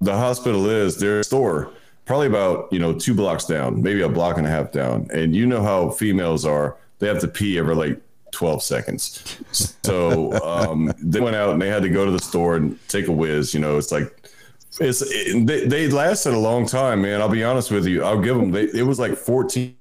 the 0.00 0.16
hospital 0.16 0.68
is, 0.68 0.96
their 0.98 1.22
store 1.22 1.72
probably 2.08 2.26
about 2.26 2.72
you 2.72 2.78
know 2.78 2.92
two 2.92 3.14
blocks 3.14 3.44
down, 3.44 3.82
maybe 3.82 4.00
a 4.00 4.08
block 4.08 4.38
and 4.38 4.46
a 4.46 4.50
half 4.50 4.72
down, 4.72 5.06
and 5.12 5.36
you 5.36 5.46
know 5.46 5.62
how 5.62 5.90
females 5.90 6.44
are; 6.44 6.76
they 6.98 7.06
have 7.06 7.20
to 7.20 7.28
pee 7.28 7.58
every 7.58 7.74
like. 7.74 8.00
12 8.30 8.62
seconds. 8.62 9.40
So 9.82 10.32
um, 10.44 10.92
they 11.02 11.18
went 11.18 11.34
out 11.34 11.50
and 11.50 11.62
they 11.62 11.68
had 11.68 11.82
to 11.82 11.88
go 11.88 12.04
to 12.04 12.10
the 12.10 12.18
store 12.18 12.56
and 12.56 12.78
take 12.86 13.08
a 13.08 13.12
whiz. 13.12 13.54
You 13.54 13.60
know, 13.60 13.78
it's 13.78 13.90
like, 13.90 14.30
it's 14.78 15.00
it, 15.00 15.46
they, 15.46 15.66
they 15.66 15.88
lasted 15.88 16.34
a 16.34 16.38
long 16.38 16.66
time, 16.66 17.00
man. 17.00 17.22
I'll 17.22 17.30
be 17.30 17.42
honest 17.42 17.70
with 17.70 17.86
you. 17.86 18.04
I'll 18.04 18.20
give 18.20 18.36
them, 18.36 18.50
they, 18.50 18.64
it 18.64 18.86
was 18.86 18.98
like 18.98 19.16
14 19.16 19.74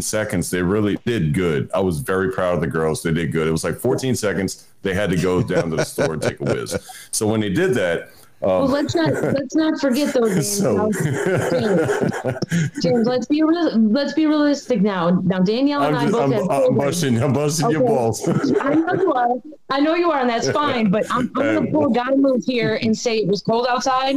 seconds. 0.00 0.50
They 0.50 0.60
really 0.60 0.98
did 1.06 1.32
good. 1.32 1.70
I 1.74 1.80
was 1.80 2.00
very 2.00 2.30
proud 2.30 2.54
of 2.54 2.60
the 2.60 2.66
girls. 2.66 3.02
They 3.02 3.10
did 3.10 3.32
good. 3.32 3.48
It 3.48 3.52
was 3.52 3.64
like 3.64 3.76
14 3.76 4.14
seconds. 4.14 4.68
They 4.82 4.92
had 4.92 5.08
to 5.08 5.16
go 5.16 5.42
down 5.42 5.70
to 5.70 5.76
the 5.76 5.84
store 5.84 6.12
and 6.12 6.22
take 6.22 6.40
a 6.40 6.44
whiz. 6.44 6.76
So 7.10 7.26
when 7.26 7.40
they 7.40 7.50
did 7.50 7.72
that, 7.74 8.10
well, 8.40 8.66
let's 8.66 8.94
not 8.94 9.10
let's 9.38 9.54
not 9.54 9.80
forget 9.80 10.12
those 10.14 10.34
James. 10.34 10.58
So- 10.58 10.90
James, 11.50 12.82
James, 12.82 13.06
let's 13.06 13.26
be 13.26 13.42
real, 13.42 13.76
let's 13.78 14.12
be 14.12 14.26
realistic 14.26 14.82
now. 14.82 15.10
Now 15.24 15.38
Danielle 15.40 15.82
and 15.82 15.96
I'm, 15.96 16.08
I 16.08 16.10
both 16.10 16.20
I'm, 16.22 16.32
have 16.32 16.50
I'm 16.50 16.74
busting, 16.76 17.22
I'm 17.22 17.32
busting 17.32 17.70
your 17.70 17.80
balls. 17.86 18.28
I 18.60 18.74
know 18.74 18.92
you 18.94 19.12
are. 19.12 19.28
I 19.70 19.80
know 19.80 19.94
you 19.94 20.10
are, 20.10 20.20
and 20.20 20.28
that's 20.28 20.50
fine. 20.50 20.90
But 20.90 21.06
I'm, 21.10 21.30
I'm 21.36 21.54
gonna 21.56 21.70
pull 21.70 21.86
a 21.90 21.94
guy 21.94 22.10
move 22.14 22.44
here 22.44 22.78
and 22.82 22.96
say 22.96 23.18
it 23.18 23.26
was 23.28 23.42
cold 23.42 23.66
outside, 23.68 24.16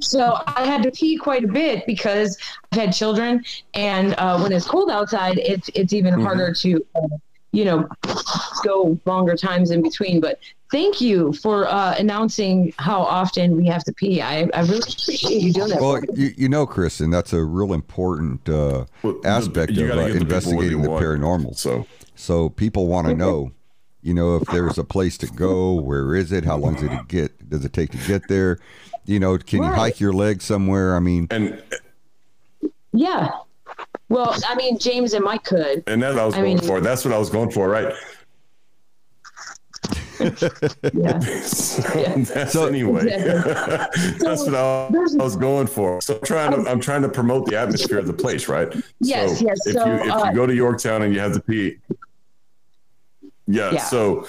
so 0.00 0.38
I 0.46 0.66
had 0.66 0.82
to 0.82 0.90
pee 0.90 1.16
quite 1.16 1.44
a 1.44 1.48
bit 1.48 1.86
because 1.86 2.36
I've 2.72 2.78
had 2.78 2.92
children, 2.92 3.42
and 3.74 4.14
uh, 4.18 4.38
when 4.40 4.52
it's 4.52 4.66
cold 4.66 4.90
outside, 4.90 5.38
it's 5.38 5.70
it's 5.74 5.92
even 5.92 6.12
Mm-hmm. 6.12 6.22
harder 6.24 6.52
to, 6.52 6.84
uh, 6.94 7.00
you 7.52 7.64
know, 7.64 7.86
go 8.64 8.98
longer 9.04 9.36
times 9.36 9.70
in 9.70 9.82
between. 9.82 10.20
But 10.20 10.38
thank 10.70 11.00
you 11.00 11.32
for 11.34 11.66
uh, 11.68 11.94
announcing 11.98 12.72
how 12.78 13.02
often 13.02 13.56
we 13.56 13.66
have 13.66 13.84
to 13.84 13.92
pee. 13.92 14.22
I, 14.22 14.48
I 14.54 14.60
really 14.62 14.78
appreciate 14.78 15.42
you 15.42 15.52
doing 15.52 15.68
that. 15.68 15.80
Well, 15.80 16.00
you, 16.14 16.32
you 16.36 16.48
know, 16.48 16.66
Kristen, 16.66 17.10
that's 17.10 17.32
a 17.32 17.42
real 17.44 17.72
important 17.72 18.48
uh, 18.48 18.86
Well, 19.02 19.20
aspect 19.24 19.72
of 19.72 19.78
uh, 19.78 19.80
give 19.80 19.88
the 19.88 19.92
people 19.92 20.02
what 20.02 20.12
they 20.12 20.18
investigating 20.20 20.82
the 20.82 20.90
want. 20.90 21.04
paranormal. 21.04 21.56
So 21.56 21.86
So 22.14 22.48
people 22.48 22.86
want 22.86 23.08
to 23.08 23.14
know, 23.14 23.52
you 24.02 24.14
know, 24.14 24.36
if 24.36 24.44
there's 24.48 24.78
a 24.78 24.84
place 24.84 25.18
to 25.18 25.26
go, 25.26 25.74
where 25.74 26.14
is 26.14 26.32
it? 26.32 26.44
How 26.44 26.56
long 26.56 26.74
does 26.74 26.84
it 26.84 27.08
get? 27.08 27.50
Does 27.50 27.64
it 27.64 27.72
take 27.72 27.90
to 27.90 27.98
get 27.98 28.28
there? 28.28 28.58
You 29.04 29.20
know, 29.20 29.36
can 29.36 29.62
you 29.62 29.68
hike 29.68 30.00
your 30.00 30.12
leg 30.12 30.40
somewhere? 30.40 30.96
I 30.96 31.00
mean, 31.00 31.26
and 31.30 31.62
yeah. 32.92 33.30
Well, 34.12 34.36
I 34.46 34.54
mean, 34.56 34.78
James 34.78 35.14
and 35.14 35.24
Mike 35.24 35.42
could. 35.44 35.82
and 35.86 36.02
that's 36.02 36.14
what 36.14 36.22
I 36.22 36.26
was 36.26 36.34
I 36.34 36.38
going 36.42 36.56
mean- 36.58 36.66
for. 36.66 36.80
That's 36.82 37.02
what 37.04 37.14
I 37.14 37.18
was 37.18 37.30
going 37.30 37.50
for, 37.50 37.66
right? 37.68 37.94
Yeah. 40.20 40.28
that's 41.18 42.52
So- 42.52 42.66
anyway. 42.66 43.06
Exactly. 43.06 44.10
that's 44.18 44.42
what 44.44 44.54
I, 44.54 44.88
there's- 44.90 45.16
I 45.18 45.22
was 45.22 45.36
going 45.36 45.66
for. 45.66 46.00
So 46.02 46.16
I'm 46.16 46.20
trying 46.24 46.52
to 46.64 46.70
I'm 46.70 46.78
trying 46.80 47.00
to 47.02 47.08
promote 47.08 47.46
the 47.46 47.56
atmosphere 47.58 47.98
of 47.98 48.06
the 48.06 48.12
place, 48.12 48.48
right? 48.48 48.68
Yes, 49.00 49.38
so 49.38 49.44
yes. 49.46 49.66
If 49.66 49.74
So, 49.74 49.86
you 49.86 49.92
if 49.94 50.10
uh, 50.12 50.24
you 50.26 50.34
go 50.34 50.46
to 50.46 50.54
Yorktown 50.54 51.02
and 51.02 51.14
you 51.14 51.20
have 51.20 51.32
to 51.32 51.40
pee. 51.40 51.78
Yeah, 53.46 53.72
Yeah. 53.72 53.82
So 53.84 54.26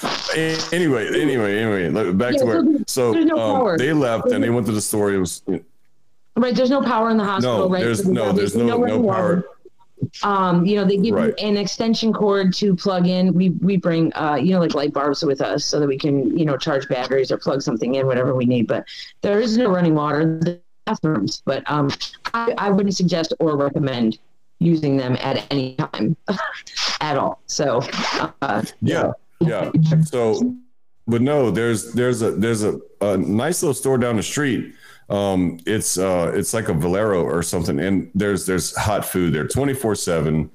anyway, 0.71 1.07
anyway, 1.21 1.59
anyway, 1.59 2.11
back 2.13 2.33
Yeah, 2.33 2.39
to 2.39 2.45
where. 2.45 2.61
so 2.61 2.63
there's- 2.63 2.83
So 2.87 3.13
there's 3.13 3.25
no 3.25 3.37
um, 3.67 3.77
they 3.77 3.91
left 3.93 4.31
and 4.31 4.43
they 4.43 4.49
went 4.49 4.65
to 4.67 4.71
the 4.71 4.81
store. 4.81 5.11
It 5.13 5.17
was 5.19 5.43
Right. 6.35 6.55
There's 6.55 6.71
no 6.71 6.81
power 6.81 7.11
in 7.11 7.17
the 7.17 7.23
hospital, 7.25 7.59
no, 7.59 7.69
right? 7.69 7.83
there's 7.83 8.07
no, 8.07 8.31
there's 8.31 8.55
no 8.55 8.65
no 8.65 8.97
water. 8.99 9.43
power. 9.43 9.45
Um, 10.21 10.65
you 10.65 10.75
know, 10.75 10.85
they 10.85 10.97
give 10.97 11.15
Right. 11.15 11.33
you 11.39 11.47
an 11.47 11.57
extension 11.57 12.13
cord 12.13 12.53
to 12.55 12.75
plug 12.75 13.07
in. 13.07 13.33
We 13.33 13.49
we 13.49 13.77
bring 13.77 14.13
uh, 14.13 14.35
you 14.35 14.51
know, 14.53 14.59
like 14.59 14.75
light 14.75 14.93
barbs 14.93 15.23
with 15.23 15.41
us 15.41 15.65
so 15.65 15.79
that 15.79 15.87
we 15.87 15.97
can, 15.97 16.37
you 16.37 16.45
know, 16.45 16.55
charge 16.57 16.87
batteries 16.87 17.31
or 17.31 17.37
plug 17.37 17.61
something 17.61 17.95
in, 17.95 18.05
whatever 18.05 18.35
we 18.35 18.45
need. 18.45 18.67
But 18.67 18.85
there 19.21 19.39
is 19.39 19.57
no 19.57 19.69
running 19.71 19.95
water. 19.95 20.21
In 20.21 20.39
the 20.39 20.61
bathrooms, 20.85 21.41
but 21.45 21.63
um, 21.71 21.89
I, 22.33 22.53
I 22.57 22.69
wouldn't 22.69 22.95
suggest 22.95 23.33
or 23.39 23.55
recommend 23.55 24.19
using 24.59 24.97
them 24.97 25.17
at 25.21 25.45
any 25.49 25.75
time 25.77 26.15
at 27.01 27.17
all. 27.17 27.41
So, 27.47 27.81
uh, 28.41 28.63
Yeah, 28.81 29.13
yeah. 29.39 29.71
So, 30.03 30.53
but 31.07 31.21
no, 31.21 31.51
there's 31.51 31.93
there's 31.93 32.21
a 32.21 32.31
there's 32.31 32.63
a, 32.63 32.79
a 33.01 33.17
nice 33.17 33.63
little 33.63 33.73
store 33.73 33.97
down 33.97 34.17
the 34.17 34.23
street. 34.23 34.73
Um, 35.09 35.59
it's 35.65 35.97
uh 35.97 36.31
it's 36.33 36.53
like 36.53 36.69
a 36.69 36.73
Valero 36.73 37.23
or 37.23 37.43
something, 37.43 37.79
and 37.79 38.09
there's 38.15 38.45
there's 38.45 38.75
hot 38.75 39.05
food 39.05 39.33
there, 39.33 39.47
twenty 39.47 39.73
four 39.73 39.95
seven. 39.95 40.49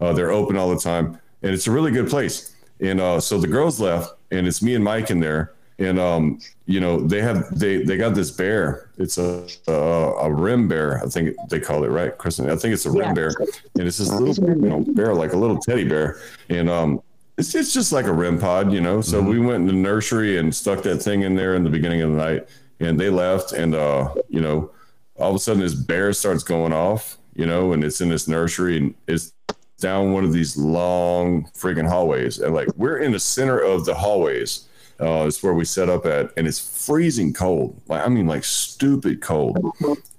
Uh, 0.00 0.12
they're 0.12 0.30
open 0.30 0.56
all 0.56 0.70
the 0.70 0.78
time, 0.80 1.18
and 1.42 1.52
it's 1.54 1.66
a 1.66 1.70
really 1.70 1.90
good 1.90 2.08
place. 2.08 2.54
And 2.80 3.00
uh, 3.00 3.18
so 3.20 3.38
the 3.38 3.46
girls 3.48 3.80
left, 3.80 4.12
and 4.30 4.46
it's 4.46 4.62
me 4.62 4.74
and 4.74 4.84
Mike 4.84 5.10
in 5.10 5.18
there, 5.20 5.54
and 5.78 5.98
um, 5.98 6.38
you 6.66 6.78
know 6.80 7.00
they 7.00 7.22
have 7.22 7.58
they 7.58 7.82
they 7.82 7.96
got 7.96 8.14
this 8.14 8.30
bear. 8.30 8.90
It's 8.98 9.18
a 9.18 9.46
a, 9.66 9.72
a 9.72 10.30
REM 10.30 10.68
bear, 10.68 11.02
I 11.02 11.06
think 11.08 11.34
they 11.50 11.58
call 11.60 11.82
it, 11.84 11.88
right, 11.88 12.16
Kristen? 12.16 12.48
I 12.50 12.56
think 12.56 12.74
it's 12.74 12.86
a 12.86 12.90
REM 12.90 13.00
Yeah. 13.08 13.12
bear, 13.14 13.34
and 13.78 13.86
it's 13.88 13.98
this 13.98 14.10
little 14.12 14.34
you 14.48 14.68
know 14.68 14.80
bear 14.80 15.14
like 15.14 15.32
a 15.32 15.36
little 15.38 15.58
teddy 15.58 15.84
bear, 15.84 16.20
and 16.50 16.68
um, 16.70 17.00
it's 17.38 17.54
it's 17.54 17.72
just 17.72 17.92
like 17.92 18.06
a 18.06 18.12
REM 18.12 18.38
pod, 18.38 18.72
you 18.72 18.80
know. 18.82 19.00
So 19.00 19.20
we 19.22 19.38
went 19.38 19.62
in 19.62 19.66
the 19.66 19.72
nursery 19.72 20.36
and 20.38 20.54
stuck 20.54 20.82
that 20.84 21.02
thing 21.02 21.22
in 21.22 21.34
there 21.34 21.54
in 21.54 21.64
the 21.64 21.70
beginning 21.70 22.02
of 22.02 22.10
the 22.12 22.16
night, 22.18 22.48
and 22.80 22.98
they 22.98 23.10
left, 23.10 23.52
and 23.52 23.74
uh, 23.74 24.14
you 24.28 24.40
know, 24.40 24.70
all 25.18 25.30
of 25.30 25.36
a 25.36 25.38
sudden 25.38 25.62
this 25.62 25.74
bear 25.74 26.12
starts 26.12 26.42
going 26.42 26.72
off, 26.72 27.18
you 27.34 27.46
know, 27.46 27.72
and 27.72 27.84
it's 27.84 28.00
in 28.00 28.08
this 28.08 28.28
nursery 28.28 28.76
and 28.78 28.94
it's 29.06 29.32
down 29.78 30.12
one 30.12 30.24
of 30.24 30.32
these 30.32 30.56
long 30.56 31.44
freaking 31.54 31.88
hallways, 31.88 32.38
and 32.38 32.54
like 32.54 32.68
we're 32.76 32.98
in 32.98 33.12
the 33.12 33.20
center 33.20 33.58
of 33.58 33.84
the 33.84 33.94
hallways. 33.94 34.68
Uh, 34.98 35.26
it's 35.26 35.42
where 35.42 35.52
we 35.52 35.64
set 35.64 35.90
up 35.90 36.06
at, 36.06 36.32
and 36.38 36.46
it's 36.46 36.86
freezing 36.86 37.32
cold. 37.32 37.78
Like 37.86 38.04
I 38.04 38.08
mean, 38.08 38.26
like 38.26 38.44
stupid 38.44 39.20
cold. 39.20 39.58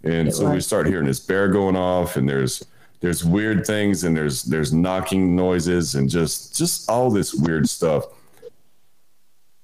And 0.03 0.33
so 0.33 0.51
we 0.51 0.61
start 0.61 0.85
hearing 0.85 1.07
this 1.07 1.19
bear 1.19 1.47
going 1.47 1.75
off, 1.75 2.15
and 2.15 2.29
there's 2.29 2.63
there's 2.99 3.25
weird 3.25 3.65
things, 3.65 4.03
and 4.03 4.15
there's 4.15 4.43
there's 4.43 4.73
knocking 4.73 5.35
noises, 5.35 5.95
and 5.95 6.07
just 6.07 6.55
just 6.55 6.89
all 6.89 7.09
this 7.09 7.33
weird 7.33 7.67
stuff. 7.67 8.05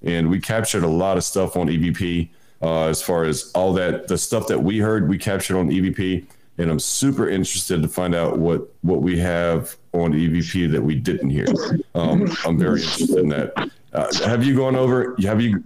And 0.01 0.29
we 0.29 0.39
captured 0.39 0.83
a 0.83 0.87
lot 0.87 1.17
of 1.17 1.23
stuff 1.23 1.55
on 1.55 1.67
EVP, 1.67 2.29
uh, 2.63 2.85
as 2.87 3.01
far 3.01 3.25
as 3.25 3.51
all 3.53 3.73
that 3.73 4.07
the 4.07 4.17
stuff 4.17 4.47
that 4.47 4.59
we 4.59 4.79
heard, 4.79 5.09
we 5.09 5.17
captured 5.17 5.57
on 5.57 5.69
EVP. 5.69 6.25
And 6.59 6.69
I'm 6.69 6.79
super 6.79 7.27
interested 7.27 7.81
to 7.81 7.87
find 7.89 8.13
out 8.15 8.37
what 8.37 8.71
what 8.81 9.01
we 9.01 9.17
have 9.19 9.75
on 9.91 10.13
EVP 10.13 10.71
that 10.71 10.81
we 10.81 10.95
didn't 10.95 11.29
hear. 11.31 11.47
Um, 11.95 12.31
I'm 12.45 12.57
very 12.59 12.81
interested 12.81 13.17
in 13.17 13.29
that. 13.29 13.69
Uh, 13.91 14.13
have 14.25 14.43
you 14.43 14.55
gone 14.55 14.75
over? 14.75 15.15
Have 15.23 15.41
you 15.41 15.63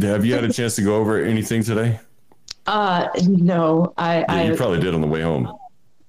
have 0.00 0.24
you 0.24 0.34
had 0.34 0.44
a 0.44 0.52
chance 0.52 0.76
to 0.76 0.82
go 0.82 0.96
over 0.96 1.22
anything 1.22 1.62
today? 1.62 1.98
uh, 2.66 3.08
no, 3.26 3.92
I, 3.98 4.20
Yeah, 4.20 4.24
I 4.28 4.42
you 4.44 4.54
probably 4.54 4.80
did 4.80 4.94
on 4.94 5.00
the 5.00 5.06
way 5.08 5.22
home. 5.22 5.52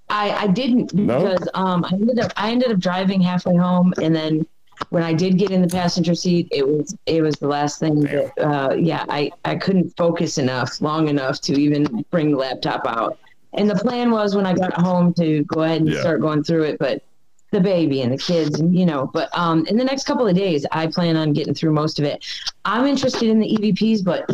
I, 0.09 0.31
I 0.31 0.47
didn't 0.47 0.93
No? 0.93 1.23
because 1.23 1.47
um, 1.55 1.83
I 1.85 1.93
ended 1.93 2.19
up 2.19 2.31
I 2.35 2.51
ended 2.51 2.71
up 2.71 2.79
driving 2.79 3.21
halfway 3.21 3.55
home, 3.55 3.93
and 4.01 4.13
then 4.15 4.45
when 4.89 5.03
I 5.03 5.13
did 5.13 5.37
get 5.37 5.51
in 5.51 5.61
the 5.61 5.67
passenger 5.67 6.15
seat, 6.15 6.47
it 6.51 6.67
was 6.67 6.95
it 7.05 7.21
was 7.21 7.35
the 7.35 7.47
last 7.47 7.79
thing 7.79 8.01
that 8.01 8.31
uh, 8.39 8.73
yeah 8.75 9.05
I 9.09 9.31
I 9.45 9.55
couldn't 9.55 9.93
focus 9.97 10.37
enough 10.37 10.81
long 10.81 11.07
enough 11.07 11.39
to 11.41 11.53
even 11.59 12.03
bring 12.11 12.31
the 12.31 12.37
laptop 12.37 12.85
out. 12.85 13.17
And 13.53 13.69
the 13.69 13.75
plan 13.75 14.11
was 14.11 14.35
when 14.35 14.45
I 14.45 14.53
got 14.53 14.73
home 14.73 15.13
to 15.15 15.43
go 15.45 15.61
ahead 15.63 15.81
and 15.81 15.91
Yeah. 15.91 15.99
start 15.99 16.21
going 16.21 16.43
through 16.43 16.63
it, 16.63 16.79
but 16.79 17.03
the 17.51 17.59
baby 17.59 18.01
and 18.01 18.13
the 18.13 18.17
kids 18.17 18.59
and 18.61 18.73
you 18.73 18.85
know 18.85 19.11
but 19.13 19.27
um 19.37 19.65
in 19.67 19.75
the 19.75 19.83
next 19.83 20.05
couple 20.05 20.25
of 20.25 20.33
days 20.33 20.65
i 20.71 20.87
plan 20.87 21.17
on 21.17 21.33
getting 21.33 21.53
through 21.53 21.73
most 21.73 21.99
of 21.99 22.05
it 22.05 22.25
i'm 22.63 22.85
interested 22.87 23.23
in 23.27 23.39
the 23.39 23.57
evps 23.57 24.01
but 24.01 24.25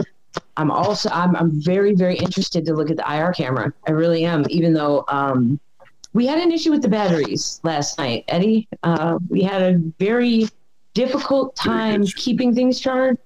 i'm 0.55 0.69
also 0.69 1.09
i'm, 1.09 1.35
I'm 1.35 1.49
very 1.59 1.95
very 1.95 2.15
interested 2.15 2.63
to 2.65 2.75
look 2.75 2.91
at 2.91 2.97
the 2.97 3.11
ir 3.11 3.33
camera 3.33 3.73
i 3.87 3.91
really 3.91 4.23
am 4.23 4.45
even 4.49 4.71
though 4.71 5.03
um 5.07 5.59
we 6.13 6.25
had 6.25 6.39
an 6.39 6.51
issue 6.51 6.71
with 6.71 6.81
the 6.81 6.87
batteries 6.89 7.59
last 7.63 7.97
night 7.97 8.23
eddie 8.27 8.67
uh 8.83 9.17
we 9.29 9.41
had 9.41 9.61
a 9.61 9.77
very 9.99 10.47
difficult 10.93 11.55
time 11.55 12.05
keeping 12.05 12.53
things 12.53 12.79
charged 12.79 13.19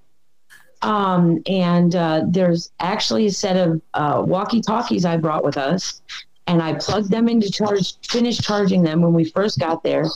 um 0.82 1.40
and 1.46 1.94
uh 1.96 2.22
there's 2.28 2.72
actually 2.80 3.26
a 3.26 3.30
set 3.30 3.56
of 3.56 3.80
uh 3.94 4.22
walkie 4.26 4.60
talkies 4.60 5.04
i 5.04 5.16
brought 5.16 5.44
with 5.44 5.56
us 5.56 6.02
and 6.48 6.60
I 6.60 6.74
plugged 6.74 7.08
them 7.10 7.28
into 7.28 7.48
charge, 7.50 7.94
finished 8.08 8.42
charging 8.42 8.82
them 8.82 9.00
when 9.00 9.12
we 9.12 9.24
first 9.24 9.60
got 9.60 9.84
there, 9.84 10.06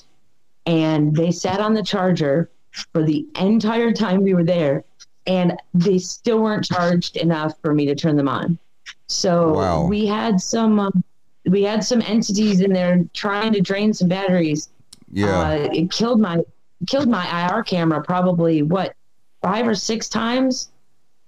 and 0.66 1.14
they 1.14 1.31
sat 1.31 1.61
on 1.61 1.72
the 1.72 1.85
charger 1.85 2.50
for 2.92 3.05
the 3.05 3.24
entire 3.38 3.92
time 3.92 4.24
we 4.24 4.35
were 4.35 4.42
there, 4.44 4.85
and 5.29 5.57
they 5.72 5.98
still 5.98 6.42
weren't 6.42 6.64
charged 6.64 7.16
enough 7.16 7.55
for 7.62 7.72
me 7.72 7.87
to 7.87 7.94
turn 7.94 8.16
them 8.16 8.29
on. 8.29 8.59
So 9.07 9.52
Wow. 9.55 9.87
we 9.87 10.05
had 10.05 10.40
some, 10.40 10.81
um, 10.81 11.05
we 11.48 11.62
had 11.62 11.85
some 11.85 12.02
entities 12.02 12.61
in 12.61 12.72
there 12.72 13.04
trying 13.14 13.52
to 13.52 13.61
drain 13.61 13.92
some 13.92 14.09
batteries. 14.09 14.68
yeah. 15.12 15.40
Uh, 15.40 15.68
it 15.72 15.90
killed 15.90 16.20
my 16.20 16.38
killed 16.87 17.09
my 17.09 17.24
IR 17.48 17.62
camera 17.62 18.02
probably 18.02 18.62
what 18.62 18.94
five 19.42 19.66
or 19.66 19.74
six 19.74 20.09
times, 20.09 20.70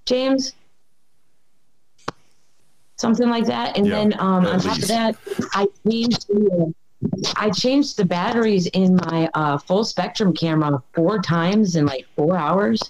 James. 0.06 0.52
Something 2.96 3.28
like 3.28 3.46
that, 3.46 3.76
and 3.76 3.86
Yeah, 3.86 3.94
then 3.94 4.14
um, 4.18 4.44
on 4.44 4.58
top 4.58 4.76
of 4.78 4.88
that, 4.88 5.16
I 5.54 5.68
changed 5.88 6.26
the 6.28 6.74
I 7.36 7.48
changed 7.50 7.96
the 7.96 8.04
batteries 8.04 8.66
in 8.68 8.96
my 8.96 9.30
uh, 9.34 9.56
full 9.56 9.84
spectrum 9.84 10.32
camera 10.34 10.82
four 10.94 11.20
times 11.20 11.76
in 11.76 11.86
like 11.86 12.06
four 12.16 12.36
hours. 12.36 12.82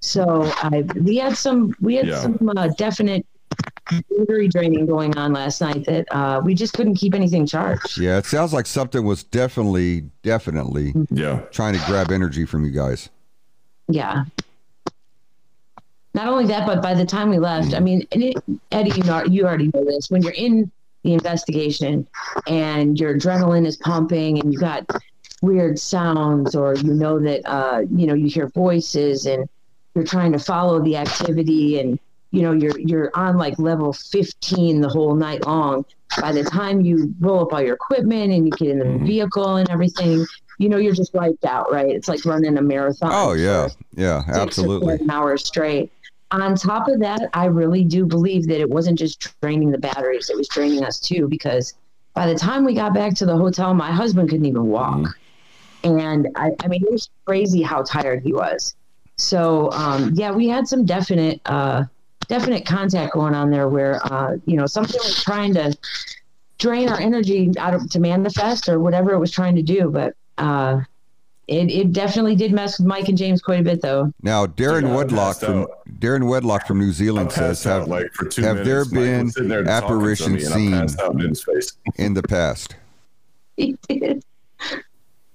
So 0.00 0.50
I 0.56 0.82
we 0.98 1.16
had 1.16 1.36
some 1.36 1.74
we 1.80 1.96
had 1.96 2.06
Yeah. 2.06 2.20
some 2.20 2.38
uh, 2.56 2.68
definite 2.78 3.26
battery 4.10 4.48
draining 4.48 4.86
going 4.86 5.16
on 5.18 5.32
last 5.32 5.60
night 5.60 5.84
that 5.86 6.06
uh, 6.10 6.40
we 6.44 6.54
just 6.54 6.72
couldn't 6.74 6.94
keep 6.94 7.14
anything 7.14 7.46
charged. 7.46 7.98
yeah. 7.98 8.18
It 8.18 8.26
sounds 8.26 8.52
like 8.52 8.66
something 8.66 9.04
was 9.04 9.22
definitely, 9.22 10.02
definitely 10.22 10.94
Yeah. 11.10 11.40
trying 11.50 11.74
to 11.78 11.84
grab 11.86 12.10
energy 12.10 12.46
from 12.46 12.64
you 12.64 12.70
guys. 12.70 13.10
Yeah. 13.88 14.24
Not 16.14 16.28
only 16.28 16.46
that, 16.46 16.66
but 16.66 16.80
by 16.80 16.94
the 16.94 17.04
time 17.04 17.28
we 17.28 17.38
left, 17.38 17.74
I 17.74 17.80
mean, 17.80 18.06
and 18.12 18.22
it, 18.22 18.36
Eddie, 18.70 18.92
you 18.96 19.02
know, 19.02 19.24
you 19.24 19.44
already 19.46 19.70
know 19.74 19.84
this. 19.84 20.10
When 20.10 20.22
you're 20.22 20.32
in 20.32 20.70
the 21.02 21.12
investigation 21.12 22.06
and 22.46 22.98
your 22.98 23.18
adrenaline 23.18 23.66
is 23.66 23.76
pumping, 23.76 24.38
and 24.38 24.52
you 24.52 24.58
got 24.58 24.86
weird 25.42 25.78
sounds, 25.78 26.54
or 26.54 26.76
you 26.76 26.94
know 26.94 27.18
that 27.18 27.42
uh, 27.44 27.80
you 27.92 28.06
know 28.06 28.14
you 28.14 28.28
hear 28.28 28.46
voices, 28.48 29.26
and 29.26 29.48
you're 29.96 30.04
trying 30.04 30.30
to 30.32 30.38
follow 30.38 30.80
the 30.80 30.96
activity, 30.96 31.80
and 31.80 31.98
you 32.34 32.42
know 32.42 32.52
you're 32.52 32.78
you're 32.78 33.10
on 33.14 33.36
like 33.38 33.58
level 33.58 33.92
15 33.92 34.80
the 34.80 34.88
whole 34.88 35.14
night 35.14 35.46
long. 35.46 35.84
By 36.20 36.32
the 36.32 36.44
time 36.44 36.80
you 36.80 37.14
roll 37.20 37.40
up 37.42 37.52
all 37.52 37.62
your 37.62 37.74
equipment 37.74 38.32
and 38.32 38.46
you 38.46 38.52
get 38.52 38.68
in 38.68 38.78
the 38.78 38.84
Mm-hmm. 38.84 39.06
vehicle 39.06 39.56
and 39.56 39.68
everything 39.70 40.26
you 40.58 40.68
know 40.68 40.76
you're 40.76 40.94
just 40.94 41.14
wiped 41.14 41.44
out 41.44 41.72
right? 41.72 41.88
It's 41.88 42.08
like 42.08 42.24
running 42.24 42.56
a 42.58 42.62
marathon. 42.62 43.10
Oh 43.12 43.32
yeah, 43.34 43.68
yeah, 43.96 44.22
absolutely. 44.28 44.94
seven 44.98 45.10
hours 45.10 45.44
straight. 45.46 45.92
On 46.30 46.56
top 46.56 46.88
of 46.88 46.98
that 47.00 47.20
i 47.34 47.44
really 47.44 47.84
do 47.84 48.04
believe 48.04 48.48
that 48.48 48.58
it 48.60 48.68
wasn't 48.68 48.98
just 48.98 49.16
draining 49.40 49.70
the 49.70 49.78
batteries 49.78 50.30
it 50.30 50.36
was 50.36 50.48
draining 50.48 50.82
us 50.84 50.98
too 50.98 51.28
because 51.28 51.74
by 52.14 52.26
the 52.26 52.34
time 52.34 52.64
we 52.64 52.74
got 52.74 52.92
back 52.92 53.14
to 53.14 53.26
the 53.26 53.36
hotel 53.36 53.72
my 53.74 53.92
husband 53.92 54.28
couldn't 54.30 54.46
even 54.46 54.66
walk. 54.66 54.96
Mm-hmm. 55.84 55.98
and 55.98 56.28
I, 56.34 56.50
I 56.64 56.66
mean 56.68 56.82
it 56.84 56.90
was 56.90 57.08
crazy 57.26 57.62
how 57.62 57.82
tired 57.82 58.22
he 58.24 58.32
was. 58.32 58.74
So 59.16 59.70
um, 59.72 60.10
yeah 60.14 60.32
we 60.32 60.48
had 60.48 60.66
some 60.66 60.84
definite 60.84 61.40
uh, 61.46 61.84
definite 62.28 62.64
contact 62.66 63.12
going 63.14 63.34
on 63.34 63.50
there 63.50 63.68
where 63.68 64.00
uh, 64.12 64.36
you 64.46 64.56
know 64.56 64.66
something 64.66 64.98
was 65.02 65.22
trying 65.22 65.54
to 65.54 65.76
drain 66.58 66.88
our 66.88 66.98
energy 67.00 67.50
out 67.58 67.74
of 67.74 67.88
to 67.90 68.00
manifest 68.00 68.68
or 68.68 68.78
whatever 68.80 69.12
it 69.12 69.18
was 69.18 69.30
trying 69.30 69.54
to 69.56 69.62
do 69.62 69.90
but 69.90 70.14
uh, 70.38 70.80
it, 71.48 71.70
it 71.70 71.92
definitely 71.92 72.34
did 72.36 72.52
mess 72.52 72.78
with 72.78 72.86
mike 72.86 73.08
and 73.08 73.18
james 73.18 73.42
quite 73.42 73.60
a 73.60 73.62
bit 73.62 73.82
though 73.82 74.10
Now, 74.22 74.46
Darren 74.46 74.82
Dude, 74.82 74.90
Wedlock 74.92 75.36
from 75.40 75.58
out. 75.62 75.70
Darren 75.98 76.28
Wedlock 76.28 76.66
from 76.66 76.78
New 76.78 76.92
Zealand 76.92 77.30
says, 77.32 77.58
passed 77.62 77.66
out 77.66 77.80
"Have 77.80 77.88
like 77.88 78.12
for 78.14 78.24
two 78.26 78.42
have 78.42 78.56
minutes. 78.58 78.90
there 78.90 79.00
been 79.00 79.30
sitting 79.30 79.48
there 79.48 79.64
talking 79.64 79.80
to 79.80 79.86
apparitions 79.94 80.56
me, 80.56 80.66
and 80.66 80.74
I 80.74 80.86
seen? 80.86 81.20
in 81.20 81.34
in 82.06 82.14
the 82.14 82.22
past?" 82.22 82.76
He 83.56 83.76
did. 83.88 84.24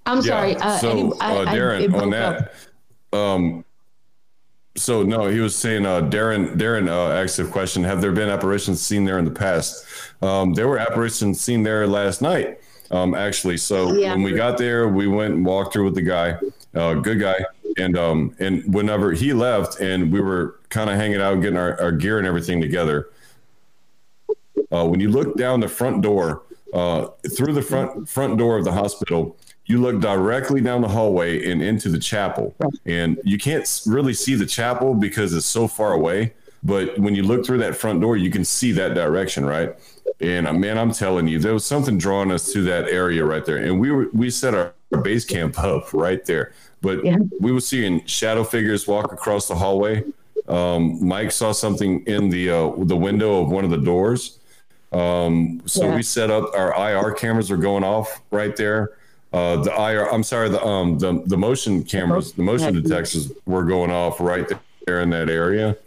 i'm 0.05 0.21
sorry 0.21 0.55
uh, 0.57 0.77
so, 0.79 0.89
any- 0.91 1.03
uh, 1.03 1.15
I- 1.19 1.41
I- 1.41 1.55
Darren, 1.57 1.83
on 1.93 2.09
broke 2.09 2.13
up. 2.15 2.51
that, 3.11 3.17
um, 3.17 3.65
so 4.75 5.03
no, 5.03 5.27
he 5.27 5.39
was 5.39 5.55
saying, 5.55 5.85
uh, 5.85 6.01
Darren, 6.01 6.55
Darren 6.55 6.87
uh, 6.87 7.11
asked 7.11 7.39
a 7.39 7.45
question: 7.45 7.83
Have 7.83 8.01
there 8.01 8.11
been 8.11 8.29
apparitions 8.29 8.81
seen 8.81 9.05
there 9.05 9.19
in 9.19 9.25
the 9.25 9.31
past? 9.31 9.85
Um, 10.21 10.53
there 10.53 10.67
were 10.67 10.77
apparitions 10.79 11.41
seen 11.41 11.63
there 11.63 11.87
last 11.87 12.21
night, 12.21 12.59
um, 12.91 13.13
actually. 13.15 13.57
So 13.57 13.93
Yeah. 13.93 14.13
when 14.13 14.23
we 14.23 14.33
got 14.33 14.57
there, 14.57 14.87
we 14.87 15.07
went 15.07 15.33
and 15.35 15.45
walked 15.45 15.73
through 15.73 15.85
with 15.85 15.95
the 15.95 16.01
guy, 16.01 16.37
uh, 16.75 16.93
good 16.95 17.19
guy, 17.19 17.37
and 17.77 17.97
um, 17.97 18.35
and 18.39 18.73
whenever 18.73 19.11
he 19.11 19.33
left, 19.33 19.79
and 19.79 20.11
we 20.11 20.21
were 20.21 20.59
kind 20.69 20.89
of 20.89 20.95
hanging 20.97 21.21
out, 21.21 21.35
getting 21.41 21.57
our, 21.57 21.79
our 21.81 21.91
gear 21.91 22.17
and 22.17 22.27
everything 22.27 22.61
together. 22.61 23.09
Uh, 24.71 24.85
when 24.85 24.99
you 24.99 25.09
look 25.09 25.35
down 25.35 25.59
the 25.59 25.67
front 25.67 26.01
door, 26.03 26.43
uh, 26.73 27.07
through 27.35 27.53
the 27.53 27.61
front 27.61 28.07
front 28.07 28.37
door 28.37 28.55
of 28.57 28.63
the 28.63 28.71
hospital, 28.71 29.35
you 29.69 29.79
look 29.79 30.01
directly 30.01 30.61
down 30.61 30.81
the 30.81 30.87
hallway 30.87 31.49
and 31.51 31.61
into 31.61 31.89
the 31.89 31.99
chapel. 31.99 32.55
And 32.87 33.19
you 33.23 33.37
can't 33.37 33.81
really 33.85 34.13
see 34.15 34.33
the 34.33 34.47
chapel 34.47 34.95
because 34.95 35.31
it's 35.33 35.45
so 35.45 35.67
far 35.67 35.93
away. 35.93 36.33
But 36.63 36.97
when 36.97 37.13
you 37.13 37.21
look 37.21 37.45
through 37.45 37.59
that 37.59 37.75
front 37.77 38.01
door, 38.01 38.17
you 38.17 38.31
can 38.31 38.43
see 38.43 38.71
that 38.73 38.95
direction, 38.95 39.45
right? 39.45 39.75
And 40.19 40.47
uh, 40.47 40.53
man, 40.53 40.79
I'm 40.79 40.91
telling 40.91 41.27
you, 41.27 41.37
there 41.37 41.53
was 41.53 41.65
something 41.65 41.99
drawing 41.99 42.31
us 42.31 42.51
to 42.51 42.63
that 42.63 42.89
area 42.89 43.23
right 43.23 43.45
there. 43.45 43.57
And 43.57 43.79
we 43.79 43.91
were 43.91 44.09
we 44.11 44.31
set 44.31 44.55
our, 44.55 44.73
our 44.91 45.01
base 45.01 45.23
camp 45.23 45.57
up 45.59 45.93
right 45.93 46.25
there. 46.25 46.51
But 46.81 47.05
Yeah. 47.05 47.17
we 47.39 47.51
were 47.51 47.61
seeing 47.61 48.03
shadow 48.07 48.43
figures 48.43 48.87
walk 48.87 49.13
across 49.13 49.47
the 49.47 49.55
hallway. 49.55 50.03
Um, 50.47 50.97
Mike 51.07 51.31
saw 51.31 51.51
something 51.51 52.03
in 52.07 52.29
the 52.29 52.49
uh, 52.49 52.71
the 52.79 52.97
window 52.97 53.39
of 53.43 53.49
one 53.51 53.63
of 53.65 53.69
the 53.69 53.77
doors. 53.77 54.39
Um, 54.91 55.61
so 55.67 55.85
Yeah. 55.85 55.95
we 55.95 56.01
set 56.01 56.31
up 56.31 56.49
our 56.55 56.73
IR 56.91 57.11
cameras 57.11 57.51
are 57.51 57.57
going 57.57 57.83
off 57.83 58.19
right 58.31 58.55
there. 58.55 58.93
Uh, 59.31 59.57
the 59.57 59.71
IR, 59.71 60.11
I'm 60.11 60.23
sorry, 60.23 60.49
the 60.49 60.63
um 60.63 60.97
the 60.97 61.21
the 61.25 61.37
motion 61.37 61.83
cameras, 61.83 62.33
the 62.33 62.41
motion 62.41 62.73
detectors 62.73 63.31
were 63.45 63.63
going 63.63 63.91
off 63.91 64.19
right 64.19 64.47
there 64.85 65.01
in 65.01 65.09
that 65.11 65.29
area. 65.29 65.77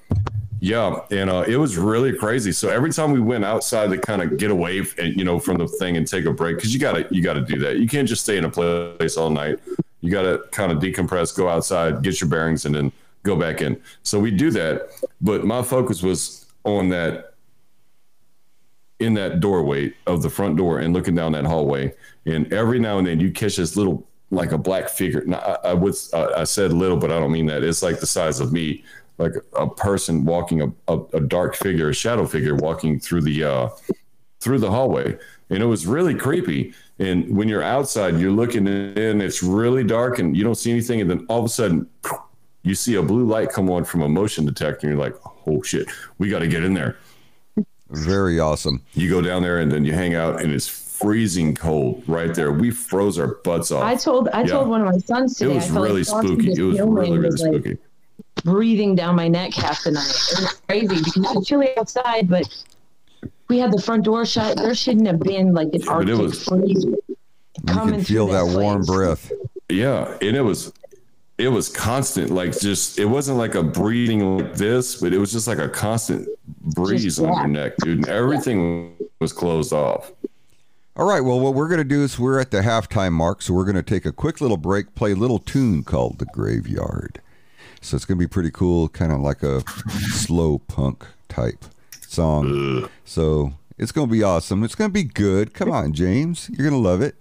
Yeah, 0.61 1.01
and 1.11 1.29
uh, 1.29 1.45
it 1.49 1.57
was 1.57 1.77
really 1.77 2.13
crazy. 2.13 2.53
So 2.53 2.69
every 2.69 2.93
time 2.93 3.11
we 3.11 3.19
went 3.19 3.45
outside 3.45 3.91
to 3.91 3.99
kind 3.99 4.23
of 4.23 4.37
get 4.39 4.53
away, 4.53 4.85
and 4.97 5.17
you 5.17 5.25
know, 5.25 5.41
from 5.41 5.59
the 5.59 5.67
thing 5.67 5.97
and 5.97 6.07
take 6.07 6.25
a 6.25 6.33
break, 6.33 6.57
because 6.57 6.73
you 6.73 6.79
gotta 6.79 7.09
you 7.11 7.21
gotta 7.21 7.41
do 7.41 7.59
that. 7.59 7.79
You 7.79 7.89
can't 7.89 8.09
just 8.09 8.23
stay 8.23 8.39
in 8.39 8.45
a 8.45 8.51
place 8.51 9.17
all 9.17 9.29
night. 9.29 9.59
You 10.03 10.13
gotta 10.13 10.45
kind 10.53 10.71
of 10.71 10.79
decompress, 10.79 11.37
go 11.37 11.49
outside, 11.49 12.03
get 12.03 12.21
your 12.21 12.31
bearings, 12.31 12.65
and 12.65 12.73
then 12.73 12.93
go 13.25 13.35
back 13.35 13.61
in. 13.61 13.81
So 14.05 14.21
we 14.21 14.31
do 14.31 14.53
that. 14.53 14.89
But 15.21 15.45
my 15.45 15.63
focus 15.63 16.01
was 16.01 16.47
on 16.63 16.91
that 16.91 17.32
in 19.03 19.15
that 19.15 19.41
doorway 19.41 19.93
of 20.07 20.23
the 20.23 20.31
front 20.31 20.57
door 20.57 20.79
and 20.79 20.95
looking 20.95 21.15
down 21.15 21.33
that 21.33 21.45
hallway. 21.45 21.93
And 22.27 22.53
every 22.53 22.79
now 22.79 22.99
and 22.99 23.07
then 23.07 23.21
you 23.21 23.33
catch 23.33 23.57
this 23.57 23.77
little, 23.77 24.07
like 24.31 24.53
a 24.53 24.59
black 24.59 24.89
figure. 24.89 25.23
Now, 25.27 25.39
I, 25.39 25.73
I 25.73 25.75
I, 25.75 26.41
I 26.41 26.45
said 26.45 26.73
little, 26.73 26.97
but 26.97 27.11
I 27.11 27.19
don't 27.19 27.33
mean 27.33 27.47
that. 27.47 27.63
It's 27.63 27.83
like 27.83 28.01
the 28.01 28.07
size 28.07 28.41
of 28.41 28.53
me, 28.53 28.85
like 29.19 29.33
a 29.55 29.69
person 29.69 30.25
walking, 30.25 30.63
a, 30.63 30.73
a, 30.89 31.01
a 31.15 31.21
dark 31.21 31.55
figure, 31.55 31.91
a 31.91 31.95
shadow 31.95 32.27
figure 32.27 32.55
walking 32.55 32.99
through 32.99 33.23
the, 33.23 33.45
uh, 33.45 33.69
through 34.41 34.59
the 34.59 34.71
hallway. 34.71 35.19
And 35.51 35.63
it 35.63 35.67
was 35.67 35.87
really 35.87 36.15
creepy. 36.15 36.73
And 36.99 37.37
when 37.37 37.49
you're 37.49 37.63
outside, 37.63 38.19
you're 38.19 38.31
looking 38.31 38.67
in, 38.67 39.21
it's 39.21 39.43
really 39.43 39.85
dark 39.85 40.19
and 40.19 40.37
you 40.37 40.45
don't 40.45 40.55
see 40.55 40.71
anything. 40.71 41.01
And 41.01 41.11
then 41.11 41.27
all 41.29 41.41
of 41.41 41.45
a 41.45 41.51
sudden, 41.51 41.87
you 42.63 42.75
see 42.75 42.95
a 42.95 43.03
blue 43.03 43.25
light 43.25 43.51
come 43.51 43.69
on 43.71 43.85
from 43.85 44.03
a 44.03 44.09
motion 44.09 44.47
detector. 44.47 44.87
And 44.87 44.97
you're 44.97 45.05
like, 45.05 45.17
oh 45.47 45.63
shit, 45.63 45.89
we 46.19 46.31
got 46.31 46.39
to 46.39 46.49
get 46.49 46.65
in 46.65 46.73
there 46.73 46.97
Very 47.93 48.41
awesome. 48.41 48.83
you 48.95 49.09
go 49.11 49.21
down 49.21 49.43
there 49.43 49.59
and 49.59 49.71
then 49.71 49.85
you 49.85 49.93
hang 49.93 50.15
out 50.15 50.41
and 50.43 50.53
it's 50.53 50.67
freezing 50.69 51.55
cold 51.55 52.03
right 52.07 52.35
there. 52.35 52.53
We 52.53 52.71
froze 52.71 53.19
our 53.19 53.35
butts 53.45 53.71
off. 53.71 53.83
I 53.83 53.97
told 53.97 54.29
I 54.31 54.45
told 54.45 54.69
one 54.69 54.81
of 54.81 54.87
my 54.93 54.99
sons 54.99 55.41
it 55.41 55.45
today. 55.45 55.55
was 55.57 55.65
I 55.65 55.69
felt 55.69 55.83
really 55.85 56.03
like 56.03 56.09
Frosty 56.09 56.29
spooky. 56.29 56.53
It 56.53 56.63
was 56.65 56.79
really, 56.81 57.11
really 57.11 57.19
was, 57.19 57.43
like, 57.43 57.53
spooky. 57.55 57.79
breathing 58.45 58.95
down 58.95 59.15
my 59.17 59.29
neck 59.29 59.53
half 59.55 59.83
the 59.85 59.91
night. 59.93 60.07
It 60.07 60.41
was 60.41 60.61
crazy 60.69 60.87
because 61.05 61.37
it's 61.37 61.47
chilly 61.47 61.77
outside, 61.77 62.29
but 62.29 62.49
we 63.49 63.59
had 63.59 63.73
the 63.73 63.81
front 63.83 64.05
door 64.05 64.25
shut. 64.25 64.57
There 64.57 64.75
shouldn't 64.75 65.07
have 65.07 65.21
been 65.21 65.53
like 65.53 65.67
an 65.75 65.81
but 65.81 65.83
it 65.83 65.89
Arctic 65.89 66.19
was- 66.19 66.45
freeze 66.45 66.85
You 66.85 66.97
coming 67.67 67.95
can 67.97 68.05
feel 68.05 68.27
that 68.29 68.45
warm 68.59 68.85
place. 68.85 68.97
breath. 68.97 69.33
Yeah, 69.69 70.17
and 70.21 70.37
it 70.37 70.43
was 70.43 70.73
it 71.43 71.49
was 71.49 71.69
constant. 71.69 72.31
Like 72.31 72.59
just 72.59 72.99
it 72.99 73.07
wasn't 73.07 73.39
like 73.39 73.55
a 73.55 73.63
breathing 73.63 74.39
like 74.39 74.55
this, 74.55 75.01
but 75.01 75.13
it 75.13 75.19
was 75.19 75.33
just 75.33 75.47
like 75.49 75.59
a 75.59 75.69
constant 75.69 76.29
breeze 76.75 77.03
Just 77.05 77.21
on 77.21 77.33
your 77.35 77.47
neck, 77.49 77.73
dude. 77.79 77.99
And 77.99 78.09
everything 78.09 78.95
was 79.21 79.33
closed 79.33 79.73
off. 79.73 80.13
All 80.97 81.07
right. 81.07 81.21
Well, 81.23 81.41
what 81.41 81.55
we're 81.55 81.69
going 81.69 81.79
to 81.79 81.85
do 81.85 82.03
is 82.03 82.19
we're 82.19 82.39
at 82.39 82.51
the 82.51 82.61
halftime 82.61 83.13
mark, 83.13 83.41
so 83.43 83.55
we're 83.55 83.65
going 83.65 83.77
to 83.77 83.83
take 83.83 84.05
a 84.05 84.13
quick 84.13 84.41
little 84.41 84.59
break, 84.59 84.95
play 84.95 85.13
a 85.13 85.17
little 85.17 85.39
tune 85.39 85.83
called 85.85 86.19
"The 86.19 86.27
Graveyard." 86.27 87.21
So 87.81 87.97
it's 87.97 88.05
going 88.05 88.19
to 88.19 88.23
be 88.23 88.29
pretty 88.29 88.51
cool, 88.51 88.89
kind 88.89 89.11
of 89.11 89.19
like 89.21 89.43
a 89.43 89.63
slow 90.13 90.59
punk 90.59 91.05
type 91.29 91.65
song. 92.07 92.89
So 93.05 93.55
it's 93.79 93.91
going 93.91 94.07
to 94.09 94.13
be 94.13 94.23
awesome. 94.23 94.63
It's 94.63 94.75
going 94.77 94.91
to 94.91 94.93
be 94.93 95.03
good. 95.05 95.53
Come 95.55 95.73
on, 95.73 95.93
James, 95.93 96.49
you're 96.51 96.69
going 96.69 96.81
to 96.81 96.89
love 96.89 97.01
it. 97.03 97.17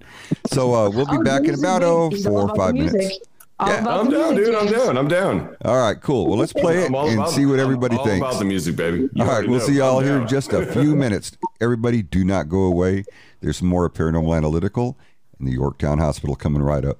So 0.52 0.74
uh, 0.76 0.90
we'll 0.90 1.08
be 1.08 1.18
Oh, 1.18 1.24
back 1.24 1.46
in 1.46 1.56
about 1.56 1.80
great. 1.82 1.88
oh 1.90 2.10
He's 2.10 2.28
all 2.28 2.34
four 2.48 2.52
or 2.52 2.56
five 2.56 2.74
music. 2.76 2.94
minutes. 2.98 3.20
All 3.62 3.68
Yeah, 3.70 3.86
I'm 3.88 4.10
down, 4.10 4.34
music, 4.36 4.54
dude. 4.54 4.56
I'm 4.56 4.68
down. 4.68 4.98
I'm 4.98 5.08
down. 5.08 5.56
All 5.64 5.78
right, 5.78 6.00
cool. 6.02 6.28
Well, 6.28 6.38
let's 6.40 6.52
play 6.64 6.80
it 6.84 6.92
and 6.92 7.28
see 7.30 7.46
what 7.46 7.56
I'm 7.60 7.66
everybody 7.66 7.96
all 7.96 8.04
thinks. 8.06 8.26
about 8.26 8.40
the 8.40 8.46
music, 8.46 8.76
baby. 8.76 9.08
You 9.14 9.24
All 9.24 9.28
right, 9.28 9.48
we'll 9.48 9.60
know. 9.60 9.66
see 9.66 9.74
y'all 9.74 10.00
I'm 10.00 10.04
here 10.06 10.18
in 10.20 10.28
just 10.28 10.52
a 10.52 10.66
few 10.66 10.96
minutes. 11.06 11.38
Everybody, 11.62 12.02
do 12.02 12.26
not 12.26 12.50
go 12.50 12.64
away. 12.64 13.04
There's 13.42 13.58
some 13.58 13.68
more 13.68 13.88
paranormal 13.90 14.36
analytical 14.36 14.98
in 15.40 15.46
the 15.46 15.52
Yorktown 15.52 16.00
Hospital 16.00 16.36
coming 16.36 16.64
right 16.64 16.84
up. 16.84 16.98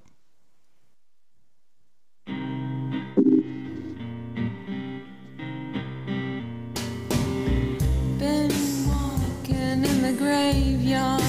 Been 8.20 8.52
walking 8.88 9.84
in 9.84 10.02
the 10.02 10.14
graveyard. 10.18 11.22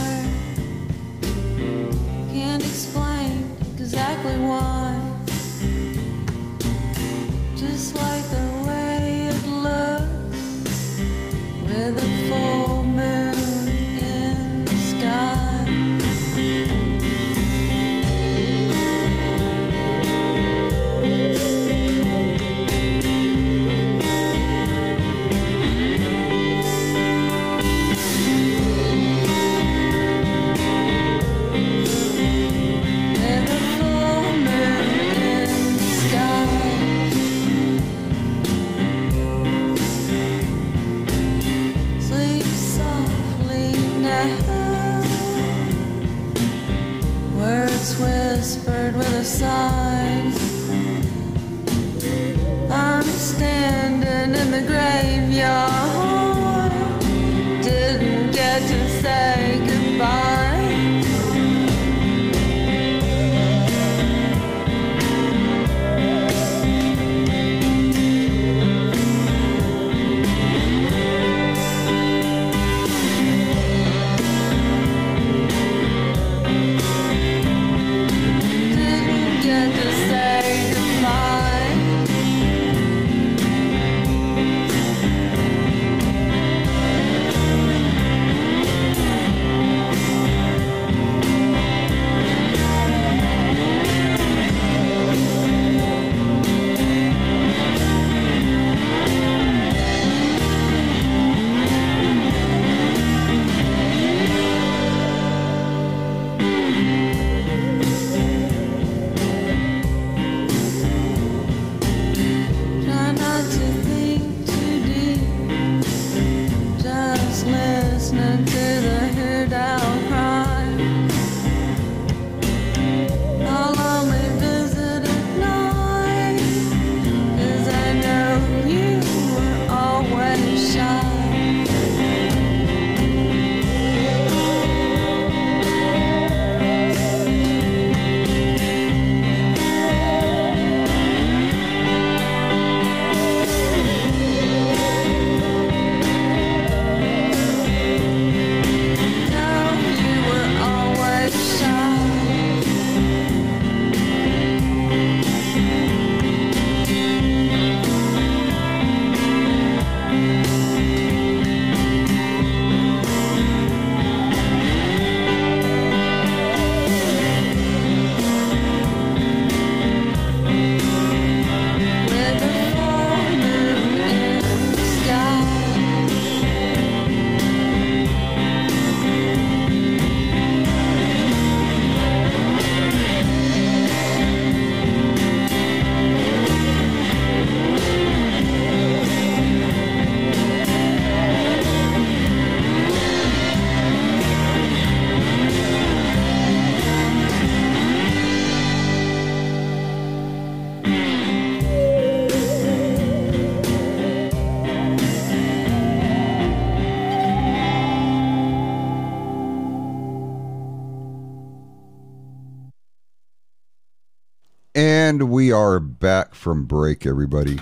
Everybody. 217.07 217.59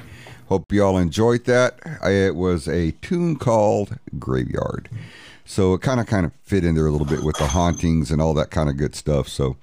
Hope 0.49 0.73
you 0.73 0.85
all 0.85 0.99
enjoyed 0.99 1.45
that. 1.45 1.79
It 2.05 2.35
was 2.35 2.67
a 2.67 2.91
tune 3.03 3.37
called 3.37 3.97
Graveyard. 4.19 4.89
So 5.45 5.75
it 5.75 5.81
kind 5.81 6.01
of 6.01 6.07
kind 6.07 6.27
of 6.27 6.33
fit 6.43 6.65
in 6.65 6.75
there 6.75 6.87
a 6.87 6.91
little 6.91 7.07
bit 7.07 7.23
with 7.23 7.37
the 7.37 7.47
hauntings 7.47 8.11
and 8.11 8.21
all 8.21 8.35
that 8.35 8.51
kind 8.51 8.69
of 8.69 8.77
good 8.77 8.95
stuff. 8.95 9.29
So 9.29 9.57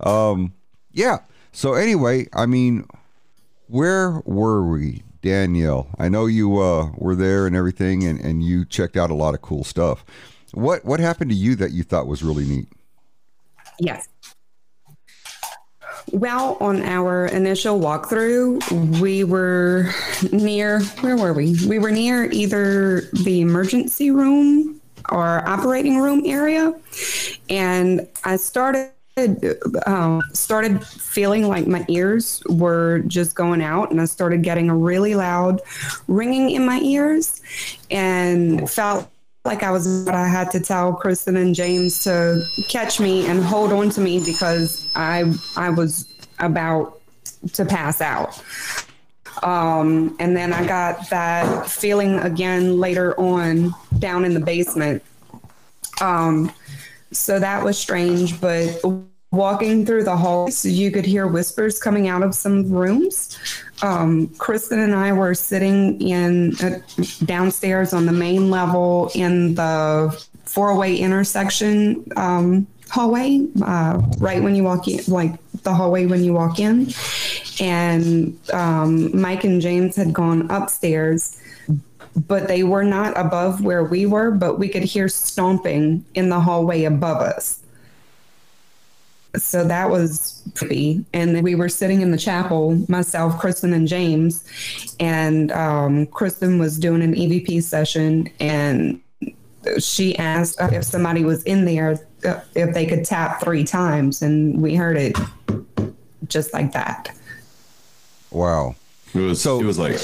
um 0.00 0.54
yeah. 0.92 1.18
So 1.52 1.74
anyway, 1.74 2.28
I 2.32 2.46
mean, 2.46 2.86
where 3.66 4.22
were 4.24 4.62
we, 4.66 5.02
Danielle? 5.20 5.88
I 5.98 6.08
know 6.08 6.26
you 6.26 6.60
uh 6.60 6.90
were 6.96 7.14
there 7.14 7.46
and 7.46 7.54
everything 7.54 8.04
and, 8.04 8.20
and 8.20 8.42
you 8.42 8.64
checked 8.64 8.96
out 8.96 9.10
a 9.10 9.14
lot 9.14 9.34
of 9.34 9.42
cool 9.42 9.64
stuff. 9.64 10.04
What 10.52 10.84
what 10.84 11.00
happened 11.00 11.30
to 11.30 11.36
you 11.36 11.56
that 11.56 11.72
you 11.72 11.82
thought 11.82 12.06
was 12.06 12.22
really 12.22 12.44
neat? 12.44 12.68
Yes. 13.78 14.08
Well, 16.12 16.58
on 16.60 16.82
our 16.82 17.26
initial 17.26 17.80
walkthrough, 17.80 19.00
we 19.00 19.24
were 19.24 19.90
near, 20.30 20.80
where 21.00 21.16
were 21.16 21.32
we? 21.32 21.56
We 21.66 21.78
were 21.78 21.90
near 21.90 22.30
either 22.30 23.08
the 23.24 23.40
emergency 23.40 24.10
room 24.10 24.80
or 25.08 25.48
operating 25.48 25.98
room 25.98 26.22
area. 26.26 26.74
And 27.48 28.06
I 28.24 28.36
started. 28.36 28.90
Um, 29.84 30.22
started 30.32 30.82
feeling 30.86 31.46
like 31.46 31.66
my 31.66 31.84
ears 31.90 32.42
were 32.48 33.00
just 33.00 33.34
going 33.34 33.60
out, 33.60 33.90
and 33.90 34.00
I 34.00 34.06
started 34.06 34.42
getting 34.42 34.70
a 34.70 34.74
really 34.74 35.14
loud 35.14 35.60
ringing 36.08 36.48
in 36.48 36.64
my 36.64 36.80
ears, 36.80 37.42
and 37.90 38.70
felt 38.70 39.11
like 39.44 39.62
I 39.62 39.70
was 39.70 40.04
but 40.04 40.14
I 40.14 40.28
had 40.28 40.50
to 40.52 40.60
tell 40.60 40.92
Kristen 40.92 41.36
and 41.36 41.54
James 41.54 42.04
to 42.04 42.44
catch 42.68 43.00
me 43.00 43.26
and 43.26 43.42
hold 43.42 43.72
on 43.72 43.90
to 43.90 44.00
me 44.00 44.22
because 44.24 44.90
I 44.94 45.32
I 45.56 45.70
was 45.70 46.08
about 46.38 47.00
to 47.54 47.64
pass 47.64 48.00
out. 48.00 48.42
Um, 49.42 50.14
and 50.20 50.36
then 50.36 50.52
I 50.52 50.66
got 50.66 51.08
that 51.10 51.68
feeling 51.68 52.18
again 52.20 52.78
later 52.78 53.18
on 53.18 53.74
down 53.98 54.24
in 54.24 54.34
the 54.34 54.40
basement. 54.40 55.02
Um, 56.00 56.52
so 57.10 57.38
that 57.40 57.64
was 57.64 57.78
strange, 57.78 58.40
but 58.40 58.80
walking 59.32 59.84
through 59.84 60.04
the 60.04 60.16
halls, 60.16 60.64
you 60.64 60.90
could 60.90 61.06
hear 61.06 61.26
whispers 61.26 61.78
coming 61.78 62.06
out 62.06 62.22
of 62.22 62.34
some 62.34 62.70
rooms. 62.70 63.38
Um, 63.82 64.28
Kristen 64.38 64.78
and 64.78 64.94
I 64.94 65.12
were 65.12 65.34
sitting 65.34 66.00
in 66.00 66.54
uh, 66.62 66.78
downstairs 67.24 67.92
on 67.92 68.06
the 68.06 68.12
main 68.12 68.50
level 68.50 69.10
in 69.14 69.54
the 69.54 70.24
four-way 70.44 70.96
intersection 70.96 72.04
um, 72.16 72.66
hallway, 72.90 73.44
uh, 73.62 74.02
right 74.18 74.42
when 74.42 74.54
you 74.54 74.64
walk 74.64 74.86
in, 74.86 75.00
like 75.08 75.32
the 75.62 75.72
hallway 75.74 76.04
when 76.06 76.22
you 76.22 76.34
walk 76.34 76.58
in. 76.58 76.92
And 77.58 78.38
um, 78.52 79.18
Mike 79.18 79.44
and 79.44 79.60
James 79.60 79.96
had 79.96 80.12
gone 80.12 80.50
upstairs 80.50 81.38
but 82.14 82.46
they 82.46 82.62
were 82.62 82.84
not 82.84 83.18
above 83.18 83.64
where 83.64 83.84
we 83.84 84.04
were, 84.04 84.30
but 84.30 84.58
we 84.58 84.68
could 84.68 84.82
hear 84.82 85.08
stomping 85.08 86.04
in 86.14 86.28
the 86.28 86.40
hallway 86.40 86.84
above 86.84 87.22
us. 87.22 87.61
So 89.36 89.64
that 89.64 89.88
was 89.88 90.42
creepy. 90.54 91.04
And 91.14 91.42
we 91.42 91.54
were 91.54 91.68
sitting 91.70 92.02
in 92.02 92.10
the 92.10 92.18
chapel, 92.18 92.74
myself, 92.88 93.38
Kristen, 93.40 93.72
and 93.72 93.88
James, 93.88 94.44
and 95.00 95.50
um, 95.52 96.06
Kristen 96.06 96.58
was 96.58 96.78
doing 96.78 97.02
an 97.02 97.14
EVP 97.14 97.62
session, 97.62 98.28
and 98.40 99.00
she 99.78 100.16
asked 100.18 100.56
if 100.60 100.84
somebody 100.84 101.24
was 101.24 101.42
in 101.44 101.64
there 101.64 101.98
uh, 102.26 102.40
if 102.54 102.74
they 102.74 102.84
could 102.84 103.04
tap 103.04 103.40
three 103.42 103.64
times, 103.64 104.20
and 104.20 104.60
we 104.60 104.74
heard 104.74 104.96
it 104.98 105.16
just 106.28 106.52
like 106.52 106.72
that. 106.72 107.16
Wow. 108.30 108.74
It 109.14 109.18
was 109.20 109.40
So- 109.40 109.60
it 109.60 109.64
was 109.64 109.78
like 109.78 109.98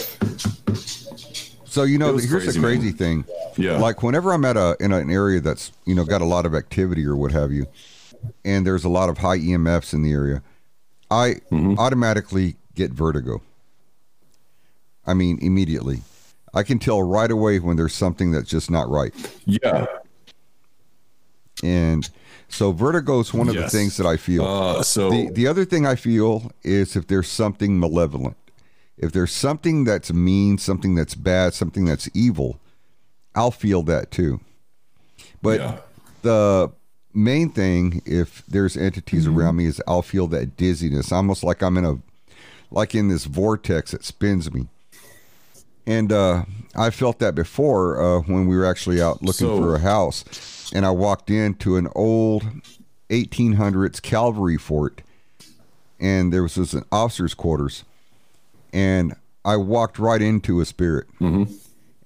So 1.67 1.83
you 1.83 1.99
know, 1.99 2.17
here's 2.17 2.31
crazy, 2.31 2.53
the 2.61 2.67
crazy 2.67 2.85
man. 2.87 2.93
thing. 2.95 3.25
Yeah. 3.57 3.79
Like 3.79 4.03
whenever 4.03 4.33
I'm 4.33 4.45
at 4.45 4.57
a 4.57 4.77
in 4.81 4.93
an 4.93 5.11
area 5.11 5.41
that's 5.41 5.71
you 5.85 5.95
know 5.95 6.05
got 6.05 6.23
a 6.23 6.27
lot 6.27 6.47
of 6.47 6.55
activity 6.55 7.05
or 7.05 7.15
what 7.17 7.33
have 7.33 7.53
you, 7.53 7.67
and 8.45 8.67
there's 8.67 8.85
a 8.85 8.89
lot 8.89 9.09
of 9.09 9.19
high 9.19 9.39
EMFs 9.39 9.93
in 9.95 10.03
the 10.03 10.13
area, 10.13 10.43
I 11.11 11.37
Mm-hmm. 11.51 11.79
automatically 11.79 12.57
get 12.75 12.91
vertigo. 12.93 13.41
I 15.07 15.15
mean, 15.15 15.39
immediately. 15.41 16.03
I 16.55 16.63
can 16.63 16.79
tell 16.79 17.03
right 17.03 17.31
away 17.31 17.59
when 17.59 17.77
there's 17.77 17.95
something 17.95 18.31
that's 18.31 18.49
just 18.51 18.71
not 18.71 18.89
right. 18.91 19.15
Yeah. 19.47 19.87
And 21.63 22.09
so 22.49 22.73
vertigo 22.73 23.21
is 23.21 23.35
one 23.35 23.49
of 23.49 23.55
Yes. 23.55 23.71
the 23.73 23.79
things 23.79 23.97
that 23.97 24.07
I 24.07 24.17
feel. 24.17 24.45
Uh, 24.45 24.83
so 24.83 25.11
the 25.11 25.31
the 25.31 25.47
other 25.47 25.65
thing 25.65 25.87
I 25.87 25.95
feel 25.97 26.53
is 26.63 26.95
if 26.97 27.07
there's 27.09 27.29
something 27.29 27.79
malevolent, 27.81 28.37
if 28.97 29.13
there's 29.13 29.33
something 29.33 29.85
that's 29.85 30.13
mean, 30.13 30.59
something 30.59 30.95
that's 30.95 31.15
bad, 31.15 31.55
something 31.55 31.85
that's 31.85 32.09
evil, 32.15 32.61
I'll 33.35 33.51
feel 33.51 33.83
that 33.85 34.11
too. 34.11 34.41
But 35.43 35.61
Yeah. 35.61 35.79
the 36.23 36.71
main 37.19 37.51
thing, 37.51 38.03
if 38.07 38.43
there's 38.47 38.77
entities 38.77 39.27
Mm-hmm. 39.27 39.39
around 39.39 39.57
me, 39.57 39.67
is 39.67 39.83
I'll 39.87 40.03
feel 40.03 40.27
that 40.29 40.57
dizziness, 40.57 41.13
almost 41.13 41.43
like 41.45 41.63
I'm 41.63 41.77
in 41.77 41.85
a, 41.85 41.99
like 42.71 42.95
in 42.95 43.09
this 43.09 43.25
vortex 43.25 43.91
that 43.93 44.05
spins 44.05 44.53
me. 44.53 44.69
And 45.87 46.13
uh, 46.13 46.45
I 46.77 46.91
felt 46.91 47.19
that 47.21 47.35
before 47.35 48.01
uh, 48.01 48.21
when 48.21 48.47
we 48.47 48.57
were 48.57 48.67
actually 48.67 49.01
out 49.01 49.23
looking 49.23 49.47
So- 49.49 49.57
for 49.59 49.75
a 49.77 49.81
house, 49.81 50.71
and 50.75 50.85
I 50.85 50.91
walked 50.91 51.31
into 51.31 51.77
an 51.77 51.89
old 51.95 52.45
1800s 53.11 54.03
cavalry 54.03 54.59
fort, 54.59 55.01
and 55.99 56.33
there 56.33 56.43
was 56.43 56.55
this 56.57 56.75
an 56.75 56.85
officer's 56.93 57.33
quarters, 57.35 57.85
and 58.73 59.15
I 59.45 59.57
walked 59.57 59.99
right 59.99 60.21
into 60.21 60.61
a 60.61 60.67
spirit, 60.67 61.07
Mm-hmm. 61.21 61.53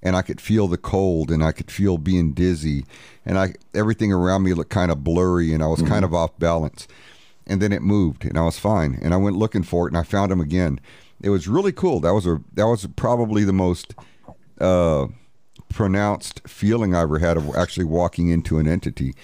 And 0.03 0.17
I 0.17 0.21
could 0.21 0.41
feel 0.41 0.67
the 0.67 0.77
cold, 0.77 1.31
and 1.31 1.43
I 1.43 1.53
could 1.53 1.71
feel 1.71 1.97
being 1.97 2.33
dizzy, 2.33 2.85
and 3.25 3.39
I 3.39 3.53
everything 3.73 4.11
around 4.11 4.43
me 4.43 4.53
looked 4.53 4.69
kind 4.69 4.91
of 4.91 5.03
blurry, 5.03 5.53
and 5.53 5.63
I 5.63 5.67
was 5.67 5.79
kind 5.79 5.93
mm-hmm. 5.93 6.03
of 6.03 6.13
off 6.13 6.37
balance, 6.37 6.87
and 7.47 7.61
then 7.61 7.71
it 7.71 7.81
moved, 7.81 8.25
and 8.25 8.37
I 8.37 8.43
was 8.43 8.59
fine, 8.59 8.99
and 9.01 9.13
I 9.13 9.17
went 9.17 9.37
looking 9.37 9.63
for 9.63 9.87
it, 9.87 9.91
and 9.91 9.97
I 9.97 10.03
found 10.03 10.31
him 10.31 10.41
again. 10.41 10.79
It 11.21 11.29
was 11.29 11.47
really 11.47 11.71
cool. 11.71 12.01
That 12.01 12.13
was 12.13 12.27
a 12.27 12.41
that 12.53 12.67
was 12.67 12.85
probably 12.97 13.45
the 13.45 13.53
most 13.53 13.95
uh, 14.59 15.07
pronounced 15.69 16.41
feeling 16.47 16.93
I 16.93 17.01
ever 17.01 17.19
had 17.19 17.37
of 17.37 17.55
actually 17.55 17.85
walking 17.85 18.27
into 18.27 18.59
an 18.59 18.67
entity, 18.67 19.15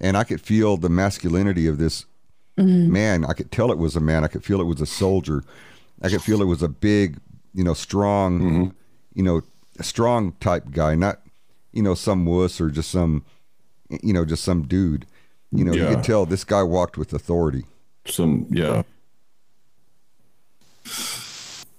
and 0.00 0.16
I 0.16 0.24
could 0.24 0.40
feel 0.40 0.76
the 0.76 0.90
masculinity 0.90 1.68
of 1.68 1.78
this 1.78 2.06
mm-hmm. 2.58 2.92
man. 2.92 3.24
I 3.24 3.34
could 3.34 3.52
tell 3.52 3.70
it 3.70 3.78
was 3.78 3.94
a 3.94 4.00
man. 4.00 4.24
I 4.24 4.28
could 4.28 4.44
feel 4.44 4.60
it 4.60 4.64
was 4.64 4.80
a 4.80 4.86
soldier. 4.86 5.44
I 6.02 6.08
could 6.08 6.22
feel 6.22 6.42
it 6.42 6.46
was 6.46 6.62
a 6.62 6.68
big, 6.68 7.18
you 7.54 7.62
know, 7.62 7.72
strong, 7.72 8.40
mm-hmm. 8.40 8.68
you 9.14 9.22
know, 9.22 9.42
strong 9.82 10.32
type 10.40 10.70
guy, 10.70 10.94
not, 10.94 11.20
you 11.72 11.82
know, 11.82 11.94
some 11.94 12.26
wuss 12.26 12.60
or 12.60 12.70
just 12.70 12.90
some, 12.90 13.24
you 14.02 14.12
know, 14.12 14.24
just 14.24 14.44
some 14.44 14.62
dude. 14.62 15.06
You 15.50 15.64
know, 15.64 15.72
you 15.72 15.86
could 15.86 16.04
tell 16.04 16.26
this 16.26 16.44
guy 16.44 16.62
walked 16.62 16.98
with 16.98 17.12
authority. 17.12 17.64
some 18.06 18.46
yeah. 18.50 18.82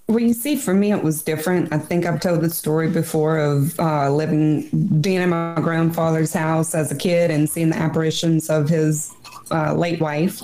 Well, 0.08 0.20
you 0.20 0.34
see, 0.34 0.54
for 0.54 0.72
me, 0.72 0.92
it 0.92 1.02
was 1.02 1.22
different. 1.22 1.72
I 1.72 1.78
think 1.78 2.06
I've 2.06 2.20
told 2.20 2.40
the 2.40 2.50
story 2.50 2.88
before 2.88 3.38
of 3.38 3.78
uh, 3.80 4.08
living, 4.10 4.68
being 5.00 5.20
in 5.20 5.30
my 5.30 5.56
grandfather's 5.56 6.32
house 6.32 6.76
as 6.76 6.92
a 6.92 6.94
kid 6.94 7.32
and 7.32 7.50
seeing 7.50 7.70
the 7.70 7.76
apparitions 7.76 8.48
of 8.48 8.68
his 8.68 9.12
uh, 9.50 9.74
late 9.74 10.00
wife 10.00 10.42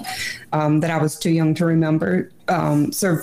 um, 0.53 0.81
that 0.81 0.91
I 0.91 0.99
was 0.99 1.19
too 1.19 1.31
young 1.31 1.55
to 1.55 1.67
remember. 1.67 2.31
Um, 2.49 2.93
so 2.93 3.19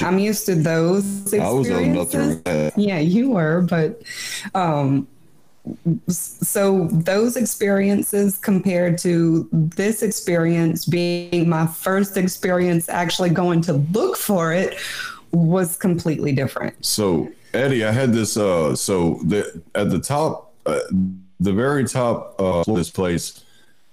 I'm 0.00 0.18
used 0.18 0.46
to 0.46 0.54
those 0.54 1.32
I 1.34 1.38
was 1.50 1.70
old 1.70 1.82
enough 1.82 2.10
to 2.10 2.32
experiences. 2.32 2.72
Yeah, 2.76 2.98
you 2.98 3.30
were, 3.30 3.62
but 3.62 4.02
um, 4.54 5.06
so 6.08 6.88
those 6.88 7.36
experiences 7.36 8.36
compared 8.38 8.98
to 8.98 9.48
this 9.52 10.02
experience 10.02 10.84
being 10.84 11.48
my 11.48 11.66
first 11.66 12.16
experience 12.16 12.88
actually 12.88 13.30
going 13.30 13.62
to 13.62 13.72
look 13.72 14.16
for 14.16 14.52
it 14.52 14.78
was 15.32 15.76
completely 15.76 16.32
different. 16.32 16.84
So 16.84 17.30
Eddie, 17.54 17.84
I 17.84 17.92
had 17.92 18.12
this. 18.12 18.36
Uh, 18.36 18.76
so 18.76 19.20
the 19.24 19.62
at 19.74 19.90
the 19.90 20.00
top, 20.00 20.54
uh, 20.66 20.80
the 21.40 21.52
very 21.52 21.84
top 21.84 22.34
uh, 22.38 22.60
of 22.60 22.76
this 22.76 22.90
place 22.90 23.43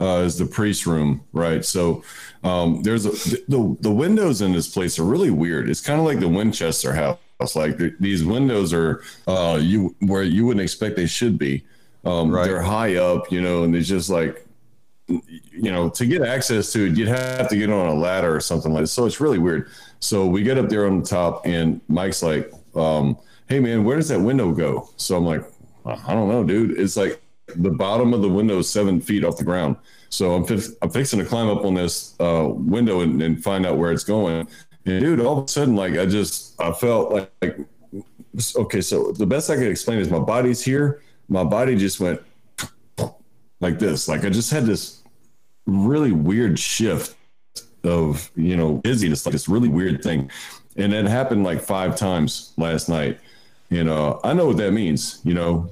uh, 0.01 0.23
is 0.25 0.37
the 0.37 0.45
priest 0.45 0.85
room, 0.85 1.23
right? 1.31 1.63
So 1.63 2.03
um, 2.43 2.81
there's 2.83 3.05
a, 3.05 3.11
the 3.47 3.77
the 3.81 3.91
windows 3.91 4.41
in 4.41 4.51
this 4.51 4.67
place 4.67 4.99
are 4.99 5.03
really 5.03 5.31
weird. 5.31 5.69
It's 5.69 5.81
kind 5.81 5.99
of 5.99 6.05
like 6.05 6.19
the 6.19 6.27
Winchester 6.27 6.93
house. 6.93 7.17
Like 7.55 7.77
the, 7.77 7.95
these 7.99 8.23
windows 8.23 8.73
are 8.73 9.03
uh, 9.27 9.59
you 9.61 9.95
where 9.99 10.23
you 10.23 10.45
wouldn't 10.45 10.63
expect 10.63 10.95
they 10.95 11.07
should 11.07 11.37
be. 11.37 11.63
Um, 12.03 12.31
Right. 12.31 12.45
They're 12.45 12.61
high 12.61 12.95
up, 12.97 13.31
you 13.31 13.41
know, 13.41 13.63
and 13.63 13.75
it's 13.75 13.87
just 13.87 14.09
like 14.09 14.45
you 15.07 15.71
know, 15.71 15.89
to 15.89 16.05
get 16.05 16.21
access 16.21 16.71
to 16.73 16.87
it, 16.87 16.97
you'd 16.97 17.07
have 17.07 17.49
to 17.49 17.55
get 17.57 17.69
on 17.69 17.87
a 17.87 17.93
ladder 17.93 18.33
or 18.35 18.39
something 18.39 18.73
like 18.73 18.83
that. 18.83 18.87
So 18.87 19.05
it's 19.05 19.19
really 19.19 19.39
weird. 19.39 19.69
So 19.99 20.25
we 20.25 20.43
get 20.43 20.57
up 20.57 20.69
there 20.69 20.87
on 20.87 21.01
the 21.01 21.05
top, 21.05 21.45
and 21.45 21.81
Mike's 21.87 22.23
like, 22.23 22.51
um, 22.75 23.17
"Hey 23.47 23.59
man, 23.59 23.83
where 23.83 23.97
does 23.97 24.07
that 24.09 24.19
window 24.19 24.51
go?" 24.51 24.89
So 24.97 25.17
I'm 25.17 25.25
like, 25.25 25.43
"I 25.85 26.13
don't 26.13 26.29
know, 26.29 26.43
dude. 26.43 26.79
It's 26.79 26.97
like 26.97 27.21
the 27.55 27.69
bottom 27.69 28.13
of 28.13 28.21
the 28.21 28.29
window 28.29 28.59
is 28.59 28.69
seven 28.69 29.01
feet 29.01 29.23
off 29.23 29.37
the 29.37 29.43
ground. 29.43 29.75
So 30.09 30.33
I'm 30.33 30.45
fix- 30.45 30.73
I'm 30.81 30.89
fixing 30.89 31.19
to 31.19 31.25
climb 31.25 31.49
up 31.49 31.63
on 31.63 31.73
this 31.73 32.15
uh, 32.19 32.49
window 32.49 33.01
and, 33.01 33.21
and 33.21 33.41
find 33.41 33.65
out 33.65 33.77
where 33.77 33.91
it's 33.91 34.03
going. 34.03 34.47
And 34.85 34.99
dude, 34.99 35.19
all 35.19 35.39
of 35.39 35.45
a 35.45 35.47
sudden, 35.47 35.75
like 35.75 35.97
I 35.97 36.05
just 36.05 36.59
I 36.59 36.71
felt 36.73 37.11
like, 37.11 37.31
like 37.41 37.57
okay. 38.55 38.81
So 38.81 39.11
the 39.11 39.25
best 39.25 39.49
I 39.49 39.55
could 39.55 39.67
explain 39.67 39.99
is 39.99 40.09
my 40.09 40.19
body's 40.19 40.63
here. 40.63 41.01
My 41.29 41.43
body 41.43 41.77
just 41.77 41.99
went 41.99 42.21
like 43.59 43.79
this. 43.79 44.07
Like 44.07 44.25
I 44.25 44.29
just 44.29 44.51
had 44.51 44.65
this 44.65 45.01
really 45.65 46.11
weird 46.11 46.59
shift 46.59 47.15
of 47.83 48.29
you 48.35 48.57
know 48.57 48.79
dizziness, 48.83 49.25
like 49.25 49.33
this 49.33 49.47
really 49.47 49.69
weird 49.69 50.03
thing, 50.03 50.29
and 50.75 50.93
it 50.93 51.05
happened 51.05 51.43
like 51.43 51.61
five 51.61 51.95
times 51.95 52.53
last 52.57 52.89
night. 52.89 53.19
You 53.69 53.85
know, 53.85 54.19
I 54.23 54.33
know 54.33 54.47
what 54.47 54.57
that 54.57 54.71
means. 54.73 55.21
You 55.23 55.33
know, 55.33 55.71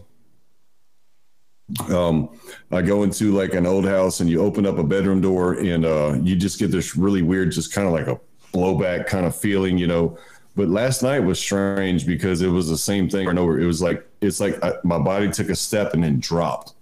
um, 1.89 2.29
I 2.71 2.81
go 2.81 3.03
into 3.03 3.31
like 3.31 3.53
an 3.53 3.65
old 3.65 3.85
house 3.85 4.19
and 4.19 4.29
you 4.29 4.41
open 4.41 4.65
up 4.65 4.77
a 4.77 4.83
bedroom 4.83 5.21
door 5.21 5.53
and 5.53 5.85
uh, 5.85 6.17
you 6.21 6.35
just 6.35 6.59
get 6.59 6.71
this 6.71 6.95
really 6.95 7.21
weird, 7.21 7.51
just 7.51 7.73
kind 7.73 7.87
of 7.87 7.93
like 7.93 8.07
a 8.07 8.19
blowback 8.53 9.07
kind 9.07 9.25
of 9.25 9.35
feeling, 9.35 9.77
you 9.77 9.87
know. 9.87 10.17
But 10.55 10.69
last 10.69 11.03
night 11.03 11.19
was 11.19 11.39
strange 11.39 12.05
because 12.05 12.41
it 12.41 12.47
was 12.47 12.67
the 12.67 12.77
same 12.77 13.09
thing. 13.09 13.27
Or 13.27 13.33
know 13.33 13.51
it 13.51 13.65
was 13.65 13.81
like 13.81 14.05
it's 14.21 14.39
like 14.39 14.61
I, 14.63 14.73
my 14.83 14.97
body 14.97 15.29
took 15.29 15.49
a 15.49 15.55
step 15.55 15.93
and 15.93 16.03
then 16.03 16.19
dropped, 16.19 16.73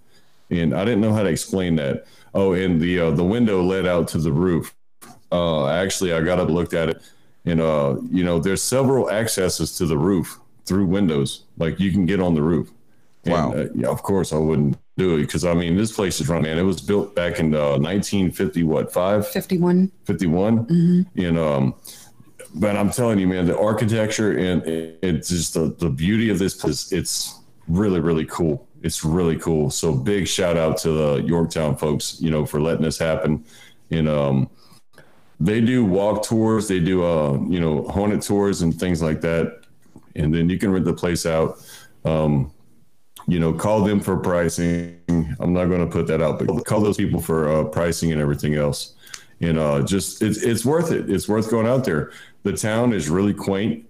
and 0.50 0.74
I 0.74 0.84
didn't 0.84 1.00
know 1.00 1.12
how 1.12 1.22
to 1.22 1.28
explain 1.28 1.76
that. 1.76 2.06
Oh, 2.34 2.54
and 2.54 2.80
the 2.80 2.98
uh, 2.98 3.10
the 3.10 3.24
window 3.24 3.62
led 3.62 3.86
out 3.86 4.08
to 4.08 4.18
the 4.18 4.32
roof. 4.32 4.74
Uh, 5.30 5.68
actually, 5.68 6.12
I 6.12 6.22
got 6.22 6.40
up 6.40 6.48
looked 6.48 6.74
at 6.74 6.88
it, 6.88 7.02
and 7.44 7.60
uh, 7.60 7.96
you 8.10 8.24
know, 8.24 8.38
there's 8.38 8.62
several 8.62 9.10
accesses 9.10 9.76
to 9.76 9.86
the 9.86 9.98
roof 9.98 10.40
through 10.64 10.86
windows. 10.86 11.44
Like 11.58 11.78
you 11.78 11.92
can 11.92 12.06
get 12.06 12.20
on 12.20 12.34
the 12.34 12.42
roof. 12.42 12.70
And, 13.28 13.32
Wow. 13.32 13.52
uh, 13.52 13.66
yeah, 13.74 13.88
of 13.88 14.02
course 14.02 14.32
I 14.32 14.38
wouldn't 14.38 14.76
do 14.96 15.16
it 15.16 15.20
because 15.22 15.44
I 15.44 15.54
mean 15.54 15.76
this 15.76 15.92
place 15.92 16.20
is 16.20 16.28
run, 16.28 16.42
man. 16.42 16.58
It 16.58 16.62
was 16.62 16.80
built 16.80 17.14
back 17.14 17.38
in 17.38 17.54
uh, 17.54 17.76
1950, 17.78 18.62
what 18.64 18.92
five? 18.92 19.26
51. 19.28 19.90
51 20.04 21.06
and 21.16 21.38
um 21.38 21.74
but 22.54 22.76
i'm 22.76 22.88
telling 22.90 23.18
you 23.18 23.26
man 23.28 23.44
the 23.46 23.58
architecture 23.58 24.32
and 24.38 24.62
it- 24.66 24.98
it's 25.02 25.28
just 25.28 25.52
the, 25.52 25.74
the 25.78 25.90
beauty 25.90 26.30
of 26.30 26.38
this 26.38 26.54
place 26.54 26.90
it's 26.92 27.40
really 27.68 28.00
really 28.00 28.24
cool 28.24 28.66
it's 28.82 29.04
really 29.04 29.36
cool 29.36 29.68
so 29.70 29.92
big 29.92 30.26
shout 30.26 30.56
out 30.56 30.78
to 30.78 30.90
the 30.90 31.22
yorktown 31.26 31.76
folks 31.76 32.18
you 32.22 32.30
know 32.30 32.46
for 32.46 32.58
letting 32.58 32.82
this 32.82 32.98
happen 32.98 33.44
and 33.90 34.08
um 34.08 34.48
they 35.40 35.60
do 35.60 35.84
walk 35.84 36.22
tours 36.24 36.68
they 36.68 36.80
do 36.80 37.04
uh 37.04 37.32
you 37.54 37.60
know 37.60 37.82
haunted 37.88 38.22
tours 38.22 38.62
and 38.62 38.78
things 38.80 39.02
like 39.02 39.20
that 39.20 39.60
and 40.16 40.34
then 40.34 40.48
you 40.48 40.56
can 40.58 40.70
rent 40.72 40.86
the 40.86 40.92
place 40.94 41.26
out 41.26 41.58
um 42.06 42.50
you 43.28 43.38
know 43.38 43.52
call 43.52 43.82
them 43.84 44.00
for 44.00 44.16
pricing 44.16 44.98
i'm 45.38 45.52
not 45.52 45.66
going 45.66 45.80
to 45.80 45.86
put 45.86 46.08
that 46.08 46.20
out 46.20 46.38
but 46.38 46.64
call 46.64 46.80
those 46.80 46.96
people 46.96 47.20
for 47.20 47.48
uh, 47.48 47.64
pricing 47.64 48.10
and 48.10 48.20
everything 48.20 48.56
else 48.56 48.96
and 49.40 49.58
uh, 49.58 49.82
just 49.82 50.22
it's 50.22 50.42
it's 50.42 50.64
worth 50.64 50.90
it. 50.90 51.10
It's 51.10 51.28
worth 51.28 51.50
going 51.50 51.66
out 51.66 51.84
there. 51.84 52.12
The 52.42 52.52
town 52.52 52.92
is 52.92 53.08
really 53.08 53.34
quaint. 53.34 53.88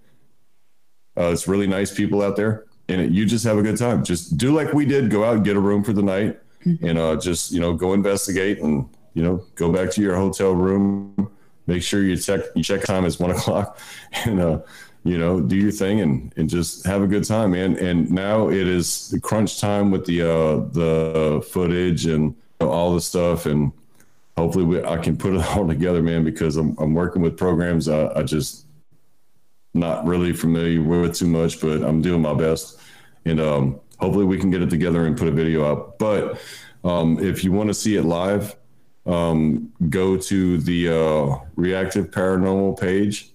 Uh, 1.17 1.31
it's 1.31 1.47
really 1.47 1.67
nice 1.67 1.93
people 1.93 2.21
out 2.21 2.35
there, 2.35 2.65
and 2.87 3.01
it, 3.01 3.11
you 3.11 3.25
just 3.25 3.45
have 3.45 3.57
a 3.57 3.61
good 3.61 3.77
time. 3.77 4.03
Just 4.03 4.37
do 4.37 4.53
like 4.53 4.73
we 4.73 4.85
did. 4.85 5.09
Go 5.09 5.23
out 5.23 5.37
and 5.37 5.45
get 5.45 5.55
a 5.55 5.59
room 5.59 5.83
for 5.83 5.93
the 5.93 6.03
night, 6.03 6.39
and 6.81 6.97
uh, 6.97 7.15
just 7.15 7.51
you 7.51 7.59
know 7.59 7.73
go 7.73 7.93
investigate 7.93 8.59
and 8.59 8.87
you 9.13 9.23
know 9.23 9.43
go 9.55 9.71
back 9.71 9.91
to 9.91 10.01
your 10.01 10.15
hotel 10.15 10.53
room. 10.53 11.31
Make 11.65 11.83
sure 11.83 12.03
you 12.03 12.15
check 12.17 12.41
you 12.55 12.63
check 12.63 12.83
time 12.83 13.05
is 13.05 13.19
one 13.19 13.31
o'clock, 13.35 13.79
and 14.25 14.39
uh, 14.39 14.59
you 15.03 15.17
know 15.17 15.39
do 15.39 15.55
your 15.55 15.71
thing 15.71 16.01
and 16.01 16.33
and 16.37 16.49
just 16.49 16.85
have 16.85 17.01
a 17.01 17.07
good 17.07 17.23
time, 17.23 17.51
man. 17.51 17.77
And 17.77 18.11
now 18.11 18.49
it 18.49 18.67
is 18.67 19.09
the 19.09 19.19
crunch 19.19 19.59
time 19.59 19.91
with 19.91 20.05
the 20.05 20.21
uh, 20.21 20.55
the 20.71 21.47
footage 21.51 22.05
and 22.05 22.35
all 22.59 22.93
the 22.93 23.01
stuff 23.01 23.45
and 23.45 23.71
hopefully 24.39 24.65
we, 24.65 24.83
I 24.83 24.97
can 24.97 25.17
put 25.17 25.33
it 25.33 25.45
all 25.55 25.67
together, 25.67 26.01
man, 26.01 26.23
because 26.23 26.57
I'm, 26.57 26.75
I'm 26.79 26.93
working 26.93 27.21
with 27.21 27.37
programs 27.37 27.87
I, 27.87 28.07
I 28.15 28.23
just 28.23 28.65
not 29.73 30.05
really 30.05 30.33
familiar 30.33 30.81
with 30.81 31.15
too 31.15 31.27
much, 31.27 31.61
but 31.61 31.83
I'm 31.83 32.01
doing 32.01 32.21
my 32.21 32.33
best. 32.33 32.79
And 33.25 33.39
um, 33.39 33.79
hopefully 33.99 34.25
we 34.25 34.39
can 34.39 34.49
get 34.49 34.61
it 34.61 34.69
together 34.69 35.05
and 35.05 35.17
put 35.17 35.27
a 35.27 35.31
video 35.31 35.69
out. 35.69 35.99
But 35.99 36.39
um, 36.83 37.19
if 37.19 37.43
you 37.43 37.51
want 37.51 37.69
to 37.69 37.73
see 37.73 37.97
it 37.97 38.03
live, 38.03 38.55
um, 39.05 39.71
go 39.89 40.17
to 40.17 40.57
the 40.57 40.89
uh, 40.89 41.37
Reactive 41.55 42.09
Paranormal 42.09 42.79
page 42.79 43.28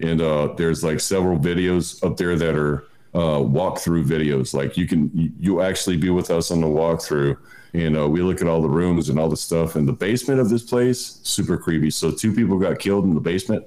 and 0.00 0.20
uh, 0.20 0.48
there's 0.56 0.82
like 0.84 1.00
several 1.00 1.38
videos 1.38 2.02
up 2.04 2.16
there 2.16 2.36
that 2.36 2.54
are 2.56 2.84
uh, 3.14 3.38
walkthrough 3.40 4.04
videos. 4.04 4.54
Like 4.54 4.76
you 4.76 4.86
can 4.86 5.10
you, 5.14 5.30
you 5.38 5.60
actually 5.62 5.96
be 5.96 6.10
with 6.10 6.30
us 6.30 6.50
on 6.50 6.60
the 6.60 6.66
walkthrough, 6.66 7.36
and 7.74 7.96
uh, 7.98 8.08
we 8.08 8.20
look 8.22 8.40
at 8.40 8.48
all 8.48 8.62
the 8.62 8.68
rooms 8.68 9.08
and 9.08 9.18
all 9.18 9.28
the 9.28 9.36
stuff 9.36 9.76
in 9.76 9.86
the 9.86 9.92
basement 9.92 10.40
of 10.40 10.48
this 10.50 10.62
place. 10.62 11.20
Super 11.22 11.56
creepy. 11.56 11.90
So 11.90 12.10
two 12.10 12.34
people 12.34 12.58
got 12.58 12.78
killed 12.78 13.04
in 13.04 13.14
the 13.14 13.20
basement, 13.20 13.64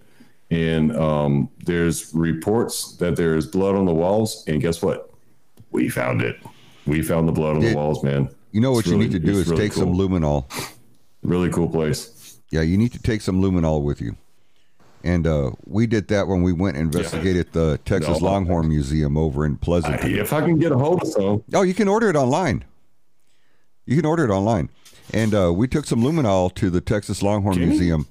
and 0.51 0.95
um, 0.95 1.49
there's 1.65 2.13
reports 2.13 2.95
that 2.97 3.15
there's 3.15 3.47
blood 3.47 3.75
on 3.75 3.85
the 3.85 3.93
walls. 3.93 4.43
And 4.47 4.61
guess 4.61 4.81
what? 4.81 5.09
We 5.71 5.89
found 5.89 6.21
it. 6.21 6.37
We 6.85 7.01
found 7.01 7.27
the 7.27 7.31
blood 7.31 7.55
on 7.55 7.61
the 7.61 7.73
walls, 7.75 8.03
man. 8.03 8.29
You 8.51 8.59
know 8.59 8.71
what 8.71 8.79
It's 8.79 8.87
you 8.89 8.93
really- 8.97 9.07
need 9.07 9.13
to 9.13 9.19
do 9.19 9.37
is 9.39 9.47
really 9.47 9.61
take 9.63 9.73
some 9.73 9.93
cool. 9.95 10.09
luminol. 10.09 10.69
Really 11.23 11.49
cool 11.49 11.69
place. 11.69 12.37
Yeah, 12.49 12.61
you 12.61 12.77
need 12.77 12.91
to 12.93 12.99
take 13.01 13.21
some 13.21 13.41
luminol 13.41 13.81
with 13.83 14.01
you. 14.01 14.15
And 15.03 15.25
uh, 15.25 15.51
we 15.65 15.87
did 15.87 16.07
that 16.09 16.27
when 16.27 16.43
we 16.43 16.53
went 16.53 16.77
and 16.77 16.85
investigated 16.85 17.51
the 17.53 17.79
Texas 17.85 18.21
No. 18.21 18.27
Longhorn 18.27 18.67
Museum 18.69 19.17
over 19.17 19.45
in 19.45 19.57
Pleasanton. 19.57 20.15
If 20.15 20.31
I 20.31 20.41
can 20.41 20.59
get 20.59 20.71
a 20.71 20.77
hold 20.77 21.01
of 21.01 21.07
some, 21.07 21.43
Oh, 21.53 21.63
you 21.63 21.73
can 21.73 21.87
order 21.87 22.09
it 22.09 22.15
online. 22.15 22.63
You 23.85 23.95
can 23.95 24.05
order 24.05 24.23
it 24.23 24.29
online. 24.29 24.69
And 25.13 25.33
uh, 25.33 25.51
we 25.53 25.67
took 25.67 25.85
some 25.85 26.01
luminol 26.01 26.53
to 26.55 26.69
the 26.69 26.81
Texas 26.81 27.21
Longhorn 27.23 27.59
you? 27.59 27.67
Museum 27.67 28.07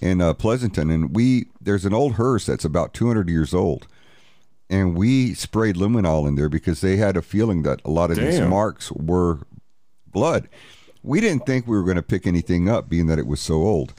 in 0.00 0.20
uh, 0.20 0.32
Pleasanton, 0.34 0.90
and 0.90 1.14
we 1.14 1.46
there's 1.60 1.84
an 1.84 1.94
old 1.94 2.14
hearse 2.14 2.46
that's 2.46 2.64
about 2.64 2.94
200 2.94 3.28
years 3.28 3.54
old, 3.54 3.86
and 4.68 4.96
we 4.96 5.34
sprayed 5.34 5.76
luminol 5.76 6.26
in 6.26 6.34
there 6.34 6.48
because 6.48 6.80
they 6.80 6.96
had 6.96 7.16
a 7.16 7.22
feeling 7.22 7.62
that 7.62 7.80
a 7.84 7.90
lot 7.90 8.10
of 8.10 8.16
these 8.16 8.40
marks 8.40 8.90
were 8.90 9.40
blood. 10.10 10.48
We 11.04 11.20
didn't 11.20 11.46
think 11.46 11.66
we 11.68 11.76
were 11.76 11.84
going 11.84 11.96
to 11.96 12.02
pick 12.02 12.26
anything 12.26 12.68
up, 12.68 12.88
being 12.88 13.06
that 13.06 13.18
it 13.18 13.26
was 13.26 13.40
so 13.40 13.54
old, 13.62 13.92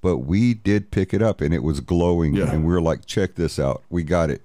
but 0.00 0.18
we 0.18 0.54
did 0.54 0.90
pick 0.90 1.12
it 1.14 1.22
up, 1.22 1.40
and 1.40 1.52
it 1.54 1.62
was 1.62 1.80
glowing, 1.80 2.34
Yeah. 2.34 2.50
and 2.52 2.64
we 2.64 2.72
were 2.72 2.80
like, 2.80 3.06
"Check 3.06 3.34
this 3.34 3.58
out, 3.58 3.82
we 3.90 4.02
got 4.02 4.30
it." 4.30 4.42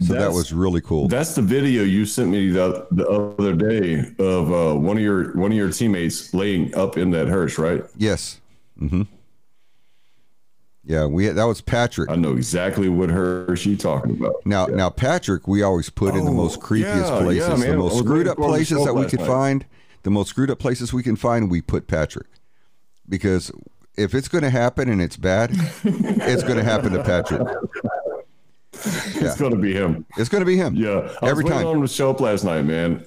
So 0.00 0.12
that 0.12 0.32
was 0.32 0.52
really 0.52 0.82
cool. 0.82 1.08
That's 1.08 1.34
the 1.34 1.40
video 1.40 1.82
you 1.82 2.04
sent 2.04 2.28
me 2.30 2.50
the, 2.50 2.86
the 2.90 3.08
other 3.08 3.54
day 3.56 4.00
of 4.18 4.52
uh, 4.52 4.78
one 4.78 4.98
of 4.98 5.02
your 5.02 5.32
one 5.36 5.50
of 5.52 5.56
your 5.56 5.70
teammates 5.72 6.34
laying 6.34 6.74
up 6.74 6.98
in 6.98 7.10
that 7.12 7.28
hearse, 7.28 7.56
right? 7.58 7.82
Yes. 7.96 8.38
Mm-hmm. 8.78 9.02
Yeah, 10.84 11.06
we 11.06 11.26
that 11.28 11.44
was 11.44 11.60
Patrick. 11.62 12.10
I 12.10 12.14
know 12.16 12.34
exactly 12.36 12.88
what 12.88 13.08
hearse 13.10 13.66
you 13.66 13.76
talking 13.76 14.12
about. 14.12 14.34
Now, 14.44 14.66
now 14.66 14.88
Patrick, 14.90 15.48
we 15.48 15.62
always 15.62 15.90
put 15.90 16.14
in 16.14 16.24
the 16.24 16.30
Oh, 16.30 16.34
most 16.34 16.60
creepiest 16.60 17.08
yeah, 17.10 17.18
places, 17.22 17.60
yeah, 17.64 17.70
the. 17.70 17.76
Most 17.78 17.98
screwed 17.98 18.28
up 18.28 18.36
for 18.36 18.42
him 18.44 18.50
to 18.50 18.54
places 18.56 18.84
that 18.84 18.94
we 18.94 19.06
could 19.06 19.20
night. 19.20 19.26
find. 19.26 19.64
The 20.04 20.10
most 20.10 20.28
screwed 20.28 20.50
up 20.50 20.58
places 20.60 20.92
we 20.92 21.02
can 21.02 21.16
find, 21.16 21.50
we 21.50 21.60
put 21.60 21.88
Patrick, 21.88 22.28
because 23.08 23.50
if 23.96 24.14
it's 24.14 24.28
going 24.28 24.44
to 24.44 24.50
happen 24.50 24.88
and 24.88 25.00
it's 25.00 25.16
bad, 25.16 25.50
it's 25.84 26.42
going 26.42 26.56
to 26.58 26.64
happen 26.64 26.92
to 26.92 27.02
Patrick. 27.02 27.42
Yeah. 29.14 29.28
It's 29.28 29.36
gonna 29.40 29.56
be 29.56 29.72
him. 29.72 30.04
It's 30.18 30.28
going 30.28 30.42
to 30.42 30.46
be 30.46 30.56
him. 30.56 30.74
Yeah, 30.74 31.10
I 31.22 31.28
every 31.30 31.44
was 31.44 31.52
waiting 31.52 31.58
time. 31.58 31.66
on 31.66 31.76
him 31.76 31.82
to 31.82 31.88
show 31.88 32.10
up 32.10 32.20
last 32.20 32.44
night, 32.44 32.62
man. 32.62 33.02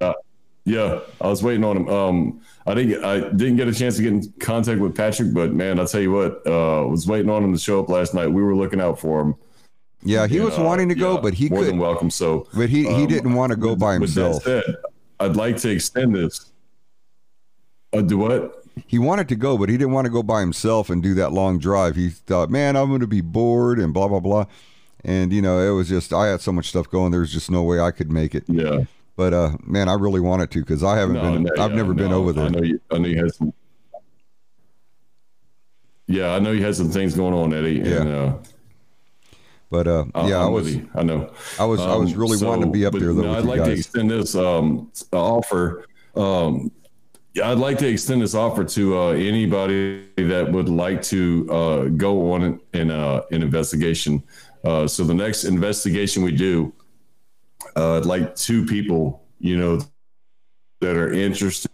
Uh, 0.00 0.14
yeah, 0.64 1.00
I 1.20 1.26
was 1.28 1.42
waiting 1.42 1.62
on 1.62 1.76
him. 1.76 1.88
Um, 1.88 2.40
I 2.66 2.72
didn't 2.74 2.90
get, 2.90 3.04
I 3.04 3.20
didn't 3.30 3.56
get 3.56 3.68
a 3.68 3.74
chance 3.74 3.96
to 3.96 4.02
get 4.02 4.12
in 4.12 4.32
contact 4.40 4.80
with 4.80 4.96
Patrick, 4.96 5.34
but 5.34 5.52
man, 5.52 5.78
I'll 5.78 5.86
tell 5.86 6.00
you 6.00 6.12
what, 6.12 6.46
uh, 6.46 6.86
was 6.88 7.06
waiting 7.06 7.28
on 7.30 7.44
him 7.44 7.52
to 7.52 7.58
show 7.58 7.80
up 7.82 7.90
last 7.90 8.14
night. 8.14 8.28
We 8.28 8.42
were 8.42 8.54
looking 8.56 8.80
out 8.80 8.98
for 8.98 9.20
him. 9.20 9.34
Yeah, 10.02 10.26
he 10.26 10.40
was 10.40 10.58
Uh, 10.58 10.62
wanting 10.62 10.88
to 10.88 10.94
go, 10.94 11.14
yeah, 11.16 11.20
but 11.20 11.34
he 11.34 11.50
more 11.50 11.64
than 11.64 11.76
welcome. 11.78 12.08
So, 12.10 12.46
But 12.54 12.70
he, 12.70 12.84
he 12.84 13.02
um, 13.02 13.06
didn't 13.06 13.34
want 13.34 13.50
to 13.50 13.56
go 13.56 13.76
by 13.76 13.94
himself. 13.94 14.42
said, 14.42 14.64
I'd 15.18 15.36
like 15.36 15.58
to 15.58 15.68
extend 15.70 16.14
this. 16.14 16.50
Uh, 17.92 18.00
do 18.00 18.16
what? 18.16 18.59
He 18.86 18.98
wanted 18.98 19.28
to 19.28 19.36
go, 19.36 19.56
but 19.58 19.68
he 19.68 19.76
didn't 19.76 19.92
want 19.92 20.06
to 20.06 20.10
go 20.10 20.22
by 20.22 20.40
himself 20.40 20.90
and 20.90 21.02
do 21.02 21.14
that 21.14 21.32
long 21.32 21.58
drive. 21.58 21.96
He 21.96 22.10
thought, 22.10 22.50
man, 22.50 22.76
I'm 22.76 22.88
going 22.88 23.00
to 23.00 23.06
be 23.06 23.20
bored 23.20 23.78
and 23.78 23.92
blah, 23.94 24.08
blah, 24.08 24.20
blah. 24.20 24.46
And, 25.04 25.32
you 25.32 25.40
know, 25.42 25.58
it 25.60 25.74
was 25.74 25.88
just, 25.88 26.12
I 26.12 26.28
had 26.28 26.40
so 26.40 26.52
much 26.52 26.68
stuff 26.68 26.90
going. 26.90 27.10
There 27.10 27.20
was 27.20 27.32
just 27.32 27.50
no 27.50 27.62
way 27.62 27.80
I 27.80 27.90
could 27.90 28.10
make 28.10 28.34
it. 28.34 28.44
Yeah. 28.48 28.84
But, 29.16 29.32
uh, 29.34 29.56
man, 29.64 29.88
I 29.88 29.94
really 29.94 30.20
wanted 30.20 30.50
to 30.52 30.60
because 30.60 30.82
I 30.82 30.96
haven't 30.98 31.16
No, 31.16 31.32
been, 31.32 31.42
no, 31.44 31.50
I've 31.62 31.70
yeah, 31.70 31.76
never 31.76 31.94
been 31.94 32.10
no, 32.10 32.18
over 32.18 32.30
I 32.30 32.32
there. 32.34 32.50
know 32.50 32.62
you. 32.62 32.80
I 32.90 32.98
know 32.98 33.08
you 33.08 33.16
had 33.22 33.34
some. 33.34 33.52
Yeah, 36.06 36.34
I 36.34 36.38
know 36.38 36.50
you 36.52 36.64
had 36.64 36.74
some 36.74 36.90
things 36.90 37.14
going 37.14 37.34
on, 37.34 37.54
Eddie. 37.54 37.76
Yeah. 37.84 38.00
And, 38.00 38.08
uh, 38.10 38.34
But, 39.70 39.86
uh, 39.86 40.04
yeah, 40.26 40.38
I 40.38 40.46
I'm 40.46 40.52
with 40.52 40.64
was. 40.64 40.76
I 40.94 41.02
know. 41.02 41.32
I 41.58 41.64
was, 41.64 41.80
I 41.80 41.94
was 41.94 42.12
Um, 42.12 42.18
really 42.20 42.44
wanting 42.44 42.64
to 42.66 42.70
be 42.72 42.84
up 42.84 42.92
there 42.94 43.12
though 43.14 43.22
no, 43.22 43.34
I'd 43.34 43.44
like 43.44 43.62
to 43.64 43.70
extend 43.72 44.10
this 44.10 44.34
um, 44.34 44.90
offer. 45.12 45.84
Um, 46.16 46.72
I'd 47.42 47.58
like 47.58 47.78
to 47.78 47.86
extend 47.86 48.22
this 48.22 48.34
offer 48.34 48.64
to 48.64 48.98
uh, 48.98 49.10
anybody 49.12 50.08
that 50.16 50.50
would 50.50 50.68
like 50.68 51.00
to 51.02 51.48
uh, 51.50 51.84
go 51.84 52.32
on 52.32 52.60
in 52.74 52.90
uh, 52.90 53.22
an 53.30 53.42
investigation. 53.42 54.22
Uh, 54.64 54.86
so 54.86 55.04
the 55.04 55.14
next 55.14 55.44
investigation 55.44 56.24
we 56.24 56.32
do, 56.32 56.72
uh, 57.76 57.98
I'd 57.98 58.06
like 58.06 58.34
two 58.34 58.66
people, 58.66 59.24
you 59.38 59.56
know, 59.56 59.80
that 60.80 60.96
are 60.96 61.12
interested, 61.12 61.70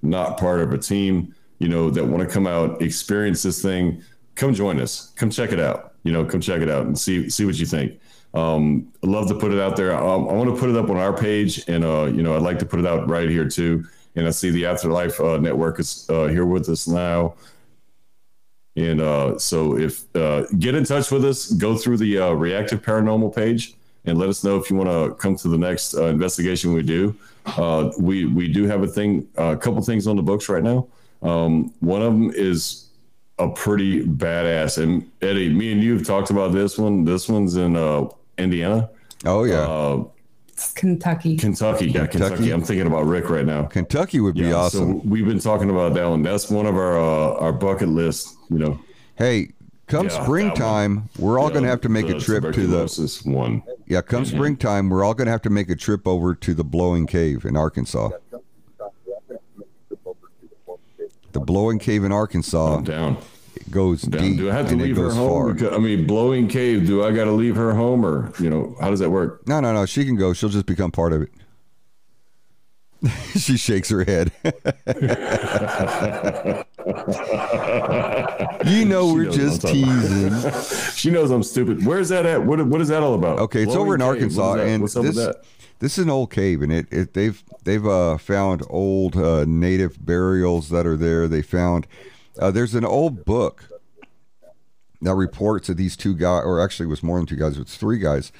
not 0.00 0.38
part 0.38 0.60
of 0.60 0.72
a 0.72 0.78
team, 0.78 1.34
you 1.58 1.68
know, 1.68 1.90
that 1.90 2.04
want 2.04 2.26
to 2.26 2.32
come 2.32 2.46
out, 2.46 2.80
experience 2.80 3.42
this 3.42 3.60
thing. 3.60 4.02
Come 4.36 4.54
join 4.54 4.80
us. 4.80 5.12
Come 5.16 5.30
check 5.30 5.52
it 5.52 5.60
out. 5.60 5.94
You 6.02 6.12
know, 6.12 6.24
come 6.24 6.40
check 6.40 6.62
it 6.62 6.70
out 6.70 6.86
and 6.86 6.98
see 6.98 7.28
see 7.28 7.44
what 7.44 7.56
you 7.56 7.66
think. 7.66 8.00
Um, 8.34 8.92
I'd 9.02 9.10
love 9.10 9.28
to 9.28 9.34
put 9.34 9.52
it 9.52 9.60
out 9.60 9.76
there. 9.76 9.94
I, 9.94 10.00
I 10.00 10.16
want 10.16 10.48
to 10.48 10.58
put 10.58 10.70
it 10.70 10.76
up 10.76 10.88
on 10.88 10.96
our 10.96 11.12
page, 11.12 11.68
and 11.68 11.84
uh, 11.84 12.04
you 12.04 12.22
know, 12.22 12.34
I'd 12.34 12.42
like 12.42 12.58
to 12.60 12.66
put 12.66 12.80
it 12.80 12.86
out 12.86 13.08
right 13.08 13.28
here 13.28 13.48
too. 13.48 13.84
And 14.14 14.26
I 14.26 14.30
see 14.30 14.50
the 14.50 14.66
Afterlife 14.66 15.20
uh, 15.20 15.38
Network 15.38 15.80
is 15.80 16.06
uh, 16.10 16.26
here 16.26 16.44
with 16.44 16.68
us 16.68 16.86
now. 16.86 17.34
And 18.76 19.00
uh, 19.00 19.38
so, 19.38 19.76
if 19.76 20.04
uh, 20.16 20.44
get 20.58 20.74
in 20.74 20.84
touch 20.84 21.10
with 21.10 21.24
us, 21.24 21.50
go 21.52 21.76
through 21.76 21.98
the 21.98 22.18
uh, 22.18 22.30
Reactive 22.32 22.82
Paranormal 22.82 23.34
page, 23.34 23.74
and 24.06 24.18
let 24.18 24.28
us 24.28 24.44
know 24.44 24.56
if 24.56 24.70
you 24.70 24.76
want 24.76 24.88
to 24.88 25.14
come 25.16 25.36
to 25.36 25.48
the 25.48 25.58
next 25.58 25.94
uh, 25.94 26.06
investigation 26.06 26.72
we 26.72 26.82
do. 26.82 27.14
Uh, 27.44 27.90
we 27.98 28.24
we 28.26 28.48
do 28.48 28.64
have 28.64 28.82
a 28.82 28.86
thing, 28.86 29.28
a 29.36 29.56
couple 29.56 29.82
things 29.82 30.06
on 30.06 30.16
the 30.16 30.22
books 30.22 30.48
right 30.48 30.62
now. 30.62 30.86
Um, 31.22 31.72
one 31.80 32.02
of 32.02 32.12
them 32.12 32.30
is 32.34 32.88
a 33.38 33.48
pretty 33.48 34.04
badass. 34.04 34.82
And 34.82 35.10
Eddie, 35.20 35.48
me 35.48 35.72
and 35.72 35.82
you 35.82 35.96
have 35.96 36.06
talked 36.06 36.30
about 36.30 36.52
this 36.52 36.78
one. 36.78 37.04
This 37.04 37.28
one's 37.28 37.56
in 37.56 37.76
uh, 37.76 38.08
Indiana, 38.38 38.90
Oh 39.24 39.44
yeah. 39.44 39.60
uh, 39.60 40.04
Kentucky. 40.74 41.36
Kentucky. 41.36 41.86
Yeah, 41.86 42.06
Kentucky. 42.06 42.18
Kentucky. 42.36 42.50
I'm 42.50 42.62
thinking 42.62 42.86
about 42.86 43.06
Rick 43.06 43.28
right 43.30 43.44
now. 43.46 43.64
Kentucky 43.64 44.20
would 44.20 44.34
be 44.34 44.42
Yeah, 44.42 44.54
awesome. 44.54 45.00
So 45.00 45.08
we've 45.08 45.26
been 45.26 45.40
talking 45.40 45.70
about 45.70 45.94
that 45.94 46.06
one. 46.08 46.22
That's 46.22 46.50
one 46.50 46.66
of 46.66 46.76
our 46.76 46.98
uh, 46.98 47.34
our 47.40 47.52
bucket 47.52 47.88
list. 47.88 48.36
You 48.50 48.58
know, 48.58 48.80
hey, 49.16 49.50
come 49.86 50.06
Yeah, 50.08 50.22
springtime, 50.24 51.08
we're 51.18 51.38
all 51.40 51.50
going 51.50 51.62
to 51.64 51.68
have 51.68 51.80
to 51.82 51.88
make 51.88 52.08
a 52.08 52.18
trip 52.18 52.42
to 52.42 52.48
the 52.48 52.52
tuberculosis 52.52 53.24
one. 53.24 53.62
Yeah, 53.86 54.02
come 54.02 54.22
Mm-hmm. 54.24 54.36
springtime, 54.36 54.88
we're 54.90 55.04
all 55.04 55.14
going 55.14 55.26
to 55.26 55.32
have 55.32 55.42
to 55.42 55.50
make 55.50 55.68
a 55.70 55.76
trip 55.76 56.06
over 56.06 56.34
to 56.34 56.54
the 56.54 56.64
Blowing 56.64 57.06
Cave 57.06 57.44
in 57.44 57.56
Arkansas. 57.56 58.10
The 61.32 61.40
Blowing 61.40 61.78
Cave 61.78 62.04
in 62.04 62.12
Arkansas 62.12 62.76
I'm 62.76 62.84
down. 62.84 63.16
Goes 63.72 64.02
Down. 64.02 64.22
deep 64.22 64.36
Do 64.38 64.50
I 64.50 64.54
have 64.54 64.68
to 64.68 64.76
leave 64.76 64.96
her 64.96 65.10
home? 65.10 65.28
far. 65.28 65.52
Because, 65.52 65.72
I 65.72 65.78
mean, 65.78 66.06
blowing 66.06 66.46
cave. 66.46 66.86
Do 66.86 67.04
I 67.04 67.10
got 67.10 67.24
to 67.24 67.32
leave 67.32 67.56
her 67.56 67.74
home, 67.74 68.06
or 68.06 68.32
you 68.38 68.48
know, 68.48 68.76
how 68.80 68.90
does 68.90 69.00
that 69.00 69.10
work? 69.10 69.46
No, 69.48 69.58
no, 69.58 69.72
no. 69.72 69.84
She 69.86 70.04
can 70.04 70.14
go. 70.14 70.32
She'll 70.32 70.48
just 70.48 70.66
become 70.66 70.92
part 70.92 71.12
of 71.12 71.22
it. 71.22 71.30
she 73.36 73.56
shakes 73.56 73.88
her 73.90 74.04
head. 74.04 74.30
you 78.64 78.84
know 78.84 79.12
we're 79.12 79.30
just 79.30 79.64
what 79.64 79.74
I'm 79.74 79.82
talking 79.82 80.00
teasing. 80.00 80.92
She 80.94 81.10
knows 81.10 81.32
I'm 81.32 81.42
stupid. 81.42 81.84
Where's 81.84 82.10
that 82.10 82.26
at? 82.26 82.44
What 82.44 82.64
What 82.66 82.80
is 82.80 82.88
that 82.88 83.02
all 83.02 83.14
about? 83.14 83.40
Okay, 83.40 83.62
it's 83.62 83.74
Blowing 83.74 83.80
over 83.82 83.94
in 83.94 84.00
cave. 84.00 84.08
Arkansas, 84.08 84.54
and 84.54 84.84
this 84.84 85.34
this 85.80 85.98
is 85.98 86.04
an 86.04 86.10
old 86.10 86.30
cave, 86.30 86.62
and 86.62 86.72
it, 86.72 86.86
it 86.92 87.14
they've 87.14 87.42
they've 87.64 87.84
uh, 87.84 88.16
found 88.18 88.62
old 88.70 89.16
uh, 89.16 89.44
native 89.48 90.04
burials 90.04 90.68
that 90.68 90.86
are 90.86 90.96
there. 90.96 91.26
They 91.26 91.42
found 91.42 91.88
uh, 92.38 92.50
there's 92.50 92.74
an 92.74 92.84
old 92.84 93.24
book 93.24 93.68
that 95.00 95.14
reports 95.14 95.66
that 95.66 95.76
these 95.76 95.96
two 95.96 96.14
guys, 96.14 96.44
or 96.44 96.60
actually 96.60 96.86
it 96.86 96.90
was 96.90 97.02
more 97.02 97.18
than 97.18 97.26
two 97.26 97.36
guys, 97.36 97.58
it's 97.58 97.76
three 97.76 97.98
guys 97.98 98.32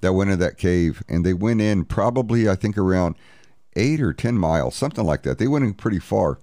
that 0.00 0.12
went 0.12 0.30
in 0.30 0.38
that 0.38 0.58
cave, 0.58 1.02
and 1.08 1.24
they 1.24 1.32
went 1.32 1.60
in 1.60 1.84
probably 1.84 2.48
I 2.48 2.54
think 2.54 2.76
around 2.76 3.14
eight 3.76 4.00
or 4.00 4.12
ten 4.12 4.36
miles, 4.36 4.74
something 4.76 5.04
like 5.04 5.22
that. 5.22 5.38
They 5.38 5.48
went 5.48 5.64
in 5.64 5.74
pretty 5.74 5.98
far, 5.98 6.38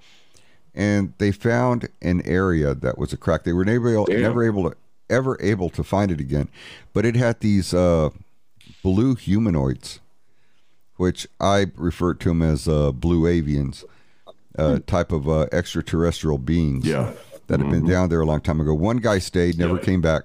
and 0.74 1.14
they 1.20 1.32
found 1.32 1.90
an 2.02 2.22
area 2.26 2.74
that 2.74 2.98
was 2.98 3.14
a 3.14 3.18
crack. 3.18 3.44
They 3.44 3.54
were 3.54 3.66
never 3.66 3.94
able, 3.94 4.06
Damn. 4.06 4.22
never 4.22 4.44
able 4.44 4.70
to 4.70 4.78
ever 5.10 5.38
able 5.42 5.70
to 5.72 5.84
find 5.84 6.12
it 6.12 6.20
again, 6.20 6.50
but 6.94 7.06
it 7.06 7.16
had 7.16 7.40
these 7.40 7.74
uh, 7.74 8.10
blue 8.84 9.16
humanoids, 9.16 10.00
which 10.98 11.28
I 11.40 11.68
refer 11.76 12.14
to 12.16 12.30
them 12.30 12.42
as 12.42 12.68
uh, 12.68 12.92
blue 12.92 13.24
avians, 13.24 13.84
uh, 14.60 14.80
type 14.88 15.12
of 15.12 15.28
uh, 15.30 15.48
extraterrestrial 15.52 16.38
beings 16.38 16.86
Yeah. 16.86 17.14
that 17.48 17.60
had 17.60 17.70
been 17.70 17.86
down 17.88 18.10
there 18.10 18.22
a 18.22 18.26
long 18.26 18.42
time 18.42 18.60
ago. 18.62 18.74
One 18.74 18.98
guy 18.98 19.20
stayed, 19.20 19.58
never 19.58 19.76
Yeah. 19.76 19.82
came 19.84 20.02
back. 20.02 20.24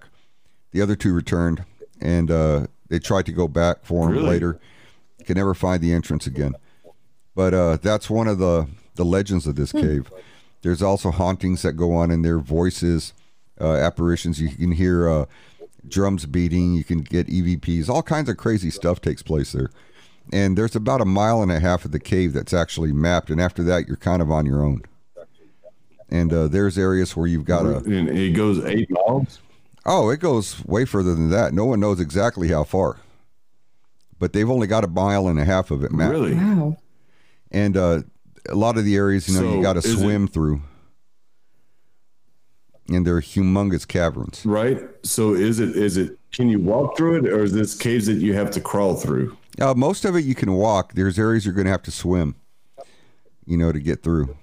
The 0.73 0.81
other 0.83 0.97
two 0.97 1.13
returned, 1.13 1.65
and 2.01 2.31
uh, 2.31 2.67
they 2.89 2.99
tried 2.99 3.27
to 3.27 3.33
go 3.33 3.47
back 3.49 3.85
for 3.85 4.09
him 4.09 4.15
Really? 4.17 4.29
later. 4.29 4.61
Could 5.25 5.37
never 5.37 5.55
find 5.55 5.81
the 5.83 5.93
entrance 5.93 6.27
again. 6.27 6.55
But 7.35 7.55
uh, 7.55 7.79
that's 7.81 8.11
one 8.11 8.29
of 8.29 8.39
the 8.39 8.67
the 8.97 9.05
legends 9.05 9.47
of 9.47 9.57
this 9.57 9.73
cave. 9.73 10.09
There's 10.63 10.81
also 10.83 11.11
hauntings 11.11 11.63
that 11.63 11.73
go 11.73 11.93
on 11.95 12.11
in 12.13 12.23
there, 12.23 12.39
voices 12.39 13.13
uh, 13.61 13.75
apparitions. 13.75 14.41
You 14.41 14.49
can 14.51 14.73
hear 14.73 15.09
uh, 15.09 15.25
drums 15.89 16.27
beating. 16.27 16.75
You 16.75 16.85
can 16.85 17.01
get 17.01 17.27
EVPs. 17.29 17.89
All 17.89 18.03
kinds 18.03 18.29
of 18.29 18.37
crazy 18.37 18.71
stuff 18.71 19.01
takes 19.01 19.23
place 19.23 19.53
there. 19.53 19.71
And 20.33 20.57
there's 20.57 20.75
about 20.75 21.01
a 21.01 21.05
mile 21.05 21.43
and 21.43 21.53
a 21.53 21.61
half 21.61 21.85
of 21.85 21.93
the 21.93 22.01
cave 22.01 22.33
that's 22.33 22.55
actually 22.55 22.93
mapped, 22.93 23.31
and 23.31 23.41
after 23.41 23.63
that, 23.65 23.87
you're 23.87 23.97
kind 23.97 24.23
of 24.23 24.31
on 24.31 24.47
your 24.47 24.65
own. 24.65 24.83
And 26.11 26.33
uh, 26.33 26.49
there's 26.49 26.79
areas 26.79 27.17
where 27.17 27.27
you've 27.27 27.45
got 27.45 27.67
a 27.67 27.77
and 27.79 28.09
it 28.09 28.35
goes 28.35 28.65
eight 28.65 28.91
miles. 28.91 29.41
Oh, 29.87 30.11
it 30.11 30.21
goes 30.21 30.65
way 30.65 30.85
further 30.85 31.15
than 31.15 31.31
that. 31.31 31.53
No 31.53 31.65
one 31.65 31.81
knows 31.81 32.01
exactly 32.01 32.49
how 32.49 32.65
far, 32.65 32.99
but 34.19 34.33
they've 34.33 34.49
only 34.49 34.67
got 34.67 34.85
a 34.85 34.89
mile 34.89 35.29
and 35.29 35.39
a 35.39 35.45
half 35.45 35.71
of 35.71 35.85
it 35.85 35.93
mapped. 35.93 36.13
Really? 36.13 36.35
Wow. 36.35 36.77
And 37.51 37.77
uh, 37.77 38.03
a 38.49 38.55
lot 38.55 38.79
of 38.79 38.85
the 38.85 38.97
areas, 38.97 39.29
you 39.29 39.41
know, 39.41 39.57
you 39.57 39.63
got 39.63 39.75
to 39.75 39.81
is 39.81 39.87
it- 39.87 39.99
swim 39.99 40.29
through, 40.29 40.63
and 42.89 43.07
they're 43.07 43.21
humongous 43.21 43.87
caverns. 43.87 44.45
Right. 44.45 44.81
So 45.03 45.35
is 45.35 45.61
it 45.61 45.77
is 45.77 45.97
it 45.97 46.19
can 46.33 46.49
you 46.49 46.61
walk 46.61 46.97
through 46.97 47.25
it 47.25 47.33
or 47.33 47.45
is 47.45 47.53
this 47.53 47.77
caves 47.77 48.07
that 48.07 48.15
you 48.15 48.35
have 48.35 48.51
to 48.53 48.61
crawl 48.61 48.95
through? 48.95 49.37
Uh, 49.61 49.75
most 49.75 50.05
of 50.05 50.17
it 50.17 50.25
you 50.25 50.35
can 50.35 50.53
walk. 50.55 50.95
There's 50.95 51.19
areas 51.19 51.45
you're 51.45 51.55
going 51.55 51.67
to 51.67 51.71
have 51.71 51.83
to 51.83 51.91
swim, 51.91 52.35
you 53.47 53.57
know, 53.57 53.71
to 53.73 53.79
get 53.81 54.03
through. 54.03 54.37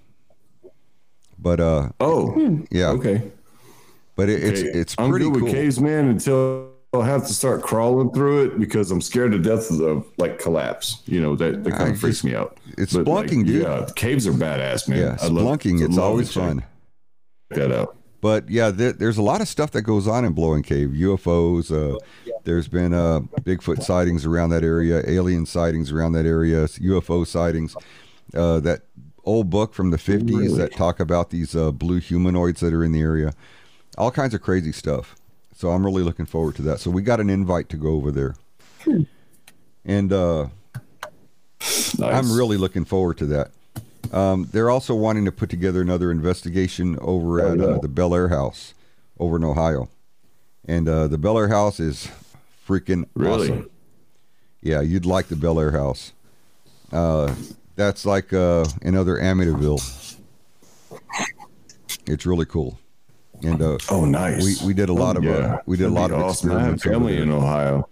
But 1.37 1.59
uh, 1.59 1.89
Oh, 1.99 2.63
yeah, 2.71 2.89
okay. 2.91 3.31
but 4.15 4.29
it, 4.29 4.43
it's 4.43 4.59
Okay. 4.61 4.69
it's 4.79 4.95
I'm 4.97 5.09
pretty 5.09 5.25
good 5.25 5.33
with 5.33 5.43
cool. 5.45 5.53
caves, 5.53 5.79
man, 5.79 6.07
until 6.07 6.69
I'll 6.93 7.01
have 7.01 7.25
to 7.27 7.33
start 7.33 7.61
crawling 7.63 8.11
through 8.11 8.45
it 8.45 8.59
because 8.59 8.91
I'm 8.91 9.01
scared 9.01 9.31
to 9.31 9.39
death 9.39 9.71
of 9.71 10.05
like 10.17 10.37
collapse. 10.39 11.01
You 11.05 11.19
know, 11.21 11.35
that, 11.37 11.63
that 11.63 11.71
kind 11.71 11.83
I 11.83 11.89
of 11.93 11.99
freaks 11.99 12.23
me 12.23 12.35
out. 12.35 12.57
it's 12.77 12.93
But, 12.93 13.07
like, 13.07 13.29
dude. 13.29 13.47
Yeah, 13.47 13.87
caves 13.95 14.27
are 14.27 14.33
badass, 14.33 14.87
man. 14.87 14.99
Yeah, 14.99 15.09
love- 15.27 15.59
splunking. 15.59 15.81
It's 15.83 15.95
love 15.97 16.05
always 16.05 16.27
to 16.29 16.33
check 16.35 16.43
fun. 16.43 16.63
That 17.51 17.71
out. 17.71 17.97
But 18.21 18.49
yeah, 18.49 18.69
there, 18.69 18.93
there's 18.93 19.17
a 19.17 19.21
lot 19.23 19.41
of 19.41 19.47
stuff 19.47 19.71
that 19.71 19.81
goes 19.81 20.07
on 20.07 20.23
in 20.25 20.33
Blowing 20.33 20.61
Cave. 20.63 20.89
UFOs. 20.89 21.71
Uh, 21.71 21.97
there's 22.43 22.67
been 22.67 22.93
uh, 22.93 23.21
Bigfoot 23.41 23.83
sightings 23.83 24.25
around 24.25 24.51
that 24.51 24.63
area, 24.63 25.03
alien 25.07 25.45
sightings 25.45 25.91
around 25.91 26.13
that 26.13 26.25
area, 26.25 26.65
UFO 26.65 27.25
sightings. 27.25 27.75
Uh, 28.33 28.59
that 28.61 28.83
old 29.25 29.49
book 29.49 29.73
from 29.73 29.89
the 29.91 29.97
50s 29.97 30.29
Really? 30.29 30.57
that 30.57 30.73
talk 30.73 30.99
about 30.99 31.29
these 31.31 31.55
uh, 31.55 31.71
blue 31.71 31.99
humanoids 31.99 32.61
that 32.61 32.73
are 32.73 32.83
in 32.83 32.91
the 32.91 33.01
area. 33.01 33.33
All 33.97 34.11
kinds 34.11 34.33
of 34.33 34.41
crazy 34.41 34.71
stuff. 34.71 35.15
So 35.53 35.69
I'm 35.71 35.83
really 35.85 36.01
looking 36.03 36.25
forward 36.25 36.55
to 36.55 36.61
that. 36.63 36.79
So 36.79 36.89
we 36.89 37.01
got 37.01 37.19
an 37.19 37.29
invite 37.29 37.69
to 37.69 37.77
go 37.77 37.89
over 37.89 38.11
there. 38.11 38.35
And 39.85 40.13
uh, 40.13 40.47
Nice. 41.59 41.99
I'm 41.99 42.31
really 42.35 42.57
looking 42.57 42.85
forward 42.85 43.17
to 43.19 43.25
that. 43.27 43.51
Um, 44.11 44.47
they're 44.51 44.69
also 44.69 44.95
wanting 44.95 45.25
to 45.25 45.31
put 45.31 45.49
together 45.49 45.81
another 45.81 46.11
investigation 46.11 46.97
over 47.01 47.41
Oh, 47.41 47.51
at 47.53 47.59
uh, 47.61 47.77
the 47.79 47.87
Bellaire 47.87 48.29
House 48.29 48.73
over 49.19 49.35
in 49.37 49.43
Ohio. 49.43 49.89
And 50.65 50.87
uh, 50.89 51.07
the 51.07 51.17
Bellaire 51.17 51.49
House 51.49 51.79
is 51.79 52.09
freaking 52.67 53.05
Really? 53.15 53.49
awesome. 53.51 53.69
Yeah, 54.61 54.81
you'd 54.81 55.05
like 55.05 55.27
the 55.27 55.35
Bellaire 55.35 55.71
House. 55.71 56.13
Uh, 56.91 57.33
that's 57.75 58.05
like 58.05 58.31
uh, 58.33 58.65
another 58.81 59.17
Amityville. 59.17 60.17
It's 62.07 62.25
really 62.25 62.45
cool. 62.45 62.79
And 63.43 63.61
uh, 63.61 63.77
Oh, 63.89 64.05
nice. 64.05 64.61
we, 64.61 64.67
we 64.67 64.73
did 64.73 64.89
a 64.89 64.93
lot 64.93 65.15
Oh, 65.17 65.19
of 65.19 65.25
uh, 65.25 65.29
yeah. 65.29 65.57
we 65.65 65.77
did 65.77 65.87
a 65.87 65.89
That'd 65.89 66.11
lot 66.11 66.11
of 66.11 66.19
awesome. 66.25 66.51
I 66.51 66.63
have 66.63 66.73
experiments. 66.75 66.83
family 66.83 67.17
in 67.21 67.31
Ohio. 67.31 67.87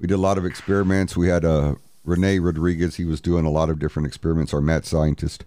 we 0.00 0.06
did 0.06 0.14
a 0.14 0.18
lot 0.20 0.38
of 0.38 0.46
experiments. 0.46 1.16
We 1.16 1.28
had 1.28 1.44
uh, 1.44 1.74
Rene 2.04 2.38
Rodriguez. 2.38 2.96
He 2.96 3.04
was 3.04 3.20
doing 3.20 3.44
a 3.44 3.50
lot 3.50 3.70
of 3.70 3.78
different 3.78 4.06
experiments. 4.06 4.52
Our 4.54 4.60
mad 4.60 4.84
scientist. 4.84 5.44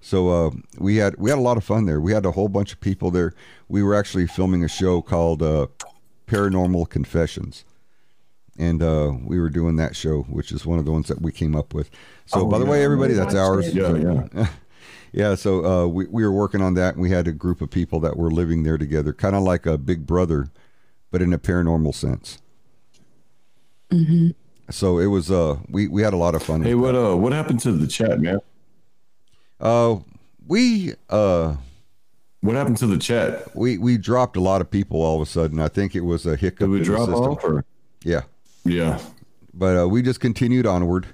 So 0.00 0.28
uh, 0.30 0.50
we 0.78 0.96
had 0.96 1.16
we 1.18 1.30
had 1.30 1.38
a 1.38 1.42
lot 1.42 1.56
of 1.56 1.64
fun 1.64 1.86
there. 1.86 2.00
We 2.00 2.12
had 2.12 2.24
a 2.24 2.32
whole 2.32 2.48
bunch 2.48 2.72
of 2.72 2.80
people 2.80 3.10
there. 3.10 3.34
We 3.68 3.82
were 3.82 3.94
actually 3.94 4.26
filming 4.26 4.64
a 4.64 4.68
show 4.68 5.02
called 5.02 5.42
uh, 5.42 5.66
Paranormal 6.26 6.88
Confessions, 6.88 7.64
and 8.58 8.82
uh, 8.82 9.12
we 9.24 9.38
were 9.38 9.50
doing 9.50 9.76
that 9.76 9.94
show, 9.94 10.22
which 10.22 10.52
is 10.52 10.64
one 10.64 10.78
of 10.78 10.84
the 10.86 10.92
ones 10.92 11.08
that 11.08 11.20
we 11.20 11.32
came 11.32 11.54
up 11.54 11.74
with. 11.74 11.90
So 12.26 12.40
Oh, 12.40 12.46
by 12.46 12.58
the 12.58 12.64
way, 12.64 12.82
everybody, 12.82 13.12
that's 13.14 13.34
ours. 13.34 13.68
it. 13.68 13.74
Yeah, 13.74 13.88
So- 13.88 14.28
yeah. 14.34 14.46
yeah, 15.12 15.34
so 15.34 15.64
uh, 15.66 15.86
we, 15.86 16.06
we 16.06 16.24
were 16.24 16.32
working 16.32 16.62
on 16.62 16.74
that, 16.74 16.94
and 16.94 17.02
we 17.02 17.10
had 17.10 17.28
a 17.28 17.32
group 17.32 17.60
of 17.60 17.68
people 17.70 18.00
that 18.00 18.16
were 18.16 18.30
living 18.30 18.62
there 18.62 18.78
together, 18.78 19.12
kind 19.12 19.36
of 19.36 19.42
like 19.42 19.66
a 19.66 19.76
big 19.76 20.06
brother, 20.06 20.48
but 21.10 21.20
in 21.20 21.32
a 21.34 21.38
paranormal 21.38 21.94
sense. 21.94 22.38
So 24.70 24.98
it 24.98 25.06
was 25.06 25.30
uh 25.30 25.56
we 25.68 25.88
we 25.88 26.02
had 26.02 26.12
a 26.12 26.16
lot 26.16 26.34
of 26.34 26.42
fun. 26.42 26.62
Hey, 26.62 26.74
with 26.74 26.94
what 26.94 27.10
uh 27.12 27.16
what 27.16 27.32
happened 27.32 27.60
to 27.60 27.72
the 27.72 27.86
chat, 27.86 28.20
man? 28.20 28.38
uh 29.60 29.96
we 30.46 30.94
uh 31.08 31.56
What 32.40 32.56
happened 32.56 32.78
to 32.78 32.86
the 32.86 32.98
chat? 32.98 33.54
we 33.56 33.78
we 33.78 33.98
dropped 33.98 34.36
a 34.36 34.40
lot 34.40 34.60
of 34.60 34.70
people 34.70 35.02
all 35.02 35.16
of 35.20 35.22
a 35.22 35.30
sudden. 35.30 35.60
I 35.60 35.68
think 35.68 35.94
it 35.94 36.00
was 36.02 36.26
a 36.26 36.36
hiccup 36.36 36.60
Did 36.60 36.70
we 36.70 36.78
in 36.78 36.84
drop 36.84 37.08
the 37.08 37.16
system. 37.16 37.32
off 37.32 37.44
or 37.44 37.64
Yeah, 38.04 38.22
yeah. 38.64 38.98
but 39.52 39.76
uh, 39.84 39.88
we 39.88 40.02
just 40.02 40.20
continued 40.20 40.66
onward. 40.66 41.06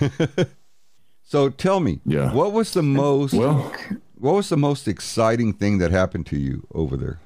so 1.22 1.48
tell 1.50 1.80
me, 1.80 2.00
Yeah. 2.04 2.32
what 2.32 2.52
was 2.52 2.72
the 2.72 2.82
most 2.82 3.34
Well, 3.34 3.72
what 4.18 4.34
was 4.34 4.48
the 4.48 4.56
most 4.56 4.86
exciting 4.88 5.52
thing 5.54 5.78
that 5.78 5.90
happened 5.90 6.26
to 6.26 6.36
you 6.38 6.66
over 6.74 6.96
there? 6.96 7.18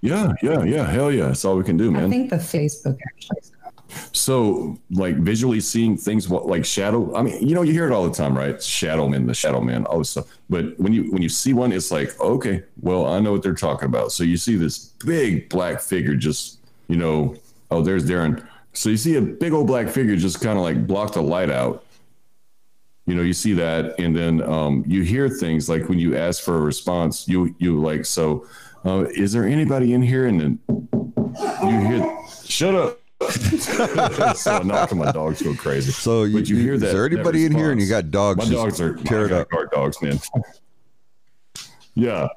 yeah, 0.00 0.32
yeah, 0.42 0.62
yeah. 0.64 0.84
Hell 0.86 1.10
yeah. 1.10 1.26
That's 1.28 1.44
all 1.44 1.56
we 1.56 1.64
can 1.64 1.76
do, 1.76 1.90
man. 1.90 2.04
I 2.04 2.08
think 2.10 2.30
the 2.30 2.36
Facebook 2.36 2.98
actually. 3.14 3.40
So, 4.12 4.78
like 4.90 5.16
visually 5.16 5.60
seeing 5.60 5.96
things 5.96 6.30
like 6.30 6.64
shadow. 6.64 7.14
I 7.14 7.22
mean, 7.22 7.46
you 7.46 7.54
know, 7.54 7.62
you 7.62 7.72
hear 7.72 7.86
it 7.86 7.92
all 7.92 8.08
the 8.08 8.14
time, 8.14 8.36
right? 8.36 8.60
Shadow 8.62 9.08
man, 9.08 9.26
the 9.26 9.34
shadow 9.34 9.60
man, 9.60 9.84
all 9.86 9.98
this 9.98 10.10
stuff. 10.10 10.26
But 10.50 10.78
when 10.78 10.92
you 10.92 11.10
when 11.12 11.22
you 11.22 11.28
see 11.28 11.52
one, 11.52 11.72
it's 11.72 11.90
like, 11.90 12.18
okay, 12.20 12.64
well, 12.80 13.06
I 13.06 13.20
know 13.20 13.32
what 13.32 13.42
they're 13.42 13.54
talking 13.54 13.86
about. 13.86 14.12
So 14.12 14.24
you 14.24 14.36
see 14.36 14.56
this 14.56 14.78
big 15.04 15.48
black 15.48 15.80
figure, 15.80 16.16
just 16.16 16.58
you 16.88 16.96
know, 16.96 17.36
oh, 17.70 17.82
there's 17.82 18.04
Darren. 18.08 18.46
So 18.72 18.88
you 18.88 18.96
see 18.96 19.16
a 19.16 19.22
big 19.22 19.52
old 19.52 19.66
black 19.66 19.88
figure 19.88 20.16
just 20.16 20.40
kind 20.40 20.58
of 20.58 20.64
like 20.64 20.86
block 20.86 21.12
the 21.12 21.22
light 21.22 21.50
out. 21.50 21.84
You 23.06 23.14
know, 23.14 23.22
you 23.22 23.34
see 23.34 23.52
that, 23.52 23.98
and 23.98 24.16
then 24.16 24.42
um, 24.42 24.82
you 24.86 25.02
hear 25.02 25.28
things 25.28 25.68
like 25.68 25.88
when 25.88 25.98
you 25.98 26.16
ask 26.16 26.42
for 26.42 26.56
a 26.56 26.60
response, 26.60 27.28
you 27.28 27.54
you 27.58 27.80
like, 27.80 28.06
so 28.06 28.46
uh, 28.84 29.04
is 29.14 29.32
there 29.32 29.44
anybody 29.44 29.92
in 29.92 30.02
here? 30.02 30.26
And 30.26 30.40
then 30.40 30.58
you 31.62 31.78
hear, 31.80 32.18
shut 32.44 32.74
up. 32.74 32.98
so 34.36 34.58
knocking 34.62 34.98
my 34.98 35.10
dogs 35.12 35.42
go 35.42 35.54
crazy. 35.54 35.92
So 35.92 36.24
you, 36.24 36.38
you 36.40 36.56
hear 36.56 36.74
is 36.74 36.80
that- 36.80 36.92
there 36.92 37.08
that 37.08 37.14
anybody 37.14 37.44
in 37.44 37.52
here 37.52 37.70
and 37.72 37.80
you 37.80 37.88
got 37.88 38.10
dogs? 38.10 38.38
My 38.48 38.54
dogs 38.54 38.80
are 38.80 38.94
tear 38.96 39.26
it 39.26 39.30
my 39.30 39.38
up. 39.38 39.50
guard 39.50 39.70
dogs, 39.70 40.00
man. 40.02 40.18
yeah, 41.94 42.28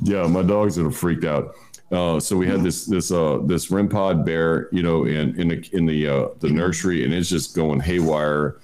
yeah, 0.00 0.26
my 0.26 0.42
dogs 0.42 0.78
are 0.78 0.90
freaked 0.90 1.24
out. 1.24 1.54
Uh, 1.90 2.18
so 2.18 2.36
we 2.36 2.46
had 2.46 2.62
this 2.62 2.86
this 2.86 3.12
uh 3.12 3.38
this 3.44 3.70
REM 3.70 3.88
pod 3.88 4.24
bear, 4.24 4.68
you 4.72 4.82
know, 4.82 5.04
in 5.04 5.38
in 5.38 5.48
the 5.48 5.68
in 5.72 5.84
the 5.86 6.08
uh, 6.08 6.28
the 6.40 6.48
nursery, 6.48 7.04
and 7.04 7.12
it's 7.12 7.28
just 7.28 7.54
going 7.54 7.80
haywire. 7.80 8.56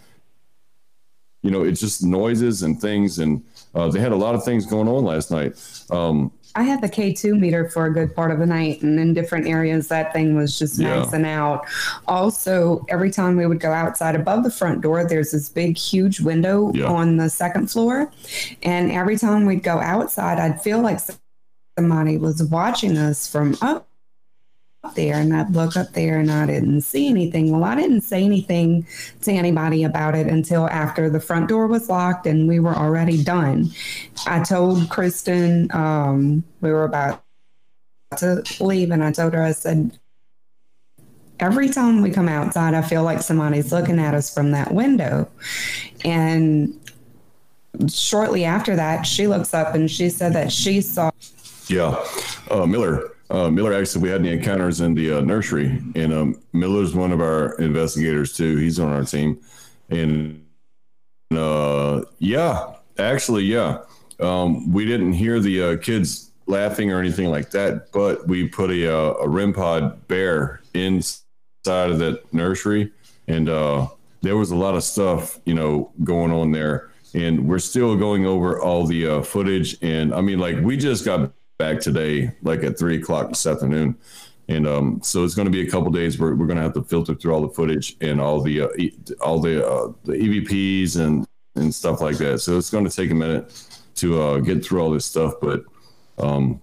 You 1.42 1.50
know, 1.50 1.62
it's 1.62 1.80
just 1.80 2.02
noises 2.02 2.62
and 2.62 2.80
things, 2.80 3.18
and 3.20 3.44
uh, 3.74 3.88
they 3.88 4.00
had 4.00 4.12
a 4.12 4.16
lot 4.16 4.34
of 4.34 4.44
things 4.44 4.66
going 4.66 4.88
on 4.88 5.04
last 5.04 5.30
night. 5.30 5.54
Um, 5.90 6.32
I 6.54 6.62
had 6.62 6.80
the 6.80 6.88
K2 6.88 7.38
meter 7.38 7.68
for 7.68 7.86
a 7.86 7.92
good 7.92 8.14
part 8.14 8.30
of 8.30 8.38
the 8.38 8.46
night, 8.46 8.82
and 8.82 8.98
in 8.98 9.14
different 9.14 9.46
areas, 9.46 9.88
that 9.88 10.12
thing 10.12 10.34
was 10.34 10.58
just 10.58 10.78
Yeah. 10.78 11.02
maxing 11.04 11.26
out. 11.26 11.66
Also, 12.06 12.84
every 12.88 13.10
time 13.10 13.36
we 13.36 13.46
would 13.46 13.60
go 13.60 13.72
outside 13.72 14.14
above 14.14 14.44
the 14.44 14.50
front 14.50 14.80
door, 14.80 15.04
there's 15.04 15.30
this 15.32 15.48
big, 15.48 15.76
huge 15.76 16.20
window 16.20 16.72
Yeah. 16.74 16.86
on 16.86 17.16
the 17.16 17.28
second 17.30 17.70
floor. 17.70 18.10
And 18.62 18.90
every 18.90 19.16
time 19.18 19.46
we'd 19.46 19.62
go 19.62 19.78
outside, 19.78 20.38
I'd 20.38 20.60
feel 20.62 20.80
like 20.80 20.98
somebody 21.78 22.16
was 22.18 22.42
watching 22.42 22.96
us 22.96 23.28
from 23.28 23.56
up 23.62 23.86
there. 24.94 25.16
And 25.16 25.34
I'd 25.34 25.54
look 25.54 25.76
up 25.76 25.92
there 25.92 26.18
and 26.18 26.30
I 26.30 26.46
didn't 26.46 26.82
see 26.82 27.08
anything. 27.08 27.50
Well, 27.50 27.64
I 27.64 27.74
didn't 27.74 28.02
say 28.02 28.22
anything 28.22 28.86
to 29.22 29.32
anybody 29.32 29.84
about 29.84 30.14
it 30.14 30.26
until 30.26 30.68
after 30.68 31.10
the 31.10 31.20
front 31.20 31.48
door 31.48 31.66
was 31.66 31.88
locked 31.88 32.26
and 32.26 32.48
we 32.48 32.60
were 32.60 32.74
already 32.74 33.22
done. 33.22 33.70
I 34.26 34.42
told 34.42 34.88
Kristen 34.88 35.68
um, 35.72 36.44
we 36.60 36.70
were 36.70 36.84
about 36.84 37.22
to 38.16 38.42
leave, 38.60 38.90
and 38.90 39.04
I 39.04 39.12
told 39.12 39.34
her, 39.34 39.42
I 39.42 39.52
said, 39.52 39.98
every 41.40 41.68
time 41.68 42.00
we 42.00 42.10
come 42.10 42.28
outside, 42.28 42.72
I 42.72 42.80
feel 42.80 43.02
like 43.02 43.20
somebody's 43.20 43.70
looking 43.70 43.98
at 43.98 44.14
us 44.14 44.32
from 44.32 44.52
that 44.52 44.72
window. 44.72 45.28
And 46.04 46.74
shortly 47.88 48.44
after 48.44 48.76
that, 48.76 49.02
she 49.02 49.26
looks 49.26 49.52
up 49.52 49.74
and 49.74 49.90
she 49.90 50.08
said 50.08 50.32
that 50.32 50.50
she 50.50 50.80
saw 50.80 51.10
Yeah, 51.68 52.02
uh, 52.50 52.64
Miller. 52.64 53.12
Uh, 53.30 53.50
Miller 53.50 53.74
actually, 53.74 54.02
we 54.02 54.08
had 54.08 54.22
the 54.22 54.30
encounters 54.30 54.80
in 54.80 54.94
the 54.94 55.18
uh, 55.18 55.20
nursery, 55.20 55.82
and 55.94 56.12
um, 56.12 56.42
Miller's 56.52 56.94
one 56.94 57.12
of 57.12 57.20
our 57.20 57.54
investigators 57.56 58.34
too. 58.34 58.56
He's 58.56 58.80
on 58.80 58.90
our 58.90 59.04
team, 59.04 59.38
and 59.90 60.46
uh, 61.36 62.02
yeah, 62.18 62.74
actually, 62.98 63.44
yeah, 63.44 63.80
um, 64.20 64.72
we 64.72 64.86
didn't 64.86 65.12
hear 65.12 65.40
the 65.40 65.62
uh, 65.62 65.76
kids 65.76 66.30
laughing 66.46 66.90
or 66.90 67.00
anything 67.00 67.28
like 67.28 67.50
that, 67.50 67.92
but 67.92 68.26
we 68.26 68.48
put 68.48 68.70
a 68.70 68.90
uh, 68.90 69.14
a 69.20 69.28
REM 69.28 69.52
pod 69.52 70.08
bear 70.08 70.62
inside 70.72 71.20
of 71.66 71.98
that 71.98 72.32
nursery, 72.32 72.90
and 73.26 73.50
uh, 73.50 73.88
there 74.22 74.38
was 74.38 74.52
a 74.52 74.56
lot 74.56 74.74
of 74.74 74.82
stuff, 74.82 75.38
you 75.44 75.54
know, 75.54 75.92
going 76.02 76.32
on 76.32 76.52
there. 76.52 76.90
And 77.14 77.48
we're 77.48 77.58
still 77.58 77.96
going 77.96 78.26
over 78.26 78.60
all 78.60 78.86
the 78.86 79.22
footage, 79.22 79.78
and 79.82 80.12
I 80.14 80.20
mean, 80.20 80.38
like 80.38 80.60
we 80.60 80.76
just 80.76 81.06
got 81.06 81.32
back 81.58 81.80
today, 81.80 82.32
like 82.42 82.62
at 82.64 82.78
three 82.78 82.96
o'clock 82.96 83.28
this 83.28 83.46
afternoon. 83.46 83.96
And 84.48 84.66
um, 84.66 85.00
so 85.02 85.24
it's 85.24 85.34
going 85.34 85.46
to 85.46 85.52
be 85.52 85.66
a 85.66 85.70
couple 85.70 85.90
days 85.90 86.18
where 86.18 86.34
we're 86.34 86.46
going 86.46 86.56
to 86.56 86.62
have 86.62 86.72
to 86.74 86.82
filter 86.82 87.14
through 87.14 87.34
all 87.34 87.42
the 87.42 87.52
footage 87.52 87.96
and 88.00 88.20
all 88.20 88.40
the 88.40 88.62
uh, 88.62 88.68
e- 88.78 88.96
all 89.20 89.40
the 89.40 89.66
uh, 89.66 89.92
the 90.04 90.12
EVPs 90.14 90.98
and 90.98 91.26
and 91.54 91.74
stuff 91.74 92.00
like 92.00 92.16
that. 92.18 92.38
So 92.38 92.56
it's 92.56 92.70
going 92.70 92.84
to 92.84 92.90
take 92.90 93.10
a 93.10 93.14
minute 93.14 93.52
to 93.96 94.22
uh, 94.22 94.38
get 94.38 94.64
through 94.64 94.80
all 94.80 94.90
this 94.90 95.04
stuff, 95.04 95.34
but 95.42 95.64
um, 96.18 96.62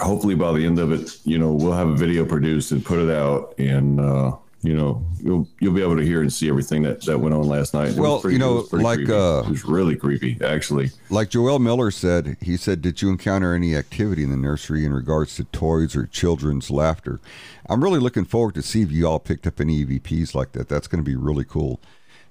hopefully 0.00 0.34
by 0.34 0.52
the 0.52 0.64
end 0.64 0.78
of 0.78 0.90
it, 0.90 1.18
you 1.24 1.38
know, 1.38 1.52
we'll 1.52 1.72
have 1.72 1.88
a 1.88 1.94
video 1.94 2.24
produced 2.24 2.72
and 2.72 2.84
put 2.84 2.98
it 2.98 3.14
out, 3.14 3.54
and 3.58 4.00
uh, 4.00 4.32
you 4.66 4.76
know, 4.76 5.06
you'll 5.22 5.46
you'll 5.60 5.72
be 5.74 5.82
able 5.82 5.96
to 5.96 6.02
hear 6.02 6.20
and 6.20 6.32
see 6.32 6.48
everything 6.48 6.82
that 6.82 7.02
that 7.06 7.18
went 7.18 7.34
on 7.34 7.44
last 7.46 7.72
night. 7.74 7.90
It 7.90 7.96
Well, 7.98 8.20
pretty- 8.20 8.34
you 8.34 8.38
know, 8.40 8.52
it 8.52 8.60
was 8.62 8.68
pretty 8.68 8.84
like, 8.84 8.96
creepy. 8.98 9.12
uh, 9.12 9.40
it 9.40 9.48
was 9.50 9.64
really 9.64 9.96
creepy, 9.96 10.38
actually. 10.42 10.90
Like 11.10 11.30
Joel 11.30 11.58
Miller 11.58 11.90
said, 11.90 12.36
he 12.40 12.56
said, 12.56 12.82
Did 12.82 13.00
you 13.02 13.08
encounter 13.10 13.54
any 13.54 13.76
activity 13.76 14.22
in 14.24 14.30
the 14.30 14.36
nursery 14.36 14.84
in 14.84 14.92
regards 14.92 15.36
to 15.36 15.44
toys 15.44 15.94
or 15.94 16.06
children's 16.06 16.70
laughter? 16.70 17.20
I'm 17.68 17.82
really 17.82 18.00
looking 18.00 18.24
forward 18.24 18.54
to 18.56 18.62
see 18.62 18.82
if 18.82 18.90
you 18.92 19.06
all 19.06 19.18
picked 19.18 19.46
up 19.46 19.60
any 19.60 19.84
EVPs 19.84 20.34
like 20.34 20.52
that. 20.52 20.68
That's 20.68 20.86
going 20.88 21.02
to 21.04 21.08
be 21.08 21.16
really 21.16 21.44
cool. 21.44 21.80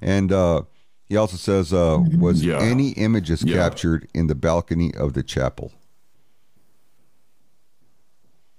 And 0.01 0.31
uh, 0.31 0.63
he 1.07 1.15
also 1.17 1.37
says, 1.37 1.71
uh, 1.73 1.99
Was 2.17 2.43
Yeah. 2.43 2.59
any 2.59 2.89
images 2.91 3.43
Yeah. 3.43 3.55
captured 3.57 4.07
in 4.13 4.27
the 4.27 4.35
balcony 4.35 4.93
of 4.95 5.13
the 5.13 5.23
chapel? 5.23 5.71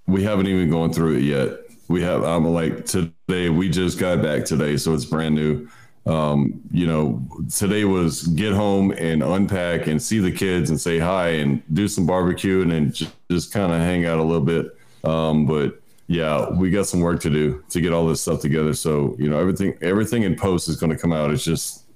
We 0.06 0.22
haven't 0.22 0.46
even 0.46 0.70
gone 0.70 0.92
through 0.92 1.16
it 1.16 1.22
yet. 1.22 1.58
We 1.89 2.03
have. 2.03 2.22
I'm 2.24 2.45
like 2.45 2.84
today. 2.87 3.49
We 3.49 3.68
just 3.68 3.99
got 3.99 4.22
back 4.22 4.45
today, 4.45 4.76
so 4.76 4.95
it's 4.95 5.05
brand 5.05 5.34
new. 5.34 5.68
Um, 6.07 6.61
you 6.70 6.87
know, 6.87 7.26
today 7.53 7.84
was 7.84 8.22
get 8.28 8.53
home 8.53 8.93
and 8.93 9.22
unpack 9.22 9.89
and 9.89 10.01
see 10.01 10.20
the 10.20 10.30
kids 10.30 10.70
and 10.70 10.80
say 10.80 10.99
hi 10.99 11.28
and 11.30 11.62
do 11.74 11.89
some 11.89 12.07
barbecue 12.07 12.62
and 12.62 12.70
then 12.70 12.93
just, 12.93 13.12
just 13.28 13.53
kind 13.53 13.72
of 13.72 13.80
hang 13.80 14.07
out 14.07 14.18
a 14.18 14.22
little 14.22 14.45
bit. 14.45 14.76
Um, 15.03 15.47
but 15.47 15.80
yeah, 16.07 16.49
we 16.51 16.70
got 16.70 16.87
some 16.87 17.01
work 17.01 17.20
to 17.22 17.30
do 17.30 17.64
to 17.70 17.80
get 17.80 17.93
all 17.93 18.07
this 18.07 18.20
stuff 18.20 18.41
together. 18.41 18.72
So 18.72 19.16
you 19.18 19.28
know, 19.28 19.39
everything 19.39 19.76
everything 19.82 20.22
in 20.22 20.37
post 20.37 20.68
is 20.68 20.76
going 20.76 20.93
to 20.93 20.99
come 20.99 21.12
out. 21.12 21.32
It's 21.32 21.45
just 21.45 21.87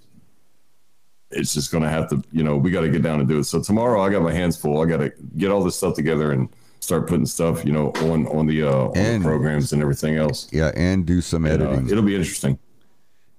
it's 1.30 1.54
just 1.54 1.70
going 1.70 1.84
to 1.84 1.90
have 1.90 2.08
to, 2.10 2.22
you 2.32 2.42
know, 2.42 2.56
we 2.56 2.70
got 2.70 2.80
to 2.80 2.88
get 2.88 3.02
down 3.02 3.20
and 3.20 3.28
do 3.28 3.38
it. 3.38 3.44
So 3.44 3.62
tomorrow 3.62 4.02
I 4.02 4.10
got 4.10 4.22
my 4.22 4.32
hands 4.32 4.56
full. 4.56 4.82
I 4.82 4.86
got 4.86 4.98
to 4.98 5.12
get 5.36 5.50
all 5.50 5.62
this 5.62 5.76
stuff 5.76 5.94
together 5.94 6.32
and 6.32 6.48
start 6.80 7.06
putting 7.08 7.26
stuff, 7.26 7.64
you 7.64 7.72
know, 7.72 7.90
on 8.10 8.26
on 8.28 8.46
the 8.46 8.62
uh, 8.62 8.72
on 8.88 8.96
And- 8.96 9.22
the 9.22 9.28
programs 9.28 9.72
and 9.72 9.80
everything 9.82 10.16
else. 10.16 10.48
Yeah, 10.52 10.72
and 10.74 11.06
do 11.06 11.20
some 11.20 11.44
And, 11.44 11.62
uh, 11.62 11.66
editing. 11.66 11.90
it'll 11.90 12.02
be 12.02 12.14
interesting. 12.16 12.58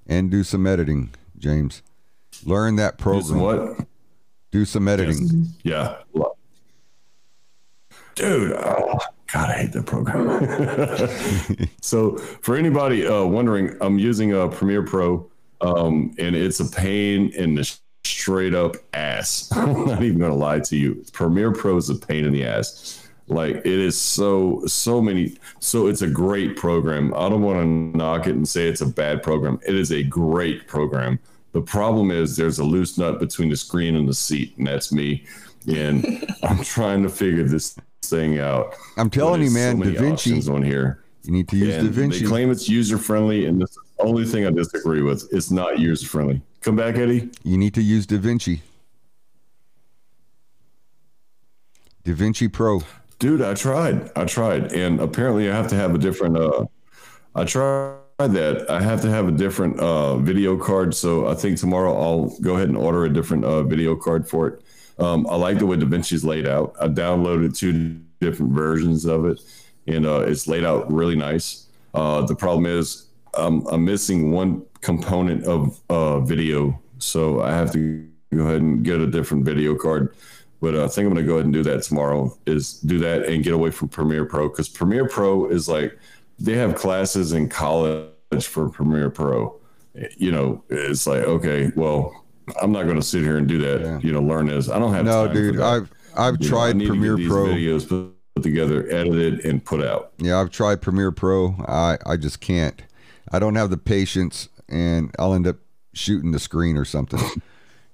and 0.07 0.29
do 0.31 0.43
some 0.43 0.65
editing, 0.67 1.09
James. 1.37 1.81
Learn 2.45 2.75
that 2.77 2.97
Do 2.97 3.03
program. 3.03 3.39
what? 3.39 3.85
Do 4.51 4.65
some 4.65 4.87
editing. 4.87 5.47
Yeah. 5.63 5.97
Dude, 8.15 8.51
oh, 8.53 8.99
God, 9.31 9.49
I 9.49 9.53
hate 9.53 9.71
that 9.71 9.85
program. 9.85 11.67
so, 11.81 12.17
for 12.17 12.55
anybody 12.57 13.07
uh, 13.07 13.23
wondering, 13.23 13.75
I'm 13.79 13.97
using 13.97 14.33
a 14.33 14.49
Premiere 14.49 14.83
Pro, 14.83 15.29
um, 15.61 16.13
and 16.19 16.35
it's 16.35 16.59
a 16.59 16.65
pain 16.69 17.29
in 17.29 17.55
the 17.55 17.73
straight 18.03 18.53
up 18.53 18.75
ass. 18.93 19.49
I'm 19.55 19.85
not 19.85 20.03
even 20.03 20.19
going 20.19 20.31
to 20.31 20.37
lie 20.37 20.59
to 20.59 20.75
you. 20.75 21.03
Premiere 21.13 21.51
Pro 21.53 21.77
is 21.77 21.89
a 21.89 21.95
pain 21.95 22.25
in 22.25 22.33
the 22.33 22.45
ass. 22.45 23.00
Like 23.31 23.55
it 23.57 23.65
is 23.65 23.99
so 23.99 24.61
so 24.67 25.01
many. 25.01 25.37
So 25.59 25.87
it's 25.87 26.01
a 26.01 26.07
great 26.07 26.57
program. 26.57 27.13
I 27.15 27.29
don't 27.29 27.41
want 27.41 27.59
to 27.59 27.97
knock 27.97 28.27
it 28.27 28.35
and 28.35 28.47
say 28.47 28.67
it's 28.67 28.81
a 28.81 28.85
bad 28.85 29.23
program. 29.23 29.59
It 29.65 29.75
is 29.75 29.91
a 29.91 30.03
great 30.03 30.67
program. 30.67 31.17
The 31.53 31.61
problem 31.61 32.11
is 32.11 32.35
there's 32.35 32.59
a 32.59 32.63
loose 32.63 32.97
nut 32.97 33.19
between 33.19 33.49
the 33.49 33.55
screen 33.55 33.95
and 33.95 34.07
the 34.07 34.13
seat, 34.13 34.57
and 34.57 34.67
that's 34.67 34.91
me. 34.91 35.25
And 35.65 36.25
I'm 36.43 36.61
trying 36.63 37.03
to 37.03 37.09
figure 37.09 37.43
this 37.43 37.77
thing 38.03 38.39
out. 38.39 38.75
I'm 38.97 39.09
telling 39.09 39.41
you, 39.41 39.51
man, 39.51 39.77
so 39.77 39.91
Da 39.91 39.99
Vinci. 39.99 40.51
on 40.51 40.61
here. 40.61 41.03
You 41.23 41.31
need 41.31 41.47
to 41.49 41.57
use 41.57 41.75
And 41.75 41.87
Da 41.87 41.93
Vinci. 41.93 42.19
They 42.19 42.25
claim 42.25 42.51
it's 42.51 42.67
user 42.67 42.97
friendly, 42.97 43.45
and 43.45 43.61
the 43.61 43.67
only 43.99 44.25
thing 44.25 44.45
I 44.45 44.51
disagree 44.51 45.01
with. 45.01 45.27
It's 45.31 45.51
not 45.51 45.79
user 45.79 46.07
friendly. 46.07 46.41
Come 46.59 46.75
back, 46.75 46.97
Eddie. 46.97 47.29
You 47.43 47.57
need 47.57 47.73
to 47.75 47.81
use 47.81 48.05
Da 48.05 48.17
Vinci. 48.17 48.61
Da 52.03 52.13
Vinci 52.13 52.49
Pro. 52.49 52.81
Dude, 53.21 53.43
I 53.43 53.53
tried. 53.53 54.09
I 54.15 54.25
tried, 54.25 54.73
and 54.73 54.99
apparently 54.99 55.47
I 55.47 55.55
have 55.55 55.67
to 55.67 55.75
have 55.75 55.93
a 55.93 55.99
different. 55.99 56.35
Uh, 56.35 56.65
I 57.35 57.43
tried 57.43 57.99
that. 58.17 58.65
I 58.67 58.81
have 58.81 58.99
to 59.03 59.11
have 59.11 59.27
a 59.27 59.31
different 59.31 59.79
uh, 59.79 60.17
video 60.17 60.57
card. 60.57 60.95
So 60.95 61.27
I 61.27 61.35
think 61.35 61.59
tomorrow 61.59 61.95
I'll 61.95 62.35
go 62.41 62.55
ahead 62.55 62.69
and 62.69 62.75
order 62.75 63.05
a 63.05 63.13
different 63.13 63.45
uh, 63.45 63.61
video 63.61 63.95
card 63.95 64.27
for 64.27 64.47
it. 64.47 64.63
Um, 64.97 65.27
I 65.29 65.35
like 65.35 65.59
the 65.59 65.67
way 65.67 65.77
DaVinci's 65.77 66.25
laid 66.25 66.47
out. 66.47 66.75
I 66.81 66.87
downloaded 66.87 67.55
two 67.55 68.01
different 68.21 68.53
versions 68.53 69.05
of 69.05 69.25
it, 69.25 69.39
and 69.85 70.07
uh, 70.07 70.21
it's 70.21 70.47
laid 70.47 70.65
out 70.65 70.91
really 70.91 71.15
nice. 71.15 71.67
Uh, 71.93 72.25
the 72.25 72.35
problem 72.35 72.65
is 72.65 73.05
I'm 73.35 73.85
missing 73.85 74.31
one 74.31 74.65
component 74.81 75.45
of 75.45 75.79
uh, 75.91 76.21
video, 76.21 76.81
so 76.97 77.43
I 77.43 77.51
have 77.51 77.71
to 77.73 78.03
go 78.33 78.45
ahead 78.45 78.61
and 78.61 78.83
get 78.83 78.99
a 78.99 79.05
different 79.05 79.45
video 79.45 79.75
card. 79.75 80.15
But 80.61 80.75
uh, 80.75 80.85
I 80.85 80.87
think 80.87 81.07
I'm 81.07 81.13
going 81.13 81.25
to 81.25 81.27
go 81.27 81.35
ahead 81.35 81.45
and 81.45 81.53
do 81.53 81.63
that 81.63 81.83
tomorrow. 81.83 82.37
Is 82.45 82.73
do 82.81 82.99
that 82.99 83.25
and 83.25 83.43
get 83.43 83.53
away 83.53 83.71
from 83.71 83.89
Premiere 83.89 84.25
Pro 84.25 84.47
because 84.47 84.69
Premiere 84.69 85.07
Pro 85.07 85.47
is 85.49 85.67
like 85.67 85.97
they 86.39 86.53
have 86.53 86.75
classes 86.75 87.33
in 87.33 87.49
college 87.49 88.07
for 88.41 88.69
Premiere 88.69 89.09
Pro. 89.09 89.59
You 90.17 90.31
know, 90.31 90.63
it's 90.69 91.07
like 91.07 91.23
okay, 91.23 91.71
well, 91.75 92.25
I'm 92.61 92.71
not 92.71 92.83
going 92.83 92.95
to 92.95 93.01
sit 93.01 93.23
here 93.23 93.37
and 93.37 93.47
do 93.47 93.57
that. 93.59 93.81
Yeah. 93.81 93.99
You 94.01 94.13
know, 94.13 94.21
learn 94.21 94.47
this. 94.47 94.69
I 94.69 94.79
don't 94.79 94.93
have 94.93 95.05
No, 95.05 95.27
dude. 95.27 95.59
I've 95.59 95.91
I've 96.15 96.35
You 96.39 96.49
know, 96.49 96.55
tried 96.55 96.79
get 96.79 96.87
Premiere 96.87 97.17
Pro. 97.17 97.47
videos 97.47 97.87
put 97.87 98.13
put 98.35 98.43
together, 98.43 98.87
edited, 98.89 99.43
and 99.45 99.63
put 99.63 99.83
out. 99.83 100.13
Yeah, 100.17 100.39
I've 100.39 100.49
tried 100.49 100.81
Premiere 100.81 101.11
Pro. 101.11 101.55
I 101.67 101.97
I 102.05 102.17
just 102.17 102.39
can't. 102.39 102.81
I 103.31 103.39
don't 103.39 103.55
have 103.55 103.69
the 103.69 103.77
patience, 103.77 104.49
and 104.69 105.13
I'll 105.17 105.33
end 105.33 105.47
up 105.47 105.57
shooting 105.93 106.31
the 106.31 106.39
screen 106.39 106.77
or 106.77 106.85
something. 106.85 107.19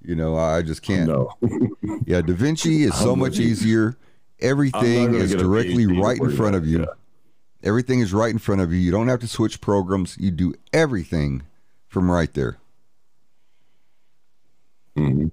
you 0.07 0.15
know, 0.15 0.37
I 0.37 0.61
just 0.61 0.81
can't. 0.81 1.07
No, 1.09 1.29
Yeah, 2.05 2.21
Da 2.21 2.33
Vinci 2.33 2.83
is 2.83 2.95
so 2.95 3.15
much 3.15 3.39
easier. 3.39 3.97
Everything 4.39 5.13
is 5.15 5.35
directly 5.35 5.85
right 5.85 6.17
in 6.19 6.35
front 6.35 6.55
of 6.55 6.65
you. 6.65 6.83
it, 6.83 6.89
Everything 7.63 7.99
is 7.99 8.13
right 8.13 8.31
in 8.31 8.37
front 8.39 8.61
of 8.61 8.71
you. 8.71 8.79
You 8.79 8.91
don't 8.91 9.07
have 9.09 9.19
to 9.19 9.27
switch 9.27 9.59
programs. 9.61 10.15
You 10.17 10.31
do 10.31 10.53
everything 10.71 11.43
from 11.89 12.09
right 12.09 12.33
there. 12.33 12.57
Mm-hmm. 14.95 15.27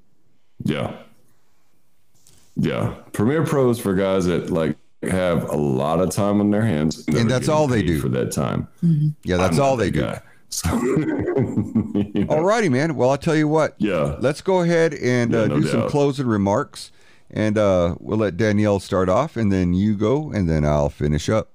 yeah, 0.64 0.97
yeah. 2.57 2.95
Premiere 3.12 3.45
Pro 3.47 3.70
is 3.70 3.79
for 3.79 3.95
guys 3.95 4.27
that 4.27 4.51
like 4.51 4.77
have 5.03 5.49
a 5.49 5.57
lot 5.57 6.01
of 6.01 6.11
time 6.11 6.41
on 6.41 6.51
their 6.51 6.62
hands, 6.62 7.07
And 7.07 7.16
they're 7.16 7.25
that's 7.25 7.49
all 7.49 7.66
they 7.66 7.83
do. 7.83 8.01
for 8.01 8.09
that 8.11 8.33
time. 8.33 8.68
Mm-hmm. 8.83 9.09
Yeah, 9.22 9.37
that's 9.39 9.57
I'm 9.59 9.62
all 9.64 9.77
they 9.77 9.91
do. 9.91 10.01
guy. 10.03 10.20
So, 10.64 10.72
you 10.82 10.96
know, 10.96 12.34
Alrighty, 12.34 12.70
man. 12.70 12.94
Well, 12.94 13.11
I'll 13.11 13.18
tell 13.18 13.34
you 13.34 13.48
what. 13.48 13.74
yeah. 13.78 14.16
Let's 14.20 14.40
go 14.40 14.61
ahead 14.62 14.94
and 14.94 15.32
Yeah, 15.32 15.40
uh, 15.40 15.46
no 15.46 15.61
do 15.61 15.66
some 15.66 15.88
closing 15.88 16.26
remarks, 16.26 16.92
and 17.30 17.59
uh, 17.59 17.96
we'll 17.98 18.18
let 18.18 18.36
Danielle 18.36 18.78
start 18.78 19.09
off, 19.09 19.36
and 19.36 19.50
then 19.52 19.74
you 19.74 19.96
go, 19.96 20.30
and 20.30 20.48
then 20.48 20.64
I'll 20.64 20.90
finish 20.90 21.28
up. 21.28 21.50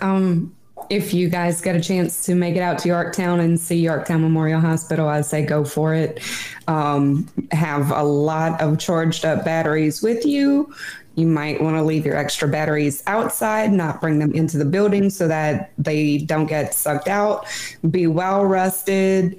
Um, 0.00 0.56
if 0.90 1.12
you 1.14 1.28
guys 1.28 1.60
get 1.60 1.76
a 1.76 1.80
chance 1.80 2.24
to 2.26 2.34
make 2.34 2.56
it 2.56 2.60
out 2.60 2.78
to 2.80 2.88
Yorktown 2.88 3.40
and 3.40 3.58
see 3.58 3.76
Yorktown 3.76 4.20
Memorial 4.20 4.60
Hospital, 4.60 5.08
I 5.08 5.20
say 5.20 5.44
go 5.44 5.64
for 5.64 5.94
it. 5.94 6.20
Um, 6.68 7.28
have 7.52 7.90
a 7.90 8.02
lot 8.02 8.60
of 8.60 8.78
charged 8.78 9.24
up 9.24 9.44
batteries 9.44 10.02
with 10.02 10.24
you. 10.24 10.72
You 11.16 11.26
might 11.26 11.60
want 11.60 11.76
to 11.76 11.82
leave 11.82 12.06
your 12.06 12.16
extra 12.16 12.46
batteries 12.46 13.02
outside, 13.06 13.72
not 13.72 14.00
bring 14.00 14.18
them 14.18 14.32
into 14.32 14.58
the 14.58 14.64
building 14.64 15.10
so 15.10 15.26
that 15.26 15.72
they 15.78 16.18
don't 16.18 16.46
get 16.46 16.74
sucked 16.74 17.08
out. 17.08 17.46
Be 17.90 18.06
well 18.06 18.44
rested 18.44 19.38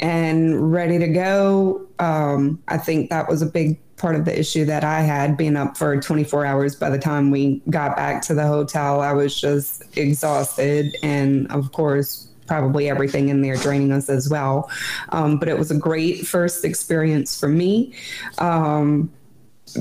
and 0.00 0.72
ready 0.72 0.98
to 0.98 1.08
go. 1.08 1.86
Um, 1.98 2.62
I 2.68 2.78
think 2.78 3.10
that 3.10 3.28
was 3.28 3.42
a 3.42 3.46
big 3.46 3.78
part 3.96 4.14
of 4.14 4.24
the 4.24 4.38
issue 4.38 4.64
that 4.64 4.84
I 4.84 5.02
had 5.02 5.36
being 5.36 5.56
up 5.56 5.76
for 5.76 6.00
24 6.00 6.46
hours. 6.46 6.76
By 6.76 6.88
the 6.88 6.98
time 6.98 7.30
we 7.30 7.60
got 7.68 7.96
back 7.96 8.22
to 8.22 8.34
the 8.34 8.46
hotel, 8.46 9.00
I 9.00 9.12
was 9.12 9.38
just 9.38 9.96
exhausted. 9.96 10.96
And 11.02 11.50
of 11.52 11.72
course, 11.72 12.28
probably 12.46 12.88
everything 12.88 13.28
in 13.28 13.42
there 13.42 13.56
draining 13.56 13.92
us 13.92 14.08
as 14.08 14.28
well. 14.30 14.70
Um, 15.10 15.38
but 15.38 15.48
it 15.48 15.58
was 15.58 15.70
a 15.70 15.76
great 15.76 16.26
first 16.26 16.64
experience 16.64 17.38
for 17.38 17.48
me. 17.48 17.92
Um, 18.38 19.10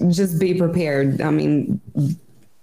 just 0.10 0.40
be 0.40 0.54
prepared. 0.54 1.22
I 1.22 1.30
mean, 1.32 1.80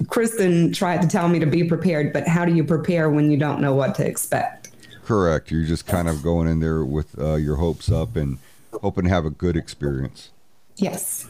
Kristen 0.09 0.72
tried 0.72 1.03
to 1.03 1.09
tell 1.09 1.29
me 1.29 1.39
to 1.39 1.47
be 1.47 1.64
prepared, 1.64 2.12
but 2.12 2.27
how 2.29 2.45
do 2.45 2.55
you 2.55 2.64
prepare 2.64 3.11
when 3.11 3.31
you 3.31 3.37
don't 3.37 3.61
know 3.61 3.75
what 3.75 3.95
to 3.97 4.07
expect? 4.07 4.70
Correct. 5.05 5.51
You're 5.51 5.64
just 5.64 5.87
kind 5.87 6.09
of 6.09 6.22
going 6.22 6.49
in 6.49 6.61
there 6.61 6.85
with 6.85 7.18
uh, 7.18 7.35
your 7.35 7.57
hopes 7.57 7.91
up 7.91 8.16
and 8.16 8.39
hoping 8.83 9.05
to 9.05 9.11
have 9.11 9.25
a 9.25 9.31
good 9.31 9.57
experience. 9.57 10.31
Yes. 10.77 11.29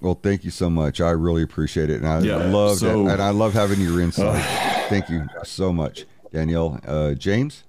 Well, 0.00 0.14
thank 0.20 0.44
you 0.44 0.50
so 0.50 0.70
much. 0.70 1.00
I 1.00 1.10
really 1.10 1.42
appreciate 1.42 1.90
it, 1.90 1.96
and 2.02 2.08
I 2.08 2.20
Yeah, 2.20 2.36
love 2.36 2.78
so- 2.78 3.06
and 3.06 3.20
I 3.20 3.30
love 3.30 3.52
having 3.52 3.80
your 3.80 4.00
insight. 4.00 4.42
thank 4.88 5.08
you 5.10 5.26
so 5.44 5.72
much, 5.72 6.06
Danielle. 6.32 6.80
Uh, 6.86 7.12
James. 7.12 7.62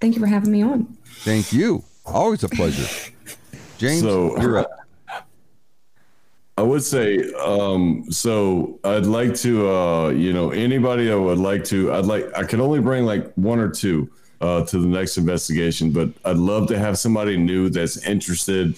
Thank 0.00 0.14
you 0.14 0.20
for 0.20 0.28
having 0.28 0.52
me 0.52 0.62
on. 0.62 0.96
Thank 1.04 1.52
you. 1.52 1.82
Always 2.06 2.44
a 2.44 2.48
pleasure. 2.48 2.86
James, 3.78 4.00
So- 4.00 4.36
you're 4.40 4.58
up. 4.58 4.70
I 6.56 6.62
would 6.62 6.82
say 6.82 7.32
um, 7.34 8.04
so. 8.10 8.80
I'd 8.82 9.06
like 9.06 9.32
to, 9.36 9.70
uh, 9.70 10.08
you 10.08 10.32
know, 10.32 10.50
anybody 10.50 11.06
that 11.06 11.20
would 11.20 11.38
like 11.38 11.62
to. 11.66 11.92
I'd 11.92 12.04
like. 12.04 12.26
I 12.36 12.42
could 12.42 12.58
only 12.58 12.80
bring 12.80 13.04
like 13.04 13.32
one 13.34 13.60
or 13.60 13.68
two 13.68 14.10
uh, 14.40 14.64
to 14.64 14.78
the 14.80 14.88
next 14.88 15.18
investigation, 15.18 15.92
but 15.92 16.08
I'd 16.24 16.36
love 16.36 16.66
to 16.68 16.78
have 16.78 16.98
somebody 16.98 17.36
new 17.36 17.70
that's 17.70 18.04
interested 18.04 18.76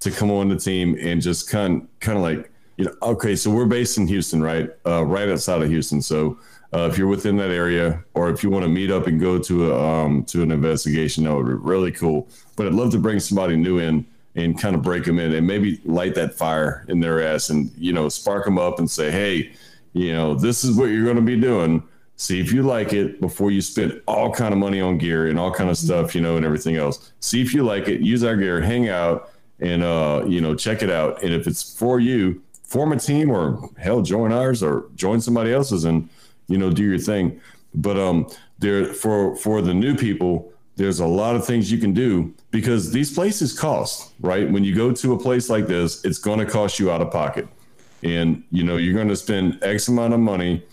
to 0.00 0.10
come 0.10 0.30
on 0.30 0.48
the 0.48 0.56
team 0.56 0.96
and 0.98 1.20
just 1.20 1.50
kind 1.50 1.86
kind 2.00 2.16
of 2.16 2.24
like 2.24 2.50
you 2.78 2.86
know. 2.86 2.94
Okay, 3.02 3.36
so 3.36 3.50
we're 3.50 3.66
based 3.66 3.98
in 3.98 4.06
Houston, 4.06 4.42
right? 4.42 4.70
Uh, 4.86 5.04
right 5.04 5.28
outside 5.28 5.60
of 5.60 5.68
Houston. 5.68 6.00
So 6.00 6.38
uh, 6.72 6.88
if 6.90 6.96
you're 6.96 7.08
within 7.08 7.36
that 7.36 7.50
area, 7.50 8.02
or 8.14 8.30
if 8.30 8.42
you 8.42 8.50
want 8.50 8.64
to 8.64 8.68
meet 8.68 8.90
up 8.90 9.06
and 9.06 9.20
go 9.20 9.38
to 9.38 9.72
a, 9.72 9.82
um, 9.82 10.24
to 10.24 10.42
an 10.42 10.52
investigation, 10.52 11.24
that 11.24 11.34
would 11.34 11.46
be 11.46 11.52
really 11.52 11.90
cool. 11.90 12.28
But 12.56 12.66
I'd 12.66 12.74
love 12.74 12.92
to 12.92 12.98
bring 12.98 13.18
somebody 13.18 13.56
new 13.56 13.78
in 13.78 14.06
and 14.36 14.58
kind 14.60 14.76
of 14.76 14.82
break 14.82 15.04
them 15.04 15.18
in 15.18 15.32
and 15.34 15.46
maybe 15.46 15.80
light 15.84 16.14
that 16.14 16.34
fire 16.34 16.84
in 16.88 17.00
their 17.00 17.22
ass 17.22 17.50
and 17.50 17.70
you 17.76 17.92
know 17.92 18.08
spark 18.08 18.44
them 18.44 18.58
up 18.58 18.78
and 18.78 18.88
say 18.88 19.10
hey 19.10 19.52
you 19.92 20.12
know 20.12 20.34
this 20.34 20.62
is 20.62 20.76
what 20.76 20.86
you're 20.86 21.04
going 21.04 21.16
to 21.16 21.22
be 21.22 21.38
doing. 21.38 21.82
See 22.16 22.38
if 22.38 22.52
you 22.52 22.62
like 22.62 22.92
it 22.92 23.20
before 23.20 23.50
you 23.50 23.62
spend 23.62 24.00
all 24.06 24.30
kind 24.32 24.52
of 24.52 24.58
money 24.58 24.80
on 24.80 24.98
gear 24.98 25.28
and 25.28 25.38
all 25.38 25.50
kind 25.52 25.70
of 25.70 25.76
stuff 25.76 26.14
you 26.14 26.20
know 26.20 26.36
and 26.36 26.46
everything 26.46 26.76
else. 26.76 27.12
See 27.20 27.42
if 27.42 27.52
you 27.52 27.64
like 27.64 27.88
it. 27.88 28.00
Use 28.00 28.22
our 28.22 28.36
gear 28.36 28.60
hang 28.60 28.88
out 28.88 29.30
and 29.58 29.82
uh 29.82 30.24
you 30.28 30.40
know 30.40 30.54
check 30.54 30.82
it 30.82 30.90
out. 30.90 31.22
And 31.22 31.34
if 31.34 31.46
it's 31.46 31.76
for 31.76 31.98
you 31.98 32.42
form 32.62 32.92
a 32.92 32.96
team 32.96 33.30
or 33.30 33.68
hell 33.78 34.00
join 34.00 34.30
ours 34.30 34.62
or 34.62 34.84
join 34.94 35.20
somebody 35.20 35.52
else's 35.52 35.84
and 35.84 36.08
you 36.50 36.58
know 36.58 36.70
do 36.70 36.84
your 36.84 36.98
thing 36.98 37.40
but 37.74 37.98
um 37.98 38.26
there 38.58 38.92
for 38.92 39.34
for 39.36 39.62
the 39.62 39.72
new 39.72 39.96
people 39.96 40.52
there's 40.80 41.00
a 41.00 41.06
lot 41.06 41.36
of 41.36 41.44
things 41.44 41.70
you 41.70 41.76
can 41.76 41.92
do 41.92 42.34
because 42.50 42.90
these 42.90 43.12
places 43.12 43.58
cost, 43.58 44.14
right? 44.20 44.50
When 44.50 44.64
you 44.64 44.74
go 44.74 44.92
to 44.92 45.12
a 45.12 45.18
place 45.18 45.50
like 45.50 45.66
this, 45.66 46.02
it's 46.06 46.18
going 46.18 46.38
to 46.38 46.46
cost 46.46 46.78
you 46.78 46.90
out 46.90 47.02
of 47.02 47.10
pocket. 47.10 47.46
And, 48.02 48.42
you 48.50 48.64
know, 48.64 48.78
you're 48.78 48.94
going 48.94 49.08
to 49.08 49.16
spend 49.16 49.62
X 49.62 49.88
amount 49.88 50.14
of 50.14 50.20
money 50.20 50.64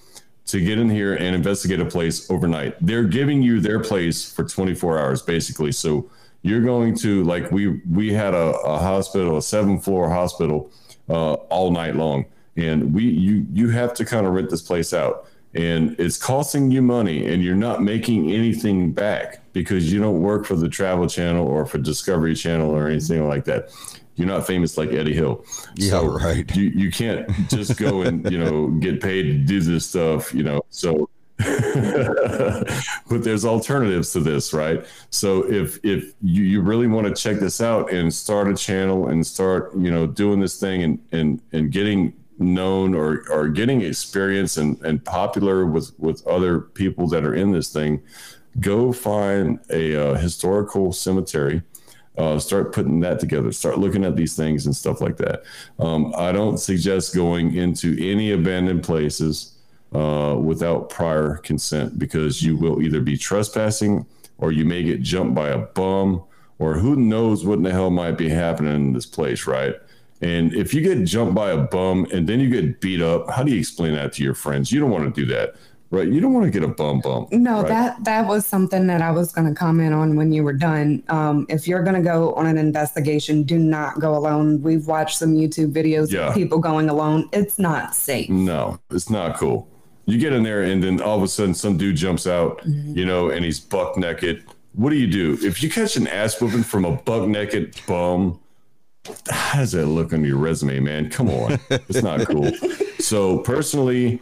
to 0.45 0.61
get 0.61 0.79
in 0.79 0.89
here 0.89 1.15
and 1.15 1.35
investigate 1.35 1.81
a 1.81 1.85
place 1.85 2.31
overnight. 2.31 2.77
They're 2.79 3.03
giving 3.03 3.41
you 3.41 3.59
their 3.59 3.81
place 3.81 4.31
for 4.31 4.45
24 4.45 4.97
hours, 4.97 5.21
basically. 5.21 5.73
So 5.73 6.09
you're 6.41 6.61
going 6.61 6.95
to, 6.99 7.25
like, 7.25 7.51
we, 7.51 7.81
we 7.91 8.13
had 8.13 8.33
a, 8.33 8.57
a 8.59 8.77
hospital, 8.77 9.35
a 9.35 9.41
seven 9.41 9.77
floor 9.77 10.09
hospital 10.09 10.71
uh, 11.09 11.33
all 11.33 11.69
night 11.69 11.97
long. 11.97 12.25
And 12.55 12.93
we, 12.93 13.03
you, 13.03 13.45
you 13.51 13.69
have 13.71 13.93
to 13.95 14.05
kind 14.05 14.25
of 14.25 14.31
rent 14.31 14.49
this 14.49 14.61
place 14.61 14.93
out 14.93 15.27
and 15.57 15.99
it's 15.99 16.17
costing 16.17 16.69
you 16.69 16.83
money 16.83 17.25
and 17.25 17.43
you're 17.43 17.55
not 17.55 17.81
making 17.81 18.31
anything 18.31 18.91
back 18.91 19.41
because 19.53 19.91
you 19.91 19.99
don't 19.99 20.21
work 20.21 20.45
for 20.45 20.55
the 20.55 20.69
travel 20.69 21.07
channel 21.07 21.47
or 21.47 21.65
for 21.65 21.79
discovery 21.79 22.35
channel 22.35 22.69
or 22.69 22.87
anything 22.87 23.27
like 23.27 23.43
that. 23.45 23.71
You're 24.15 24.27
not 24.27 24.45
famous 24.45 24.77
like 24.77 24.91
eddie 24.91 25.13
hill. 25.13 25.43
Yeah, 25.75 26.05
right. 26.05 26.55
you, 26.55 26.65
you 26.65 26.91
can't 26.91 27.27
just 27.49 27.77
go 27.77 28.03
and 28.03 28.29
you 28.31 28.37
know 28.37 28.67
get 28.67 29.01
paid 29.01 29.23
to 29.23 29.33
do 29.33 29.59
this 29.61 29.89
stuff 29.89 30.33
you 30.33 30.43
know 30.43 30.61
so 30.69 31.09
but 31.37 33.23
there's 33.23 33.45
alternatives 33.45 34.11
to 34.13 34.19
this 34.19 34.53
right? 34.53 34.85
So 35.11 35.43
if 35.51 35.79
if 35.83 36.13
you, 36.21 36.43
you 36.43 36.61
really 36.61 36.87
want 36.87 37.05
to 37.07 37.13
check 37.13 37.39
this 37.39 37.61
out 37.61 37.91
and 37.91 38.11
start 38.11 38.47
a 38.47 38.55
channel 38.55 39.07
and 39.07 39.25
start 39.25 39.71
you 39.75 39.91
know 39.91 40.07
doing 40.07 40.39
this 40.39 40.59
thing 40.59 40.81
and 40.81 40.99
and 41.11 41.41
and 41.51 41.71
getting 41.71 42.13
known 42.39 42.93
or 42.93 43.23
or 43.29 43.47
getting 43.47 43.81
experience 43.81 44.57
and 44.57 44.79
and 44.83 45.03
popular 45.03 45.65
with 45.65 45.91
with 45.99 46.25
other 46.27 46.59
people 46.59 47.07
that 47.07 47.23
are 47.23 47.33
in 47.33 47.51
this 47.51 47.71
thing 47.71 48.01
go 48.59 48.91
find 48.91 49.59
a 49.69 49.95
uh, 49.95 50.15
historical 50.15 50.91
cemetery 50.91 51.61
uh, 52.17 52.39
start 52.39 52.73
putting 52.73 52.99
that 53.01 53.19
together. 53.19 53.51
Start 53.51 53.77
looking 53.77 54.03
at 54.03 54.15
these 54.15 54.35
things 54.35 54.65
and 54.65 54.75
stuff 54.75 55.01
like 55.01 55.17
that. 55.17 55.43
Um, 55.79 56.13
i 56.17 56.31
don't 56.31 56.57
suggest 56.57 57.15
going 57.15 57.55
into 57.55 57.95
any 57.99 58.31
abandoned 58.31 58.83
places 58.83 59.53
uh, 59.93 60.35
without 60.39 60.89
prior 60.89 61.37
consent 61.37 61.97
because 61.97 62.41
you 62.41 62.57
will 62.57 62.81
either 62.81 62.99
be 62.99 63.17
trespassing 63.17 64.05
or 64.37 64.51
you 64.51 64.65
may 64.65 64.83
get 64.83 65.01
jumped 65.01 65.33
by 65.33 65.49
a 65.49 65.57
bum 65.57 66.23
or 66.59 66.73
who 66.73 66.95
knows 66.95 67.45
what 67.45 67.59
in 67.59 67.63
the 67.63 67.71
hell 67.71 67.89
might 67.89 68.17
be 68.17 68.29
happening 68.29 68.75
in 68.75 68.93
this 68.93 69.05
place 69.05 69.47
right 69.47 69.75
and 70.21 70.53
if 70.53 70.73
you 70.73 70.81
get 70.81 71.03
jumped 71.05 71.35
by 71.35 71.51
a 71.51 71.57
bum 71.57 72.07
and 72.13 72.27
then 72.27 72.39
you 72.39 72.49
get 72.49 72.81
beat 72.81 73.01
up, 73.01 73.29
how 73.29 73.43
do 73.43 73.51
you 73.51 73.59
explain 73.59 73.93
that 73.93 74.13
to 74.13 74.23
your 74.23 74.33
friends? 74.33 74.71
You 74.71 74.79
don't 74.79 74.89
want 74.89 75.13
to 75.13 75.21
do 75.21 75.27
that, 75.33 75.55
right? 75.91 76.07
You 76.07 76.19
don't 76.19 76.33
want 76.33 76.45
to 76.45 76.51
get 76.51 76.63
a 76.63 76.67
bum 76.73 77.01
bump. 77.01 77.31
No, 77.31 77.57
right? 77.61 77.67
that 77.67 78.03
that 78.03 78.27
was 78.27 78.45
something 78.45 78.87
that 78.87 79.01
I 79.01 79.11
was 79.11 79.31
going 79.31 79.47
to 79.47 79.53
comment 79.53 79.93
on 79.93 80.15
when 80.15 80.31
you 80.33 80.43
were 80.43 80.53
done. 80.53 81.03
Um, 81.09 81.45
if 81.49 81.67
you're 81.67 81.83
going 81.83 81.95
to 81.95 82.01
go 82.01 82.33
on 82.33 82.47
an 82.47 82.57
investigation, 82.57 83.43
do 83.43 83.59
not 83.59 83.99
go 83.99 84.15
alone. 84.15 84.61
We've 84.61 84.87
watched 84.87 85.17
some 85.19 85.33
YouTube 85.33 85.71
videos 85.73 86.11
Yeah. 86.11 86.29
of 86.29 86.33
people 86.33 86.59
going 86.59 86.89
alone. 86.89 87.29
It's 87.31 87.59
not 87.59 87.93
safe. 87.95 88.29
No, 88.29 88.79
it's 88.89 89.09
not 89.09 89.37
cool. 89.37 89.67
You 90.05 90.17
get 90.17 90.31
in 90.33 90.41
there 90.43 90.63
and 90.63 90.81
then 90.81 91.01
all 91.01 91.17
of 91.17 91.23
a 91.23 91.27
sudden 91.27 91.53
some 91.53 91.77
dude 91.77 91.97
jumps 91.97 92.25
out, 92.25 92.61
you 92.65 93.05
know, 93.05 93.29
and 93.29 93.43
he's 93.43 93.59
buck 93.59 93.97
naked. 93.97 94.43
What 94.73 94.91
do 94.91 94.95
you 94.95 95.07
do? 95.07 95.37
If 95.45 95.61
you 95.61 95.69
catch 95.69 95.97
an 95.97 96.07
ass 96.07 96.39
whooping 96.39 96.63
from 96.63 96.85
a 96.85 96.93
buck 96.95 97.27
naked 97.27 97.75
bum, 97.87 98.39
how 99.29 99.59
does 99.59 99.71
that 99.73 99.85
look 99.87 100.13
on 100.13 100.23
your 100.23 100.37
resume, 100.37 100.79
man? 100.79 101.09
Come 101.09 101.29
on. 101.29 101.59
It's 101.69 102.01
not 102.01 102.25
cool. 102.27 102.51
So 102.99 103.39
personally, 103.39 104.21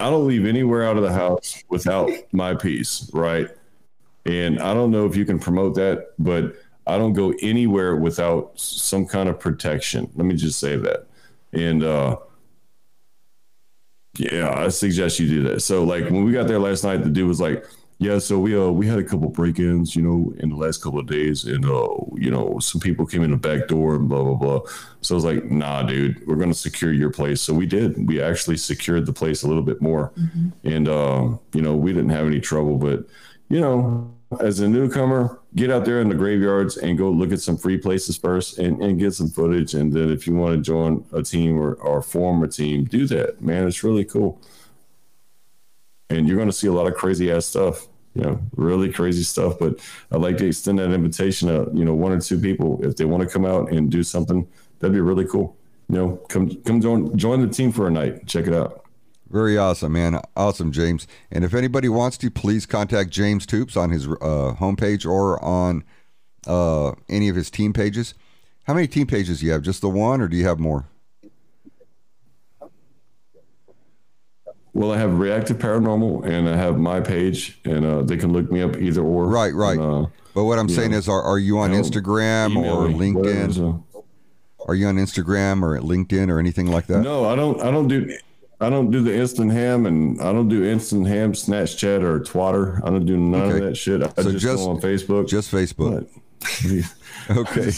I 0.00 0.10
don't 0.10 0.26
leave 0.26 0.46
anywhere 0.46 0.84
out 0.84 0.96
of 0.96 1.02
the 1.02 1.12
house 1.12 1.62
without 1.68 2.10
my 2.32 2.54
piece, 2.54 3.10
right? 3.12 3.48
And 4.24 4.60
I 4.60 4.74
don't 4.74 4.90
know 4.90 5.06
if 5.06 5.16
you 5.16 5.24
can 5.24 5.38
promote 5.38 5.74
that, 5.76 6.12
but 6.18 6.56
I 6.86 6.98
don't 6.98 7.12
go 7.12 7.34
anywhere 7.40 7.96
without 7.96 8.52
some 8.58 9.06
kind 9.06 9.28
of 9.28 9.40
protection. 9.40 10.10
Let 10.14 10.26
me 10.26 10.34
just 10.34 10.58
say 10.58 10.76
that. 10.76 11.06
And 11.52 11.82
uh 11.82 12.16
yeah, 14.18 14.50
I 14.50 14.68
suggest 14.68 15.18
you 15.18 15.28
do 15.28 15.42
that. 15.44 15.60
So 15.60 15.84
like 15.84 16.04
when 16.04 16.24
we 16.24 16.32
got 16.32 16.48
there 16.48 16.58
last 16.58 16.84
night, 16.84 17.02
the 17.02 17.10
dude 17.10 17.28
was 17.28 17.40
like, 17.40 17.64
"Yeah, 17.98 18.18
so 18.18 18.38
we 18.38 18.56
uh 18.56 18.68
we 18.70 18.86
had 18.86 18.98
a 18.98 19.04
couple 19.04 19.28
break-ins, 19.30 19.96
you 19.96 20.02
know, 20.02 20.32
in 20.38 20.50
the 20.50 20.56
last 20.56 20.82
couple 20.82 20.98
of 21.00 21.06
days, 21.06 21.44
and 21.44 21.64
uh 21.64 21.88
you 22.14 22.30
know 22.30 22.58
some 22.58 22.80
people 22.80 23.06
came 23.06 23.22
in 23.22 23.30
the 23.30 23.36
back 23.36 23.68
door 23.68 23.94
and 23.96 24.08
blah 24.08 24.22
blah 24.22 24.34
blah." 24.34 24.60
So 25.00 25.14
I 25.14 25.16
was 25.16 25.24
like, 25.24 25.44
"Nah, 25.44 25.82
dude, 25.82 26.26
we're 26.26 26.36
gonna 26.36 26.54
secure 26.54 26.92
your 26.92 27.10
place." 27.10 27.40
So 27.40 27.54
we 27.54 27.66
did. 27.66 28.06
We 28.06 28.20
actually 28.20 28.58
secured 28.58 29.06
the 29.06 29.12
place 29.12 29.42
a 29.42 29.48
little 29.48 29.62
bit 29.62 29.80
more, 29.80 30.12
and 30.64 30.88
uh, 30.88 31.28
you 31.52 31.62
know 31.62 31.74
we 31.76 31.92
didn't 31.92 32.10
have 32.10 32.26
any 32.26 32.40
trouble. 32.40 32.76
But 32.76 33.06
you 33.48 33.60
know, 33.60 34.12
as 34.40 34.60
a 34.60 34.68
newcomer, 34.68 35.40
get 35.54 35.70
out 35.70 35.84
there 35.84 36.00
in 36.00 36.08
the 36.08 36.14
graveyards 36.14 36.76
and 36.76 36.98
go 36.98 37.10
look 37.10 37.32
at 37.32 37.40
some 37.40 37.56
free 37.56 37.78
places 37.78 38.16
first 38.16 38.58
and, 38.58 38.82
and 38.82 38.98
get 38.98 39.14
some 39.14 39.28
footage. 39.28 39.74
And 39.74 39.92
then 39.92 40.10
if 40.10 40.26
you 40.26 40.34
want 40.34 40.56
to 40.56 40.60
join 40.60 41.04
a 41.12 41.22
team 41.22 41.56
or, 41.56 41.74
or 41.74 42.02
form 42.02 42.42
a 42.42 42.48
team, 42.48 42.84
do 42.84 43.06
that, 43.06 43.40
man. 43.40 43.66
It's 43.66 43.84
really 43.84 44.04
cool. 44.04 44.40
And 46.10 46.28
you're 46.28 46.36
going 46.36 46.48
to 46.48 46.56
see 46.56 46.68
a 46.68 46.72
lot 46.72 46.86
of 46.86 46.94
crazy 46.94 47.32
ass 47.32 47.46
stuff, 47.46 47.88
you 48.14 48.22
know, 48.22 48.40
really 48.54 48.92
crazy 48.92 49.24
stuff. 49.24 49.58
But 49.58 49.80
I'd 50.12 50.20
like 50.20 50.36
to 50.38 50.46
extend 50.46 50.78
that 50.78 50.92
invitation 50.92 51.48
to, 51.48 51.70
you 51.74 51.84
know, 51.84 51.94
one 51.94 52.12
or 52.12 52.20
two 52.20 52.38
people. 52.38 52.84
If 52.84 52.96
they 52.96 53.04
want 53.04 53.22
to 53.22 53.28
come 53.28 53.44
out 53.44 53.72
and 53.72 53.90
do 53.90 54.02
something, 54.02 54.46
that'd 54.78 54.94
be 54.94 55.00
really 55.00 55.24
cool. 55.24 55.56
You 55.88 55.96
know, 55.96 56.16
come 56.28 56.50
come 56.62 56.80
join 56.80 57.16
join 57.16 57.40
the 57.40 57.52
team 57.52 57.72
for 57.72 57.86
a 57.86 57.90
night. 57.90 58.26
Check 58.26 58.46
it 58.46 58.54
out. 58.54 58.84
Very 59.28 59.58
awesome, 59.58 59.92
man. 59.92 60.20
Awesome, 60.36 60.70
James. 60.70 61.06
And 61.32 61.44
if 61.44 61.52
anybody 61.52 61.88
wants 61.88 62.16
to, 62.18 62.30
please 62.30 62.64
contact 62.64 63.10
James 63.10 63.44
Toops 63.44 63.76
on 63.76 63.90
his 63.90 64.06
uh, 64.06 64.54
homepage 64.58 65.04
or 65.04 65.42
on 65.44 65.84
uh, 66.46 66.92
any 67.08 67.28
of 67.28 67.34
his 67.34 67.50
team 67.50 67.72
pages. 67.72 68.14
How 68.64 68.74
many 68.74 68.86
team 68.86 69.06
pages 69.06 69.40
do 69.40 69.46
you 69.46 69.52
have? 69.52 69.62
Just 69.62 69.80
the 69.80 69.88
one, 69.88 70.20
or 70.20 70.28
do 70.28 70.36
you 70.36 70.44
have 70.44 70.60
more? 70.60 70.86
Well, 74.76 74.92
I 74.92 74.98
have 74.98 75.18
Reactive 75.18 75.56
Paranormal 75.56 76.26
and 76.26 76.46
I 76.48 76.54
have 76.56 76.78
my 76.78 77.00
page, 77.00 77.58
and 77.64 77.86
uh, 77.86 78.02
they 78.02 78.18
can 78.18 78.32
look 78.32 78.50
me 78.52 78.60
up 78.60 78.76
either 78.76 79.00
or. 79.00 79.24
Right, 79.26 79.54
right. 79.54 79.78
And, 79.78 80.04
uh, 80.04 80.08
But 80.34 80.44
what 80.44 80.58
I'm 80.58 80.68
saying 80.68 80.92
Yeah. 80.92 80.98
is, 80.98 81.08
are, 81.08 81.22
are 81.22 81.38
you 81.38 81.58
on 81.58 81.70
Instagram 81.70 82.56
or 82.56 82.88
me, 82.88 83.12
whatever, 83.12 83.28
LinkedIn? 83.48 83.54
so- 83.54 83.82
Are 84.68 84.74
you 84.74 84.86
on 84.88 84.96
Instagram 84.96 85.62
or 85.62 85.76
at 85.76 85.82
LinkedIn 85.82 86.28
or 86.28 86.38
anything 86.38 86.66
like 86.70 86.86
that? 86.88 87.00
No, 87.00 87.24
I 87.24 87.34
don't. 87.36 87.58
I 87.62 87.70
don't 87.70 87.88
do. 87.88 88.14
I 88.60 88.68
don't 88.68 88.90
do 88.90 89.02
the 89.02 89.14
instant 89.16 89.50
ham, 89.52 89.86
and 89.86 90.20
I 90.20 90.32
don't 90.32 90.48
do 90.48 90.62
instant 90.64 91.06
ham, 91.06 91.32
Snapchat, 91.32 92.02
or 92.02 92.20
twatter. 92.20 92.80
I 92.84 92.90
don't 92.90 93.06
do 93.06 93.16
none 93.16 93.42
Okay. 93.42 93.58
of 93.58 93.64
that 93.64 93.76
shit. 93.76 94.02
I 94.02 94.08
So 94.22 94.30
just, 94.32 94.42
just- 94.44 94.64
go 94.64 94.70
on 94.70 94.80
Facebook. 94.80 95.26
Just 95.28 95.50
Facebook. 95.50 96.06
But- 96.06 96.92
Okay. 97.38 97.72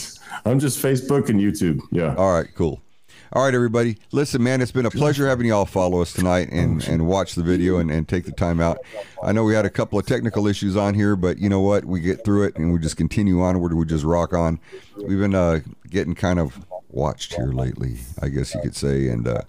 I'm 0.44 0.58
just 0.58 0.82
Facebook 0.82 1.28
and 1.30 1.40
YouTube. 1.40 1.80
Yeah. 1.90 2.14
All 2.16 2.32
right, 2.32 2.48
cool. 2.54 2.82
All 3.34 3.44
right, 3.44 3.54
everybody. 3.54 3.98
Listen, 4.10 4.42
man, 4.42 4.62
it's 4.62 4.72
been 4.72 4.86
a 4.86 4.90
pleasure 4.90 5.28
having 5.28 5.46
y'all 5.46 5.66
follow 5.66 6.00
us 6.00 6.14
tonight 6.14 6.48
and, 6.50 6.82
and 6.88 7.06
watch 7.06 7.34
the 7.34 7.42
video 7.42 7.76
and, 7.76 7.90
and 7.90 8.08
take 8.08 8.24
the 8.24 8.32
time 8.32 8.58
out. 8.58 8.78
I 9.22 9.32
know 9.32 9.44
we 9.44 9.54
had 9.54 9.66
a 9.66 9.70
couple 9.70 9.98
of 9.98 10.06
technical 10.06 10.46
issues 10.46 10.76
on 10.76 10.94
here, 10.94 11.14
but 11.14 11.38
you 11.38 11.50
know 11.50 11.60
what? 11.60 11.84
We 11.84 12.00
get 12.00 12.24
through 12.24 12.44
it 12.44 12.56
and 12.56 12.72
we 12.72 12.78
just 12.78 12.96
continue 12.96 13.42
onward. 13.42 13.74
We 13.74 13.84
just 13.84 14.04
rock 14.04 14.32
on. 14.32 14.58
We've 14.96 15.18
been 15.18 15.34
uh, 15.34 15.60
getting 15.90 16.14
kind 16.14 16.38
of 16.38 16.64
watched 16.88 17.34
here 17.34 17.52
lately, 17.52 17.98
I 18.22 18.28
guess 18.28 18.54
you 18.54 18.62
could 18.62 18.74
say, 18.74 19.08
and 19.08 19.28
uh, 19.28 19.42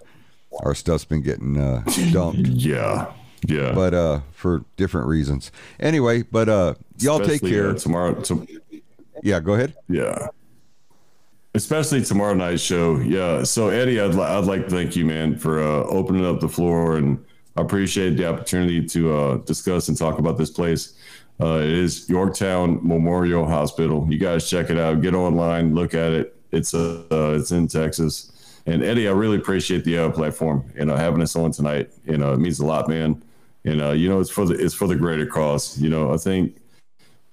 our 0.62 0.74
stuff's 0.74 1.06
been 1.06 1.22
getting 1.22 1.58
uh, 1.58 1.82
dumped, 2.12 2.38
Yeah. 2.48 3.12
Yeah. 3.48 3.72
but 3.72 3.94
uh, 3.94 4.20
for 4.32 4.62
different 4.76 5.06
reasons. 5.06 5.50
Anyway, 5.78 6.22
but 6.22 6.50
uh, 6.50 6.74
y'all 6.98 7.20
take 7.20 7.40
care. 7.40 7.70
uh, 7.70 7.74
tomorrow. 7.74 8.12
To, 8.20 8.46
Yeah, 9.22 9.40
go 9.40 9.54
ahead. 9.54 9.74
yeah. 9.88 10.28
Especially 11.54 12.02
tomorrow 12.02 12.34
night's 12.34 12.62
show. 12.62 12.98
Yeah. 12.98 13.42
So 13.42 13.68
Eddie, 13.68 14.00
I'd, 14.00 14.14
li- 14.14 14.22
I'd 14.22 14.44
like 14.44 14.64
to 14.64 14.70
thank 14.70 14.96
you, 14.96 15.04
man, 15.04 15.36
for 15.36 15.60
uh, 15.60 15.84
opening 15.84 16.24
up 16.24 16.40
the 16.40 16.48
floor, 16.48 16.96
and 16.96 17.24
I 17.56 17.62
appreciate 17.62 18.16
the 18.16 18.28
opportunity 18.28 18.84
to 18.86 19.14
uh, 19.14 19.36
discuss 19.38 19.88
and 19.88 19.96
talk 19.96 20.18
about 20.18 20.38
this 20.38 20.50
place. 20.50 20.94
Uh, 21.40 21.56
it 21.56 21.70
is 21.70 22.08
Yorktown 22.08 22.78
Memorial 22.86 23.46
Hospital. 23.46 24.06
You 24.10 24.18
guys 24.18 24.48
check 24.48 24.70
it 24.70 24.78
out. 24.78 25.00
Get 25.00 25.14
online, 25.14 25.74
look 25.74 25.94
at 25.94 26.12
it. 26.12 26.36
It's 26.52 26.74
uh, 26.74 27.04
uh 27.10 27.38
it's 27.38 27.50
in 27.50 27.66
Texas. 27.66 28.32
And 28.66 28.82
Eddie, 28.82 29.08
I 29.08 29.12
really 29.12 29.36
appreciate 29.36 29.84
the 29.84 29.98
uh, 29.98 30.10
platform. 30.10 30.70
You 30.76 30.84
know, 30.84 30.96
having 30.96 31.22
us 31.22 31.34
on 31.34 31.50
tonight. 31.50 31.90
You 32.04 32.18
know, 32.18 32.34
it 32.34 32.38
means 32.38 32.60
a 32.60 32.66
lot, 32.66 32.88
man. 32.88 33.22
And 33.64 33.80
uh, 33.80 33.92
you 33.92 34.08
know, 34.08 34.20
it's 34.20 34.30
for 34.30 34.44
the 34.44 34.54
it's 34.54 34.74
for 34.74 34.86
the 34.86 34.96
greater 34.96 35.26
cause. 35.26 35.80
You 35.80 35.88
know, 35.88 36.12
I 36.12 36.18
think 36.18 36.59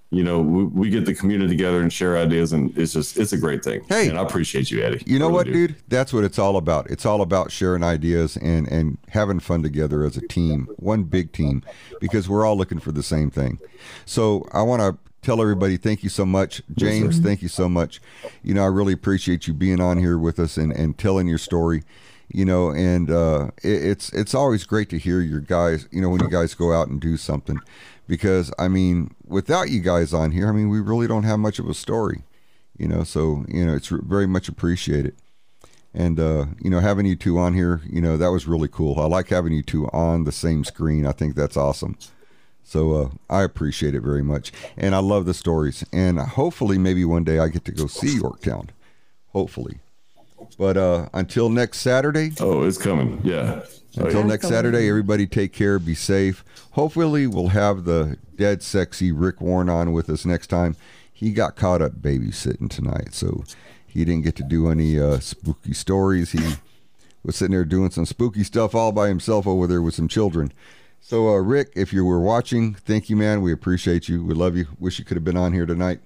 you 0.09 0.23
know, 0.23 0.39
we, 0.39 0.63
we 0.65 0.89
get 0.89 1.05
the 1.05 1.13
community 1.13 1.49
together 1.49 1.81
and 1.81 1.91
share 1.91 2.17
ideas, 2.17 2.53
and 2.53 2.75
it's 2.77 2.93
just 2.93 3.17
it's 3.17 3.33
a 3.33 3.37
great 3.37 3.63
thing. 3.63 3.83
Hey. 3.89 4.07
and 4.07 4.17
I 4.17 4.21
appreciate 4.21 4.71
you, 4.71 4.81
Eddie. 4.81 5.03
You 5.05 5.19
know 5.19 5.25
Really 5.25 5.33
what, 5.35 5.45
do. 5.47 5.67
dude? 5.67 5.75
That's 5.89 6.13
what 6.13 6.23
it's 6.23 6.39
all 6.39 6.55
about. 6.55 6.89
It's 6.89 7.05
all 7.05 7.21
about 7.21 7.51
sharing 7.51 7.83
ideas 7.83 8.37
and 8.37 8.67
and 8.71 8.97
having 9.09 9.39
fun 9.39 9.63
together 9.63 10.03
as 10.03 10.15
a 10.15 10.25
team, 10.27 10.67
one 10.77 11.03
big 11.03 11.33
team, 11.33 11.61
because 11.99 12.29
we're 12.29 12.45
all 12.45 12.57
looking 12.57 12.79
for 12.79 12.91
the 12.91 13.03
same 13.03 13.29
thing. 13.29 13.59
So 14.05 14.47
I 14.53 14.61
want 14.61 14.81
to 14.81 14.97
tell 15.21 15.41
everybody 15.41 15.75
thank 15.75 16.03
you 16.03 16.09
so 16.09 16.25
much, 16.25 16.61
James. 16.75 17.19
thank 17.19 17.41
you 17.41 17.49
so 17.49 17.67
much. 17.67 17.99
You 18.43 18.53
know, 18.53 18.63
I 18.63 18.67
really 18.67 18.93
appreciate 18.93 19.45
you 19.45 19.53
being 19.53 19.81
on 19.81 19.97
here 19.97 20.17
with 20.17 20.39
us 20.39 20.55
and 20.57 20.71
and 20.71 20.97
telling 20.97 21.27
your 21.27 21.37
story. 21.39 21.83
You 22.29 22.43
know, 22.43 22.71
and 22.71 23.09
uh, 23.09 23.51
it, 23.63 23.83
it's 23.83 24.11
it's 24.13 24.33
always 24.33 24.63
great 24.65 24.89
to 24.89 24.97
hear 24.97 25.21
your 25.21 25.39
guys. 25.39 25.87
You 25.91 26.01
know, 26.01 26.09
when 26.09 26.21
you 26.21 26.29
guys 26.29 26.53
go 26.53 26.73
out 26.73 26.87
and 26.89 26.99
do 26.99 27.15
something, 27.15 27.57
because 28.07 28.51
I 28.57 28.67
mean, 28.67 29.13
without 29.25 29.69
you 29.69 29.79
guys 29.81 30.13
on 30.13 30.31
here, 30.31 30.47
I 30.47 30.51
mean, 30.51 30.69
we 30.69 30.79
really 30.79 31.07
don't 31.07 31.23
have 31.23 31.39
much 31.39 31.59
of 31.59 31.69
a 31.69 31.73
story. 31.73 32.23
You 32.77 32.87
know, 32.87 33.03
so 33.03 33.45
you 33.47 33.65
know, 33.65 33.75
it's 33.75 33.87
very 33.89 34.27
much 34.27 34.47
appreciated. 34.47 35.15
And 35.93 36.19
uh, 36.19 36.45
you 36.61 36.69
know, 36.69 36.79
having 36.79 37.05
you 37.05 37.15
two 37.15 37.37
on 37.37 37.53
here, 37.53 37.81
you 37.89 38.01
know, 38.01 38.17
that 38.17 38.31
was 38.31 38.47
really 38.47 38.67
cool. 38.67 38.99
I 38.99 39.05
like 39.05 39.29
having 39.29 39.53
you 39.53 39.63
two 39.63 39.87
on 39.87 40.23
the 40.23 40.31
same 40.31 40.63
screen. 40.63 41.05
I 41.05 41.11
think 41.11 41.35
that's 41.35 41.57
awesome. 41.57 41.97
So 42.63 42.93
uh, 42.93 43.09
I 43.29 43.43
appreciate 43.43 43.95
it 43.95 44.01
very 44.01 44.23
much, 44.23 44.51
and 44.75 44.93
I 44.93 44.99
love 44.99 45.25
the 45.25 45.33
stories. 45.33 45.85
And 45.91 46.19
hopefully, 46.19 46.77
maybe 46.77 47.05
one 47.05 47.23
day 47.23 47.39
I 47.39 47.47
get 47.47 47.65
to 47.65 47.71
go 47.71 47.87
see 47.87 48.17
Yorktown. 48.17 48.69
Hopefully, 49.31 49.79
but 50.57 50.77
uh, 50.77 51.09
until 51.13 51.49
next 51.49 51.79
Saturday, 51.79 52.31
Oh, 52.39 52.63
it's 52.63 52.77
coming. 52.77 53.21
Yeah. 53.23 53.61
Oh, 53.99 54.05
until 54.05 54.21
yeah. 54.21 54.27
next 54.27 54.47
Saturday, 54.47 54.87
everybody 54.89 55.25
take 55.27 55.53
care, 55.53 55.79
be 55.79 55.95
safe. 55.95 56.43
Hopefully, 56.71 57.25
we'll 57.27 57.49
have 57.49 57.85
the 57.85 58.17
dead 58.35 58.61
sexy 58.61 59.11
Rick 59.11 59.41
Warren 59.41 59.69
on 59.69 59.91
with 59.93 60.09
us 60.09 60.25
next 60.25 60.47
time. 60.47 60.75
He 61.11 61.31
got 61.31 61.55
caught 61.55 61.81
up 61.81 61.93
babysitting 61.93 62.69
tonight, 62.69 63.13
so 63.15 63.43
he 63.87 64.05
didn't 64.05 64.23
get 64.23 64.35
to 64.35 64.43
do 64.43 64.69
any 64.69 64.99
uh, 64.99 65.19
spooky 65.19 65.73
stories. 65.73 66.31
He 66.33 66.55
was 67.23 67.35
sitting 67.35 67.53
there 67.53 67.65
doing 67.65 67.89
some 67.89 68.05
spooky 68.05 68.43
stuff 68.43 68.75
all 68.75 68.91
by 68.91 69.07
himself 69.07 69.47
over 69.47 69.65
there 69.65 69.81
with 69.81 69.95
some 69.95 70.07
children. 70.07 70.51
So, 71.01 71.29
uh, 71.29 71.37
Rick, 71.39 71.71
if 71.75 71.91
you 71.93 72.05
were 72.05 72.19
watching, 72.19 72.73
thank 72.75 73.09
you, 73.09 73.15
man. 73.15 73.41
We 73.41 73.51
appreciate 73.51 74.07
you. 74.09 74.23
We 74.23 74.33
love 74.35 74.55
you. 74.55 74.67
Wish 74.79 74.99
you 74.99 75.05
could 75.05 75.17
have 75.17 75.23
been 75.23 75.37
on 75.37 75.53
here 75.53 75.65
tonight. 75.65 75.99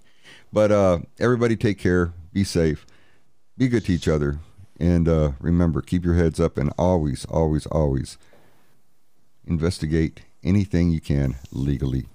But 0.53 0.71
uh, 0.71 0.99
everybody 1.19 1.55
take 1.57 1.77
care, 1.79 2.13
be 2.31 2.43
safe, 2.45 2.85
be 3.57 3.67
good 3.67 3.85
to 3.85 3.93
each 3.93 4.07
other. 4.07 4.39
And 4.79 5.07
uh, 5.07 5.33
remember, 5.39 5.81
keep 5.81 6.03
your 6.03 6.15
heads 6.15 6.39
up 6.39 6.57
and 6.57 6.73
always, 6.77 7.25
always, 7.25 7.65
always 7.67 8.17
investigate 9.45 10.21
anything 10.43 10.91
you 10.91 11.01
can 11.01 11.35
legally. 11.51 12.07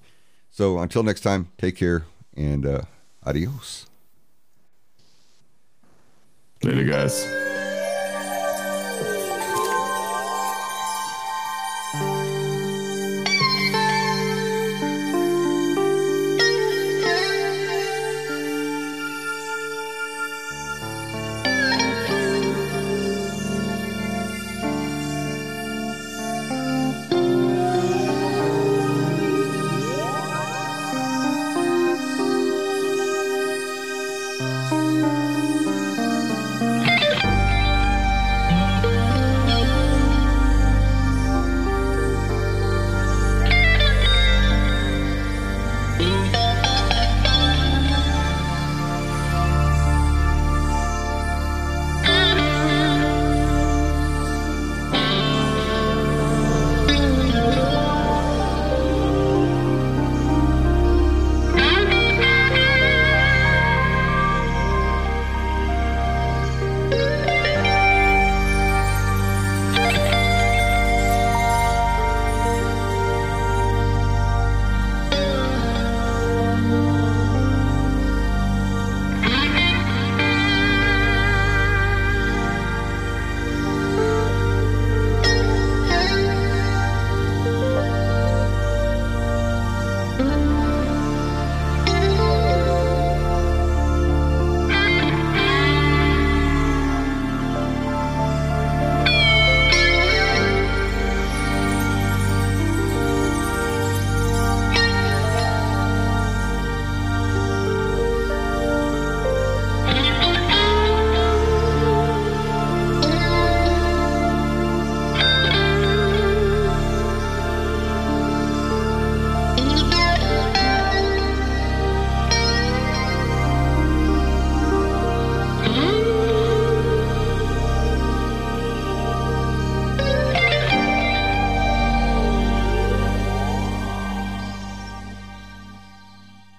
So 0.50 0.78
until 0.78 1.02
next 1.02 1.20
time, 1.20 1.48
take 1.58 1.76
care 1.76 2.06
and 2.36 2.66
uh, 2.66 2.82
adios. 3.24 3.86
Later, 6.62 6.84
guys. 6.84 7.55